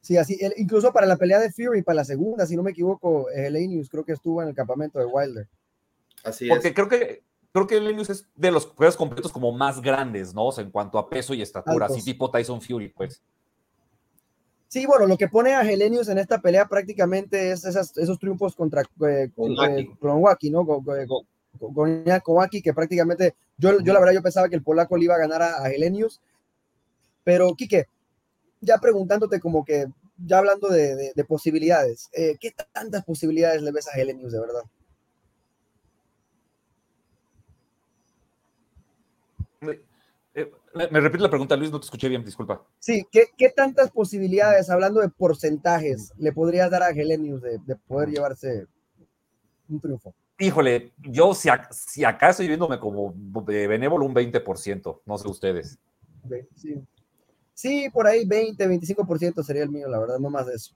Sí, 0.00 0.16
así, 0.16 0.38
incluso 0.56 0.92
para 0.92 1.06
la 1.06 1.16
pelea 1.16 1.40
de 1.40 1.50
Fury, 1.50 1.82
para 1.82 1.96
la 1.96 2.04
segunda, 2.04 2.46
si 2.46 2.56
no 2.56 2.62
me 2.62 2.70
equivoco, 2.70 3.28
Helenius 3.30 3.88
creo 3.90 4.04
que 4.04 4.12
estuvo 4.12 4.40
en 4.40 4.48
el 4.48 4.54
campamento 4.54 4.98
de 4.98 5.04
Wilder. 5.04 5.48
Así 6.22 6.48
Porque 6.48 6.72
creo 6.72 6.88
que 6.88 7.22
creo 7.56 7.66
que 7.66 7.80
Lenius 7.80 8.10
es 8.10 8.28
de 8.34 8.50
los 8.50 8.66
juegos 8.66 8.96
completos 8.96 9.32
como 9.32 9.50
más 9.50 9.80
grandes, 9.80 10.34
¿no? 10.34 10.46
O 10.46 10.52
sea, 10.52 10.62
en 10.62 10.70
cuanto 10.70 10.98
a 10.98 11.08
peso 11.08 11.32
y 11.32 11.40
estatura, 11.40 11.86
así 11.86 12.04
tipo 12.04 12.30
Tyson 12.30 12.60
Fury, 12.60 12.88
pues. 12.88 13.22
Sí, 14.68 14.84
bueno, 14.84 15.06
lo 15.06 15.16
que 15.16 15.28
pone 15.28 15.54
a 15.54 15.62
Helenius 15.62 16.08
en 16.08 16.18
esta 16.18 16.38
pelea 16.40 16.66
prácticamente 16.66 17.52
es 17.52 17.64
esos 17.64 18.18
triunfos 18.18 18.54
contra 18.54 18.82
eh, 19.08 19.30
Waki, 19.36 20.50
¿no? 20.50 20.66
Con, 20.66 20.84
con, 20.84 21.26
que 22.62 22.74
prácticamente, 22.74 23.34
yo, 23.58 23.80
yo 23.80 23.92
la 23.92 24.00
verdad 24.00 24.14
yo 24.14 24.22
pensaba 24.22 24.48
que 24.48 24.56
el 24.56 24.62
polaco 24.62 24.96
le 24.96 25.04
iba 25.04 25.14
a 25.14 25.18
ganar 25.18 25.42
a, 25.42 25.62
a 25.62 25.70
Helenius, 25.70 26.20
pero 27.24 27.54
Quique, 27.54 27.86
ya 28.60 28.78
preguntándote 28.78 29.40
como 29.40 29.64
que, 29.64 29.86
ya 30.18 30.38
hablando 30.38 30.68
de, 30.68 31.12
posibilidades, 31.28 32.08
eh, 32.12 32.36
¿qué 32.40 32.52
tantas 32.72 33.04
posibilidades 33.04 33.62
le 33.62 33.72
ves 33.72 33.88
a 33.88 33.98
Helenius 33.98 34.32
de 34.32 34.40
verdad? 34.40 34.62
Eh, 40.34 40.52
me, 40.74 41.00
repite 41.00 41.22
la 41.22 41.30
pregunta, 41.30 41.56
Luis, 41.56 41.70
no 41.70 41.80
te 41.80 41.86
escuché 41.86 42.08
bien, 42.08 42.24
disculpa. 42.24 42.62
Sí, 42.78 43.06
¿qué, 43.10 43.48
tantas 43.54 43.90
posibilidades, 43.90 44.68
hablando 44.68 45.00
de 45.00 45.08
porcentajes, 45.08 46.12
le 46.18 46.32
podrías 46.32 46.70
dar 46.70 46.82
a 46.82 46.90
Helenius 46.90 47.40
de, 47.40 47.58
poder 47.86 48.10
llevarse 48.10 48.66
un 49.68 49.80
triunfo? 49.80 50.14
Híjole, 50.38 50.92
yo 50.98 51.34
si, 51.34 51.48
si 51.70 52.04
acá 52.04 52.30
estoy 52.30 52.46
viéndome 52.46 52.78
como 52.78 53.14
de 53.46 53.66
benévolo 53.66 54.04
un 54.04 54.14
20%, 54.14 55.00
no 55.04 55.18
sé 55.18 55.28
ustedes. 55.28 55.78
Sí. 56.56 56.82
sí, 57.54 57.90
por 57.90 58.06
ahí 58.06 58.26
20, 58.26 58.68
25% 58.68 59.42
sería 59.42 59.62
el 59.62 59.70
mío, 59.70 59.88
la 59.88 59.98
verdad, 59.98 60.18
no 60.18 60.28
más 60.28 60.46
de 60.46 60.54
eso. 60.54 60.74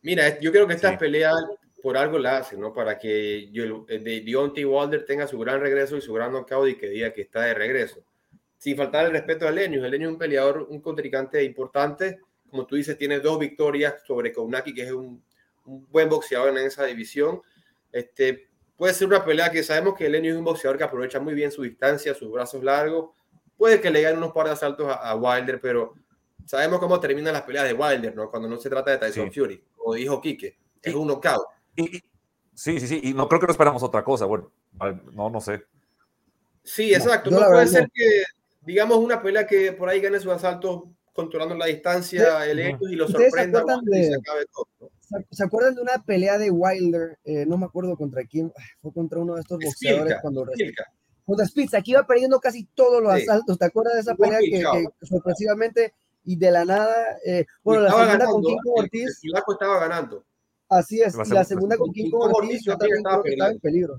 Mira, 0.00 0.38
yo 0.40 0.50
creo 0.50 0.66
que 0.66 0.74
esta 0.74 0.96
pelea 0.96 1.32
por 1.82 1.96
algo 1.96 2.18
la 2.18 2.38
hace, 2.38 2.56
¿no? 2.56 2.72
Para 2.72 2.98
que 2.98 3.50
yo, 3.50 3.84
de 3.84 4.22
Deontay 4.24 4.64
Wilder 4.64 5.04
tenga 5.04 5.26
su 5.26 5.38
gran 5.38 5.60
regreso 5.60 5.96
y 5.96 6.00
su 6.00 6.12
gran 6.12 6.32
knockout 6.32 6.68
y 6.68 6.76
que 6.76 6.88
diga 6.88 7.12
que 7.12 7.22
está 7.22 7.42
de 7.42 7.54
regreso 7.54 8.02
sin 8.62 8.76
faltar 8.76 9.06
el 9.06 9.10
respeto 9.10 9.48
a 9.48 9.50
Lenius. 9.50 9.82
Lenius 9.82 10.10
es 10.10 10.12
un 10.12 10.18
peleador, 10.20 10.68
un 10.70 10.80
contrincante 10.80 11.42
importante. 11.42 12.20
Como 12.48 12.64
tú 12.64 12.76
dices, 12.76 12.96
tiene 12.96 13.18
dos 13.18 13.36
victorias 13.40 13.94
sobre 14.06 14.32
Kounaki, 14.32 14.72
que 14.72 14.82
es 14.82 14.92
un, 14.92 15.20
buen 15.64 16.08
boxeador 16.08 16.56
en 16.56 16.64
esa 16.64 16.84
división. 16.84 17.42
Este, 17.92 18.48
puede 18.76 18.94
ser 18.94 19.06
una 19.06 19.24
pelea 19.24 19.50
que 19.50 19.62
sabemos 19.62 19.94
que 19.94 20.08
Lenius 20.08 20.32
es 20.32 20.38
un 20.38 20.44
boxeador 20.44 20.78
que 20.78 20.84
aprovecha 20.84 21.20
muy 21.20 21.34
bien 21.34 21.52
su 21.52 21.62
distancia, 21.62 22.14
sus 22.14 22.32
brazos 22.32 22.64
largos. 22.64 23.10
Puede 23.56 23.80
que 23.80 23.90
le 23.90 24.02
gane 24.02 24.16
unos 24.16 24.32
par 24.32 24.46
de 24.46 24.52
asaltos 24.52 24.88
a, 24.90 25.14
Wilder, 25.14 25.60
pero 25.60 25.94
sabemos 26.46 26.80
cómo 26.80 26.98
terminan 26.98 27.32
las 27.32 27.42
peleas 27.42 27.66
de 27.66 27.74
Wilder, 27.74 28.16
¿no? 28.16 28.30
Cuando 28.30 28.48
no 28.48 28.56
se 28.56 28.68
trata 28.68 28.90
de 28.90 28.98
Tyson 28.98 29.30
Fury, 29.30 29.62
como 29.76 29.94
dijo 29.94 30.20
Quique, 30.20 30.58
es 30.82 30.94
un 30.94 31.06
knockout. 31.06 31.46
sí, 32.54 32.80
sí, 32.80 32.86
sí, 32.86 33.00
y 33.04 33.14
no 33.14 33.28
creo 33.28 33.40
que 33.40 33.46
no 33.46 33.52
esperamos 33.52 33.82
otra 33.82 34.02
cosa, 34.02 34.24
bueno, 34.24 34.50
no, 35.12 35.30
no 35.30 35.40
sé. 35.40 35.64
Sí, 36.64 36.92
exacto. 36.92 37.30
No, 37.30 37.38
puede 37.38 37.66
ser 37.68 37.88
que 37.92 38.24
digamos, 38.64 38.98
una 38.98 39.22
pelea 39.22 39.46
que 39.46 39.72
por 39.72 39.88
ahí 39.88 40.00
gane 40.00 40.20
su 40.20 40.30
asalto 40.30 40.88
controlando 41.12 41.54
la 41.54 41.66
distancia, 41.66 42.46
el 42.46 42.58
hecho 42.60 42.88
y 42.88 42.94
lo 42.94 43.06
sorprenda 43.08 43.64
se, 43.84 44.16
acuerdan 45.44 45.74
de 45.74 45.82
una 45.82 46.02
pelea 46.04 46.38
de 46.38 46.50
Wilder? 46.50 47.18
Eh, 47.24 47.44
no 47.46 47.58
me 47.58 47.66
acuerdo 47.66 47.96
contra 47.96 48.24
quién, 48.24 48.52
fue 48.80 48.92
contra 48.92 49.20
uno 49.20 49.34
de 49.34 49.40
estos 49.40 49.58
boxeadores 49.58 50.16
cuando 50.20 50.46
contra 51.24 51.46
Spitz, 51.46 51.74
aquí 51.74 51.92
iba 51.92 52.06
perdiendo 52.06 52.40
casi 52.40 52.64
todos 52.74 53.02
los 53.02 53.12
asaltos. 53.12 53.58
¿Te 53.58 53.64
acuerdas 53.64 53.94
de 53.94 54.00
esa 54.00 54.14
pelea 54.14 54.40
que, 54.40 54.86
sorpresivamente 55.06 55.94
y 56.24 56.36
de 56.36 56.50
la 56.50 56.64
nada, 56.64 57.18
eh, 57.24 57.46
bueno, 57.62 57.82
la 57.82 57.90
segunda 57.90 58.26
con 58.26 58.42
Kinko 58.42 58.72
Ortiz. 58.74 59.20
El 59.22 59.42
estaba 59.48 59.80
ganando. 59.80 60.24
Así 60.68 61.02
es, 61.02 61.14
y 61.14 61.30
la 61.30 61.44
segunda 61.44 61.76
con 61.76 61.92
Kinko 61.92 62.18
Ortiz, 62.18 62.62
yo 62.64 62.76
también 62.76 63.02
creo 63.02 63.22
que 63.22 63.30
estaba 63.30 63.50
en 63.50 63.60
peligro. 63.60 63.98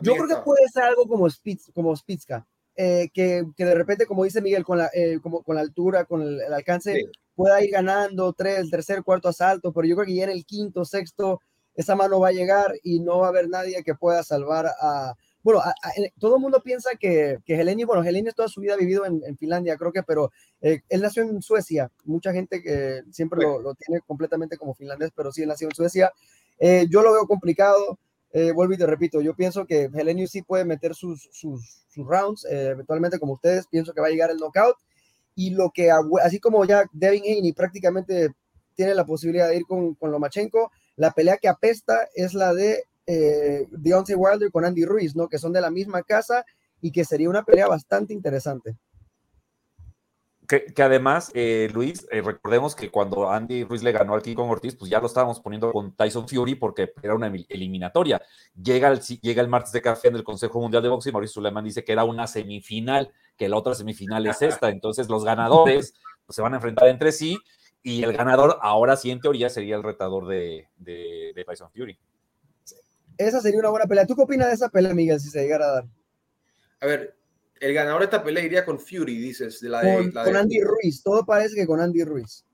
yo 0.00 0.14
creo 0.14 0.28
que 0.28 0.36
puede 0.44 0.68
ser 0.68 0.84
algo 0.84 1.06
como 1.06 1.28
Spitz, 1.28 1.70
como 1.74 1.96
Spitzka. 1.96 2.46
Eh, 2.80 3.10
que, 3.12 3.44
que, 3.56 3.64
de 3.64 3.74
repente, 3.74 4.06
como 4.06 4.22
dice 4.22 4.40
Miguel, 4.40 4.64
con 4.64 4.78
la, 4.78 4.88
eh, 4.94 5.18
como, 5.20 5.42
con 5.42 5.56
la 5.56 5.62
altura, 5.62 6.04
con 6.04 6.22
el, 6.22 6.52
alcance, 6.54 7.10
pueda 7.38 7.62
ir 7.62 7.70
ganando 7.70 8.32
tres, 8.32 8.68
tercer, 8.68 9.04
cuarto 9.04 9.28
asalto, 9.28 9.72
pero 9.72 9.86
yo 9.86 9.94
creo 9.94 10.06
que 10.06 10.14
ya 10.16 10.24
en 10.24 10.30
el 10.30 10.44
quinto, 10.44 10.84
sexto, 10.84 11.40
esa 11.76 11.94
mano 11.94 12.18
va 12.18 12.28
a 12.28 12.32
llegar 12.32 12.74
y 12.82 12.98
no 12.98 13.20
va 13.20 13.26
a 13.26 13.28
haber 13.28 13.48
nadie 13.48 13.84
que 13.84 13.94
pueda 13.94 14.24
salvar 14.24 14.66
a... 14.66 15.14
Bueno, 15.44 15.62
todo 16.18 16.34
el 16.34 16.42
mundo 16.42 16.60
piensa 16.64 16.90
que, 16.98 17.38
que 17.44 17.54
Heleni, 17.54 17.84
bueno, 17.84 18.02
Heleni 18.02 18.32
toda 18.32 18.48
su 18.48 18.60
vida 18.60 18.74
ha 18.74 18.76
vivido 18.76 19.06
en, 19.06 19.36
Finlandia, 19.38 19.76
creo 19.76 19.92
que, 19.92 20.02
pero 20.02 20.32
eh, 20.60 20.80
él 20.88 21.00
nació 21.00 21.22
en 21.22 21.40
Suecia. 21.40 21.92
Mucha 22.04 22.32
gente 22.32 22.60
que 22.60 23.02
siempre 23.12 23.40
lo, 23.40 23.62
lo, 23.62 23.74
tiene 23.74 24.00
completamente 24.00 24.58
como 24.58 24.74
finlandés, 24.74 25.12
pero 25.14 25.30
sí, 25.30 25.42
él 25.42 25.48
nació 25.48 25.68
en 25.68 25.76
Suecia. 25.76 26.12
yo 26.90 27.02
lo 27.02 27.12
veo 27.12 27.28
complicado 27.28 28.00
eh, 28.32 28.52
vuelvo 28.52 28.74
y 28.74 28.76
te 28.76 28.86
repito, 28.86 29.20
yo 29.22 29.34
pienso 29.34 29.64
que 29.64 29.88
Helenius 29.94 30.32
sí 30.32 30.42
puede 30.42 30.64
meter 30.64 30.94
sus, 30.94 31.28
sus, 31.32 31.84
sus 31.88 32.06
rounds, 32.06 32.44
eh, 32.44 32.70
eventualmente 32.70 33.18
como 33.18 33.34
ustedes, 33.34 33.66
pienso 33.66 33.94
que 33.94 34.00
va 34.00 34.08
a 34.08 34.10
llegar 34.10 34.30
el 34.30 34.36
knockout. 34.36 34.76
Y 35.38 35.50
lo 35.50 35.70
que, 35.70 35.92
así 36.20 36.40
como 36.40 36.64
ya 36.64 36.82
Devin 36.90 37.22
Haney 37.22 37.52
prácticamente 37.52 38.34
tiene 38.74 38.92
la 38.92 39.06
posibilidad 39.06 39.48
de 39.48 39.58
ir 39.58 39.66
con, 39.68 39.94
con 39.94 40.10
Lomachenko, 40.10 40.72
la 40.96 41.12
pelea 41.12 41.36
que 41.36 41.46
apesta 41.46 42.08
es 42.16 42.34
la 42.34 42.52
de 42.52 42.82
eh, 43.06 43.68
Deontay 43.70 44.16
Wilder 44.16 44.50
con 44.50 44.64
Andy 44.64 44.84
Ruiz, 44.84 45.14
¿no? 45.14 45.28
Que 45.28 45.38
son 45.38 45.52
de 45.52 45.60
la 45.60 45.70
misma 45.70 46.02
casa 46.02 46.44
y 46.80 46.90
que 46.90 47.04
sería 47.04 47.30
una 47.30 47.44
pelea 47.44 47.68
bastante 47.68 48.12
interesante. 48.12 48.78
Que, 50.48 50.72
además, 50.82 51.30
eh, 51.34 51.68
Luis, 51.74 52.08
eh, 52.10 52.22
recordemos 52.22 52.74
que 52.74 52.90
cuando 52.90 53.30
Andy 53.30 53.64
Ruiz 53.64 53.82
le 53.82 53.92
ganó 53.92 54.14
al 54.14 54.22
King 54.22 54.34
Kong 54.34 54.50
Ortiz, 54.50 54.74
pues 54.76 54.90
ya 54.90 54.98
lo 54.98 55.06
estábamos 55.06 55.40
poniendo 55.40 55.70
con 55.70 55.94
Tyson 55.94 56.26
Fury 56.26 56.54
porque 56.54 56.94
era 57.02 57.14
una 57.14 57.26
eliminatoria. 57.26 58.22
Llega 58.54 58.88
el, 58.88 58.98
llega 59.00 59.42
el 59.42 59.48
martes 59.48 59.72
de 59.72 59.82
café 59.82 60.08
en 60.08 60.16
el 60.16 60.24
Consejo 60.24 60.58
Mundial 60.58 60.82
de 60.82 60.88
Boxeo 60.88 61.10
y 61.10 61.12
Mauricio 61.12 61.34
Suleiman 61.34 61.64
dice 61.64 61.84
que 61.84 61.92
era 61.92 62.04
una 62.04 62.26
semifinal, 62.26 63.12
que 63.36 63.46
la 63.46 63.56
otra 63.58 63.74
semifinal 63.74 64.26
es 64.26 64.40
esta. 64.40 64.70
Entonces, 64.70 65.10
los 65.10 65.22
ganadores 65.22 65.92
pues, 66.24 66.36
se 66.36 66.40
van 66.40 66.54
a 66.54 66.56
enfrentar 66.56 66.88
entre 66.88 67.12
sí 67.12 67.38
y 67.82 68.02
el 68.02 68.14
ganador, 68.14 68.58
ahora 68.62 68.96
sí, 68.96 69.10
en 69.10 69.20
teoría, 69.20 69.50
sería 69.50 69.76
el 69.76 69.82
retador 69.82 70.26
de, 70.26 70.66
de, 70.78 71.44
Tyson 71.46 71.70
Fury. 71.70 71.98
Esa 73.18 73.42
sería 73.42 73.60
una 73.60 73.68
buena 73.68 73.86
pelea. 73.86 74.06
¿Tú 74.06 74.16
qué 74.16 74.22
opinas 74.22 74.48
de 74.48 74.54
esa 74.54 74.70
pelea, 74.70 74.94
Miguel, 74.94 75.20
si 75.20 75.28
se 75.28 75.42
llegara 75.42 75.66
a 75.66 75.72
dar? 75.72 75.84
A 76.80 76.86
ver, 76.86 77.17
el 77.60 77.74
ganador 77.74 78.00
de 78.00 78.04
esta 78.06 78.22
pelea 78.22 78.44
iría 78.44 78.64
con 78.64 78.78
Fury, 78.78 79.18
dices. 79.18 79.60
De 79.60 79.68
la 79.68 79.80
con, 79.80 80.36
Andy 80.36 80.60
Ruiz, 80.60 81.02
todo 81.02 81.24
parece 81.24 81.54
que 81.54 81.66
con 81.66 81.80
Andy 81.80 82.04
Ruiz. 82.04 82.44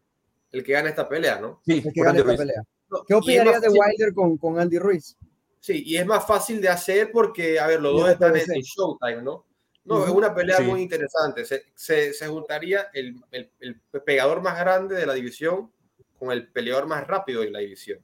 El 0.53 0.62
que 0.62 0.73
gana 0.73 0.88
esta 0.88 1.09
pelea, 1.09 1.40
¿no? 1.40 1.61
Sí, 1.67 1.83
el 1.85 1.93
que 1.93 2.03
gana 2.03 2.19
esta 2.19 2.37
pelea. 2.37 2.62
¿Qué 3.07 3.14
opinarías 3.14 3.61
de 3.61 3.69
Wilder 3.69 4.14
con, 4.14 4.37
con 4.38 4.59
Andy 4.59 4.79
Ruiz? 4.79 5.17
Sí, 5.61 5.83
y 5.87 5.97
es 5.97 6.07
más 6.07 6.27
fácil 6.27 6.61
de 6.61 6.69
hacer 6.69 7.11
porque, 7.11 7.59
a 7.59 7.67
ver, 7.67 7.81
los 7.81 7.99
dos 7.99 8.11
están 8.11 8.37
en 8.37 8.61
Showtime, 8.61 9.23
¿no? 9.23 9.47
No, 9.85 10.05
es 10.05 10.11
una 10.11 10.35
pelea 10.35 10.61
muy 10.61 10.83
interesante. 10.83 11.45
Se, 11.45 12.12
se, 12.12 12.27
juntaría 12.27 12.88
el, 12.95 13.17
el, 13.31 13.51
el, 13.61 13.81
pegador 14.05 14.40
más 14.40 14.59
grande 14.59 14.95
de 14.95 15.07
la 15.07 15.12
división 15.12 15.71
con 16.19 16.33
el 16.33 16.49
peleador 16.49 16.87
más 16.87 17.07
rápido 17.07 17.43
de 17.43 17.51
la 17.51 17.59
división, 17.59 17.99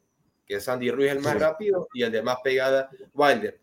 que 0.44 0.56
es 0.56 0.68
Andy 0.68 0.90
Ruiz 0.90 1.10
el 1.10 1.20
más 1.20 1.38
rápido 1.38 1.88
y 1.94 2.02
el 2.02 2.12
de 2.12 2.22
más 2.22 2.38
pegada, 2.42 2.90
Wilder. 3.14 3.60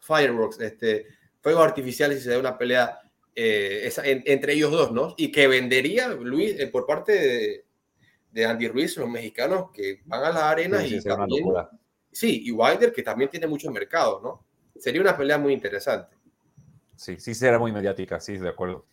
Fireworks, 0.00 0.60
este, 0.60 1.06
fuegos 1.42 1.64
artificiales 1.64 2.18
y 2.18 2.22
se 2.22 2.30
da 2.30 2.38
una 2.38 2.56
pelea 2.56 2.98
eh, 3.34 3.90
entre 4.04 4.54
ellos 4.54 4.70
dos, 4.70 4.92
¿no? 4.92 5.14
Y 5.16 5.32
que 5.32 5.48
vendería 5.48 6.08
Luis 6.08 6.58
eh, 6.58 6.68
por 6.68 6.86
parte 6.86 7.64
de, 8.30 8.44
Andy 8.46 8.68
Ruiz, 8.68 8.96
los 8.96 9.08
mexicanos 9.08 9.70
que 9.72 10.00
van 10.06 10.24
a 10.24 10.30
la 10.30 10.50
arena 10.50 10.86
y 10.86 11.00
también, 11.02 11.44
sí, 12.10 12.42
y 12.44 12.50
Wilder 12.50 12.92
que 12.92 13.02
también 13.02 13.28
tiene 13.28 13.46
mucho 13.46 13.70
mercado, 13.70 14.20
¿no? 14.22 14.44
Sería 14.80 15.00
una 15.00 15.16
pelea 15.16 15.38
muy 15.38 15.52
interesante. 15.52 16.16
Sí, 16.96 17.16
sí 17.18 17.34
será 17.34 17.58
muy 17.58 17.72
mediática, 17.72 18.20
sí, 18.20 18.38
de 18.38 18.48
acuerdo. 18.48 18.86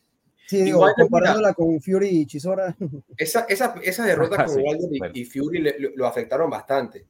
Sí, 0.47 0.63
digo, 0.63 0.85
comparándola 0.95 1.53
con 1.53 1.79
Fury 1.79 2.07
y 2.07 2.25
Chisora. 2.25 2.75
Esa, 3.15 3.41
esa, 3.41 3.75
esa 3.83 4.05
derrota 4.05 4.45
con 4.45 4.55
Wilder 4.57 5.11
y, 5.13 5.23
Fury 5.25 5.93
lo 5.95 6.07
afectaron 6.07 6.49
bastante. 6.49 7.05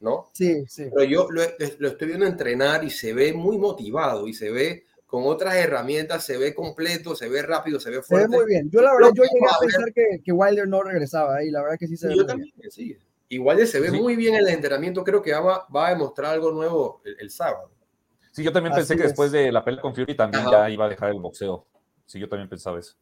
¿No? 0.00 0.30
Sí, 0.32 0.64
sí. 0.66 0.86
Pero 0.92 1.04
yo 1.04 1.28
lo, 1.30 1.42
estoy 1.42 2.08
viendo 2.08 2.26
entrenar 2.26 2.82
y 2.84 2.90
se 2.90 3.12
ve 3.12 3.32
muy 3.32 3.58
motivado 3.58 4.26
y 4.26 4.34
se 4.34 4.50
ve 4.50 4.84
con 5.06 5.24
otras 5.26 5.56
herramientas, 5.56 6.24
se 6.24 6.38
ve 6.38 6.54
completo, 6.54 7.14
se 7.14 7.28
ve 7.28 7.42
rápido, 7.42 7.80
se 7.80 7.90
ve 7.90 8.02
fuerte. 8.02 8.26
Se 8.26 8.30
ve 8.30 8.36
muy 8.36 8.46
bien. 8.46 8.70
Yo 8.70 8.80
la 8.80 8.94
verdad, 8.94 9.10
yo 9.14 9.24
llegué 9.24 9.46
a 9.46 9.58
pensar 9.58 9.92
que, 9.92 10.22
que, 10.24 10.32
Wilder 10.32 10.68
no 10.68 10.82
regresaba 10.82 11.36
ahí, 11.36 11.50
la 11.50 11.62
verdad 11.62 11.76
que 11.78 11.88
sí 11.88 11.96
se 11.96 12.08
ve 12.08 12.16
Yo 12.16 12.26
también, 12.26 12.52
sí. 12.70 12.96
Y 13.28 13.38
Wilder 13.38 13.66
se 13.66 13.78
ve 13.78 13.92
muy 13.92 14.16
bien 14.16 14.34
en 14.34 14.40
el 14.40 14.48
entrenamiento, 14.48 15.04
creo 15.04 15.22
que 15.22 15.32
va, 15.32 15.66
va 15.74 15.88
a 15.88 15.90
demostrar 15.90 16.32
algo 16.32 16.50
nuevo 16.50 17.00
el, 17.04 17.30
sábado. 17.30 17.70
Sí, 18.32 18.42
yo 18.42 18.52
también 18.52 18.74
pensé 18.74 18.96
que 18.96 19.04
después 19.04 19.30
de 19.30 19.52
la 19.52 19.64
pelea 19.64 19.80
con 19.80 19.94
Fury 19.94 20.16
también 20.16 20.44
ya 20.50 20.68
iba 20.68 20.86
a 20.86 20.88
dejar 20.88 21.10
el 21.10 21.20
boxeo. 21.20 21.66
Sí, 22.06 22.18
yo 22.18 22.28
también 22.28 22.48
pensaba 22.48 22.78
eso. 22.78 22.96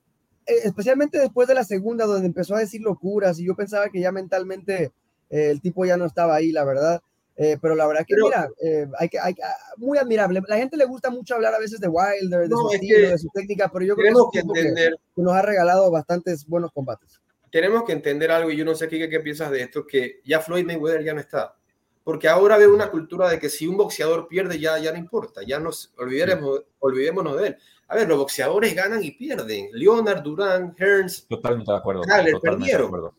Eh, 0.47 0.61
especialmente 0.65 1.19
después 1.19 1.49
de 1.49 1.55
la 1.55 1.65
segunda, 1.65 2.07
donde 2.07 2.27
empezó 2.27 2.55
a 2.55 2.61
decir 2.61 2.81
locuras 2.83 3.39
y 3.39 3.47
yo 3.47 3.55
pensaba 3.55 3.89
que 3.89 4.01
ya 4.01 4.13
mentalmente 4.13 4.93
eh, 5.31 5.51
el 5.51 5.61
tipo 5.61 5.85
ya 5.85 5.97
no 5.97 6.07
estaba 6.07 6.35
ahí, 6.37 6.53
la 6.53 6.65
verdad. 6.65 7.01
Eh, 7.41 7.57
pero 7.63 7.77
la 7.77 7.87
verdad 7.87 8.05
que, 8.05 8.17
mira, 8.17 8.51
eh, 8.61 8.89
hay 8.99 9.09
que, 9.09 9.19
hay, 9.21 9.33
ah, 9.45 9.55
muy 9.77 9.97
admirable. 9.97 10.43
La 10.49 10.57
gente 10.57 10.77
le 10.77 10.85
gusta 10.87 11.09
mucho 11.09 11.37
hablar 11.37 11.55
a 11.55 11.61
veces 11.61 11.79
de 11.79 11.87
Wilder, 11.87 12.49
de 12.49 12.55
su 12.55 12.71
estilo, 12.73 13.11
de 13.11 13.19
su 13.19 13.29
técnica, 13.29 13.71
pero 13.73 13.85
yo 13.85 13.95
creo 13.95 14.29
que, 14.33 14.41
entender, 14.41 14.97
que, 15.15 15.23
nos 15.23 15.33
ha 15.35 15.43
regalado 15.43 15.89
bastantes 15.89 16.45
buenos 16.45 16.73
combates. 16.73 17.21
Tenemos 17.53 17.85
que 17.85 17.93
entender 17.93 18.33
algo, 18.33 18.51
y 18.51 18.57
yo 18.57 18.65
no 18.65 18.75
sé 18.75 18.89
qué, 18.89 19.09
qué 19.09 19.21
piensas 19.21 19.53
de 19.53 19.63
esto, 19.63 19.87
que 19.87 20.21
ya 20.25 20.41
Floyd 20.41 20.67
Mayweather 20.67 21.05
ya 21.05 21.15
no 21.15 21.21
está. 21.21 21.55
porque 22.03 22.27
ahora 22.27 22.59
veo 22.59 22.75
una 22.75 22.91
cultura 22.91 23.29
de 23.29 23.39
que 23.39 23.49
si 23.49 23.69
un 23.69 23.77
boxeador 23.77 24.27
pierde 24.27 24.59
ya, 24.59 24.77
ya 24.79 24.91
no 24.91 24.99
importa, 24.99 25.43
ya 25.47 25.61
nos 25.61 25.93
olvidemos, 25.97 26.65
olvidémonos 26.81 27.41
de 27.41 27.47
él. 27.47 27.57
A 27.87 27.95
ver, 27.95 28.09
los 28.09 28.19
boxeadores 28.19 28.75
ganan 28.75 29.05
y 29.05 29.13
pierden. 29.13 29.69
Leonard, 29.73 30.23
Durán, 30.23 30.75
Hearns, 30.77 31.27
totalmente 31.29 31.71
de 31.71 31.79
acuerdo. 31.79 32.03
perdieron. 32.43 33.13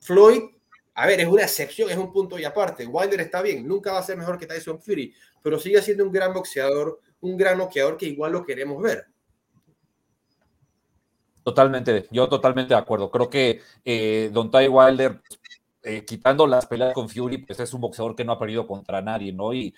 Floyd, 0.00 0.42
a 1.00 1.06
ver, 1.06 1.18
es 1.18 1.26
una 1.26 1.44
excepción, 1.44 1.88
es 1.88 1.96
un 1.96 2.12
punto 2.12 2.38
y 2.38 2.44
aparte. 2.44 2.86
Wilder 2.86 3.20
está 3.22 3.40
bien, 3.40 3.66
nunca 3.66 3.90
va 3.90 4.00
a 4.00 4.02
ser 4.02 4.18
mejor 4.18 4.38
que 4.38 4.46
Tyson 4.46 4.78
Fury, 4.78 5.14
pero 5.42 5.58
sigue 5.58 5.80
siendo 5.80 6.04
un 6.04 6.12
gran 6.12 6.34
boxeador, 6.34 7.00
un 7.22 7.38
gran 7.38 7.56
noqueador 7.56 7.96
que 7.96 8.04
igual 8.04 8.32
lo 8.32 8.44
queremos 8.44 8.82
ver. 8.82 9.06
Totalmente, 11.42 12.06
yo 12.10 12.28
totalmente 12.28 12.74
de 12.74 12.80
acuerdo. 12.80 13.10
Creo 13.10 13.30
que 13.30 13.62
eh, 13.82 14.28
Don 14.30 14.50
Ty 14.50 14.68
Wilder 14.68 15.22
eh, 15.82 16.04
quitando 16.04 16.46
las 16.46 16.66
peleas 16.66 16.92
con 16.92 17.08
Fury, 17.08 17.38
pues 17.38 17.58
es 17.58 17.72
un 17.72 17.80
boxeador 17.80 18.14
que 18.14 18.24
no 18.24 18.32
ha 18.32 18.38
perdido 18.38 18.66
contra 18.66 19.00
nadie, 19.00 19.32
¿no? 19.32 19.54
Y, 19.54 19.74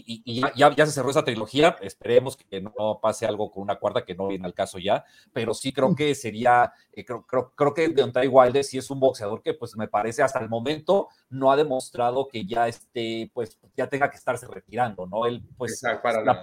y, 0.00 0.40
ya, 0.56 0.74
ya, 0.74 0.86
se 0.86 0.92
cerró 0.92 1.10
esa 1.10 1.24
trilogía, 1.24 1.76
esperemos 1.82 2.36
que 2.36 2.62
no 2.62 2.98
pase 3.02 3.26
algo 3.26 3.50
con 3.50 3.62
una 3.62 3.76
cuarta 3.76 4.06
que 4.06 4.14
no 4.14 4.28
viene 4.28 4.46
al 4.46 4.54
caso 4.54 4.78
ya, 4.78 5.04
pero 5.34 5.52
sí 5.52 5.72
creo 5.72 5.90
mm. 5.90 5.94
que 5.96 6.14
sería, 6.14 6.72
eh, 6.92 7.04
creo, 7.04 7.26
creo, 7.26 7.52
creo, 7.54 7.74
que 7.74 7.88
Deontay 7.88 8.26
Wilder 8.28 8.64
sí 8.64 8.78
es 8.78 8.90
un 8.90 9.00
boxeador 9.00 9.42
que 9.42 9.52
pues 9.52 9.76
me 9.76 9.86
parece 9.86 10.22
hasta 10.22 10.38
el 10.38 10.48
momento 10.48 11.08
no 11.30 11.50
ha 11.50 11.56
demostrado 11.56 12.28
que 12.28 12.46
ya 12.46 12.68
esté, 12.68 13.30
pues 13.34 13.58
ya 13.76 13.88
tenga 13.88 14.10
que 14.10 14.16
estarse 14.16 14.46
retirando, 14.46 15.06
¿no? 15.06 15.26
Él 15.26 15.42
pues 15.56 15.82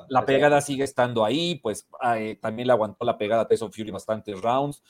la, 0.09 0.25
pegada 0.25 0.59
sigue 0.61 0.83
estando 0.83 1.23
ahí, 1.23 1.55
pues 1.55 1.87
ah, 2.01 2.19
eh, 2.19 2.35
también 2.35 2.67
le 2.67 2.73
aguantó 2.73 3.05
la 3.05 3.17
pegada 3.17 3.43
a 3.43 3.47
Tyson 3.47 3.71
Fury 3.71 3.91
bastantes 3.91 4.41
rounds, 4.41 4.83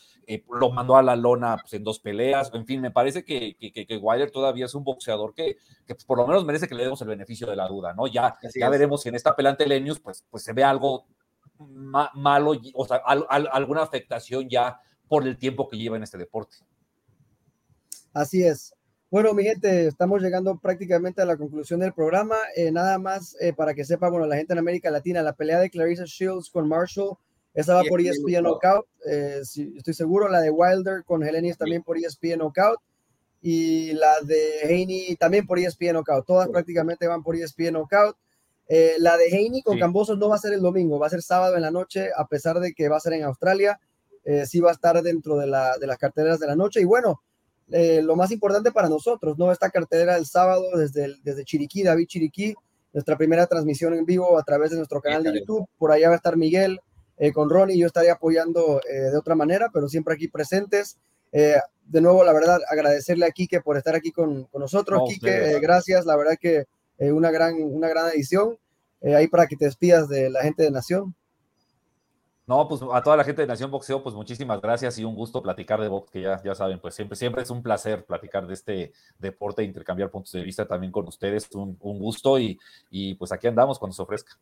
lo 0.49 0.71
mandó 0.71 0.95
a 0.95 1.04
la 1.04 1.15
lona 1.15 1.58
pues, 1.58 1.73
en 1.73 1.84
dos 1.84 1.99
peleas, 1.99 2.51
en 2.54 2.65
fin, 2.65 2.82
me 2.82 2.91
parece 2.91 3.23
que, 3.23 3.56
que, 3.58 3.71
que 3.86 3.97
Wilder 3.97 4.32
todavía 4.32 4.65
es 4.65 4.73
un 4.73 4.84
boxeador 4.84 5.34
que, 5.34 5.58
que 5.86 5.95
pues, 5.95 6.06
por 6.06 6.17
lo 6.17 6.25
menos 6.25 6.45
merece 6.45 6.67
que 6.67 6.75
le 6.75 6.84
demos 6.84 7.01
el 7.01 7.08
beneficio 7.08 7.47
de 7.47 7.56
la 7.56 7.67
duda, 7.67 7.93
¿no? 7.93 8.08
Ya, 8.08 8.38
ya 8.56 8.69
veremos 8.69 9.01
si 9.01 9.10
en 9.10 9.15
esta 9.15 9.36
pelante 9.36 9.67
Lenius 9.67 9.99
pues, 9.99 10.25
pues 10.30 10.43
se 10.43 10.54
ve 10.54 10.63
algo 10.63 11.06
malo, 12.15 12.54
o 12.73 12.86
sea, 12.86 12.97
alguna 12.97 13.84
afectación 13.84 14.49
ya 14.49 14.80
por 15.08 15.27
el 15.27 15.38
tiempo 15.38 15.67
que 15.67 15.77
lleva 15.77 15.97
en 15.97 16.04
este 16.04 16.17
deporte. 16.17 16.58
Así 18.13 18.43
es. 18.43 18.73
Bueno, 19.12 19.34
mi 19.34 19.43
gente, 19.43 19.88
estamos 19.88 20.21
llegando 20.21 20.58
prácticamente 20.58 21.21
a 21.21 21.26
la 21.26 21.36
conclusión 21.36 21.82
del 21.82 21.91
programa. 21.91 22.38
Eh, 22.56 22.71
nada 22.71 22.97
más 22.97 23.36
eh, 23.41 23.52
para 23.52 23.74
que 23.74 23.84
sepa, 23.84 24.10
bueno, 24.10 24.26
la 24.26 24.38
gente 24.38 24.54
en 24.54 24.60
América 24.60 24.89
Latina, 24.89 25.21
la 25.21 25.34
pelea 25.34 25.60
de 25.60 25.69
Clarissa 25.69 26.06
Shields 26.06 26.50
con 26.50 26.65
Marshall, 26.65 27.17
esa 27.54 27.76
va 27.76 27.84
por 27.89 28.00
ESPN 28.00 28.43
Knockout. 28.43 28.86
Eh, 29.06 29.41
estoy 29.76 29.93
seguro, 29.93 30.30
la 30.30 30.39
de 30.39 30.50
Wilder 30.50 31.04
con 31.04 31.24
Helenis 31.24 31.58
también 31.58 31.84
por 31.84 31.97
ESPN 31.97 32.38
Knockout 32.38 32.80
y 33.41 33.91
la 33.91 34.13
de 34.24 34.62
Haney 34.63 35.17
también 35.17 35.45
por 35.45 35.60
ESPN 35.60 35.91
Knockout. 35.91 36.26
Todas 36.26 36.47
prácticamente 36.47 37.06
van 37.06 37.21
por 37.21 37.36
ESPN 37.36 37.74
Knockout. 37.74 38.15
Eh, 38.69 38.93
la 39.00 39.17
de 39.17 39.26
Haney 39.26 39.62
con 39.62 39.78
Cambosos 39.78 40.17
no 40.19 40.30
va 40.30 40.36
a 40.36 40.39
ser 40.39 40.54
el 40.54 40.62
domingo, 40.62 40.97
va 40.97 41.08
a 41.08 41.10
ser 41.10 41.21
sábado 41.21 41.58
en 41.58 41.63
la 41.63 41.71
noche, 41.71 42.12
a 42.15 42.28
pesar 42.28 42.62
de 42.62 42.71
que 42.71 42.88
va 42.88 42.95
a 42.95 43.02
ser 43.02 43.12
en 43.12 43.24
Australia. 43.24 43.78
Eh, 44.24 44.45
sí 44.45 44.62
va 44.62 44.69
a 44.69 44.74
estar 44.74 45.02
dentro 45.04 45.36
de, 45.36 45.47
la, 45.47 45.78
de 45.78 45.86
las 45.86 45.97
carteras 45.97 46.39
de 46.39 46.47
la 46.47 46.56
noche. 46.56 46.80
Y 46.80 46.86
bueno, 46.86 47.21
eh, 47.71 48.01
lo 48.03 48.15
más 48.15 48.31
importante 48.31 48.71
para 48.71 48.89
nosotros, 48.89 49.38
¿no? 49.38 49.51
Esta 49.51 49.69
cartera 49.69 50.15
del 50.15 50.25
sábado 50.25 50.77
desde, 50.77 51.15
desde 51.23 51.45
Chiriquí, 51.45 51.84
David 51.84 52.07
Chiriquí, 52.07 52.55
nuestra 52.93 53.17
primera 53.17 53.47
transmisión 53.47 53.93
en 53.93 54.05
vivo 54.05 54.38
a 54.38 54.43
través 54.43 54.71
de 54.71 54.77
nuestro 54.77 55.01
canal 55.01 55.23
de 55.23 55.39
YouTube. 55.39 55.67
Por 55.77 55.91
allá 55.91 56.10
va 56.10 56.15
a 56.15 56.17
estar 56.17 56.38
Miguel 56.38 56.79
con 57.34 57.49
Ronnie, 57.49 57.77
yo 57.77 57.86
estaría 57.86 58.13
apoyando 58.13 58.81
de 58.84 59.15
otra 59.15 59.36
manera, 59.36 59.69
pero 59.71 59.88
siempre 59.88 60.15
aquí 60.15 60.27
presentes. 60.27 60.97
Eh, 61.31 61.55
de 61.86 62.01
nuevo, 62.01 62.23
la 62.23 62.34
verdad, 62.34 62.60
agradecerle 62.69 63.25
a 63.25 63.31
Quique 63.31 63.62
por 63.62 63.77
estar 63.77 63.95
aquí 63.95 64.12
con, 64.12 64.47
nosotros. 64.53 65.01
Quique, 65.07 65.55
eh, 65.55 65.60
gracias. 65.60 66.05
La 66.05 66.15
verdad 66.15 66.38
que 66.39 66.65
eh, 66.97 67.12
una, 67.12 67.31
gran, 67.31 67.55
una 67.62 67.89
gran 67.89 68.10
edición. 68.10 68.57
ahí 69.03 69.27
para 69.27 69.47
que 69.47 69.55
te 69.55 69.65
despidas 69.65 70.07
de 70.07 70.29
la 70.29 70.43
gente 70.43 70.63
de 70.63 70.71
Nación. 70.71 71.15
No, 72.47 72.67
pues 72.67 72.82
a 72.91 73.01
toda 73.01 73.15
la 73.15 73.23
gente 73.23 73.41
de 73.41 73.47
Nación 73.47 73.71
Boxeo, 73.71 74.01
pues 74.04 74.15
muchísimas 74.15 74.60
gracias 74.60 74.97
y 74.97 75.06
un 75.06 75.15
gusto 75.15 75.41
platicar 75.41 75.80
de 75.80 75.88
box, 75.88 76.12
que 76.12 76.21
ya, 76.21 76.41
ya 76.43 76.56
saben, 76.56 76.80
pues 76.80 76.95
siempre, 76.95 77.15
siempre 77.15 77.43
es 77.43 77.49
un 77.49 77.62
placer 77.62 78.04
platicar 78.04 78.45
de 78.47 78.54
este 78.54 78.91
deporte, 79.19 79.63
intercambiar 79.63 80.10
puntos 80.10 80.32
de 80.34 80.43
vista 80.43 80.67
también 80.67 80.91
con 80.91 81.08
ustedes, 81.08 81.49
un, 81.54 81.77
un 81.80 81.99
gusto 81.99 82.39
y, 82.39 82.60
y 82.89 83.13
pues 83.13 83.32
aquí 83.32 83.47
andamos 83.47 83.80
cuando 83.80 83.95
se 83.95 84.01
ofrezca. 84.01 84.34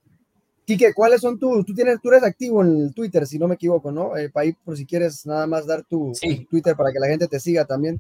Quique, 0.66 0.94
¿cuáles 0.94 1.22
son 1.22 1.38
tus, 1.38 1.66
tú 1.66 1.74
tienes, 1.74 2.00
tú 2.02 2.10
eres 2.10 2.24
activo 2.24 2.64
en 2.64 2.94
Twitter, 2.94 3.26
si 3.26 3.38
no 3.38 3.48
me 3.48 3.56
equivoco, 3.56 3.92
¿no? 3.92 4.16
Eh, 4.16 4.30
para 4.30 4.46
ir, 4.46 4.56
por 4.64 4.78
si 4.78 4.86
quieres 4.86 5.26
nada 5.26 5.46
más 5.46 5.66
dar 5.66 5.84
tu 5.84 6.12
Twitter 6.50 6.76
para 6.76 6.92
que 6.92 7.00
la 7.00 7.08
gente 7.08 7.28
te 7.28 7.40
siga 7.40 7.66
también. 7.66 8.00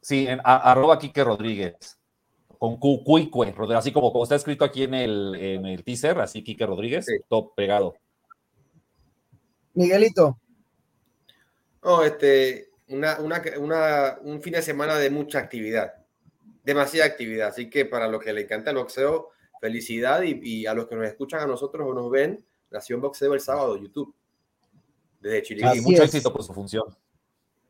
Sí, 0.00 0.26
en 0.26 0.40
arroba 0.44 0.98
Quique 0.98 1.24
Rodríguez, 1.24 1.98
con 2.60 2.76
Q, 2.76 3.02
así 3.74 3.90
como, 3.90 4.12
como 4.12 4.24
está 4.24 4.36
escrito 4.36 4.66
aquí 4.66 4.82
en 4.82 4.92
el, 4.92 5.34
en 5.34 5.64
el 5.64 5.82
teaser, 5.82 6.20
así 6.20 6.44
Quique 6.44 6.66
Rodríguez, 6.66 7.06
top 7.26 7.54
pegado. 7.54 7.94
Miguelito. 9.72 10.38
Oh, 11.80 12.02
este, 12.02 12.68
una, 12.88 13.18
una, 13.18 14.18
un 14.20 14.42
fin 14.42 14.52
de 14.52 14.60
semana 14.60 14.96
de 14.96 15.08
mucha 15.08 15.38
actividad, 15.38 16.04
demasiada 16.62 17.06
actividad, 17.08 17.48
así 17.48 17.70
que 17.70 17.86
para 17.86 18.08
los 18.08 18.22
que 18.22 18.34
le 18.34 18.42
encanta 18.42 18.72
el 18.72 18.76
boxeo, 18.76 19.30
felicidad 19.58 20.20
y, 20.22 20.66
a 20.66 20.74
los 20.74 20.86
que 20.86 20.96
nos 20.96 21.06
escuchan 21.06 21.40
a 21.40 21.46
nosotros 21.46 21.88
o 21.88 21.94
nos 21.94 22.10
ven, 22.10 22.44
Nación 22.70 23.00
Boxeo 23.00 23.32
el 23.32 23.40
sábado, 23.40 23.78
YouTube. 23.78 24.14
Desde 25.18 25.42
Chile. 25.42 25.66
Y 25.76 25.80
mucho 25.80 26.02
éxito 26.02 26.30
por 26.30 26.42
su 26.42 26.52
función. 26.52 26.84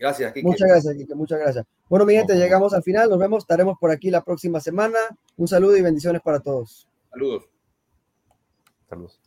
Gracias, 0.00 0.32
Kike. 0.32 0.46
Muchas 0.46 0.66
gracias, 0.66 0.96
Kike. 0.96 1.14
Muchas 1.14 1.38
gracias. 1.38 1.66
Bueno, 1.86 2.06
mi 2.06 2.14
gente, 2.14 2.34
llegamos 2.34 2.72
al 2.72 2.82
final. 2.82 3.10
Nos 3.10 3.18
vemos. 3.18 3.44
Estaremos 3.44 3.76
por 3.78 3.90
aquí 3.90 4.10
la 4.10 4.24
próxima 4.24 4.58
semana. 4.58 4.98
Un 5.36 5.46
saludo 5.46 5.76
y 5.76 5.82
bendiciones 5.82 6.22
para 6.22 6.40
todos. 6.40 6.88
Saludos. 7.10 7.44
Saludos. 8.88 9.19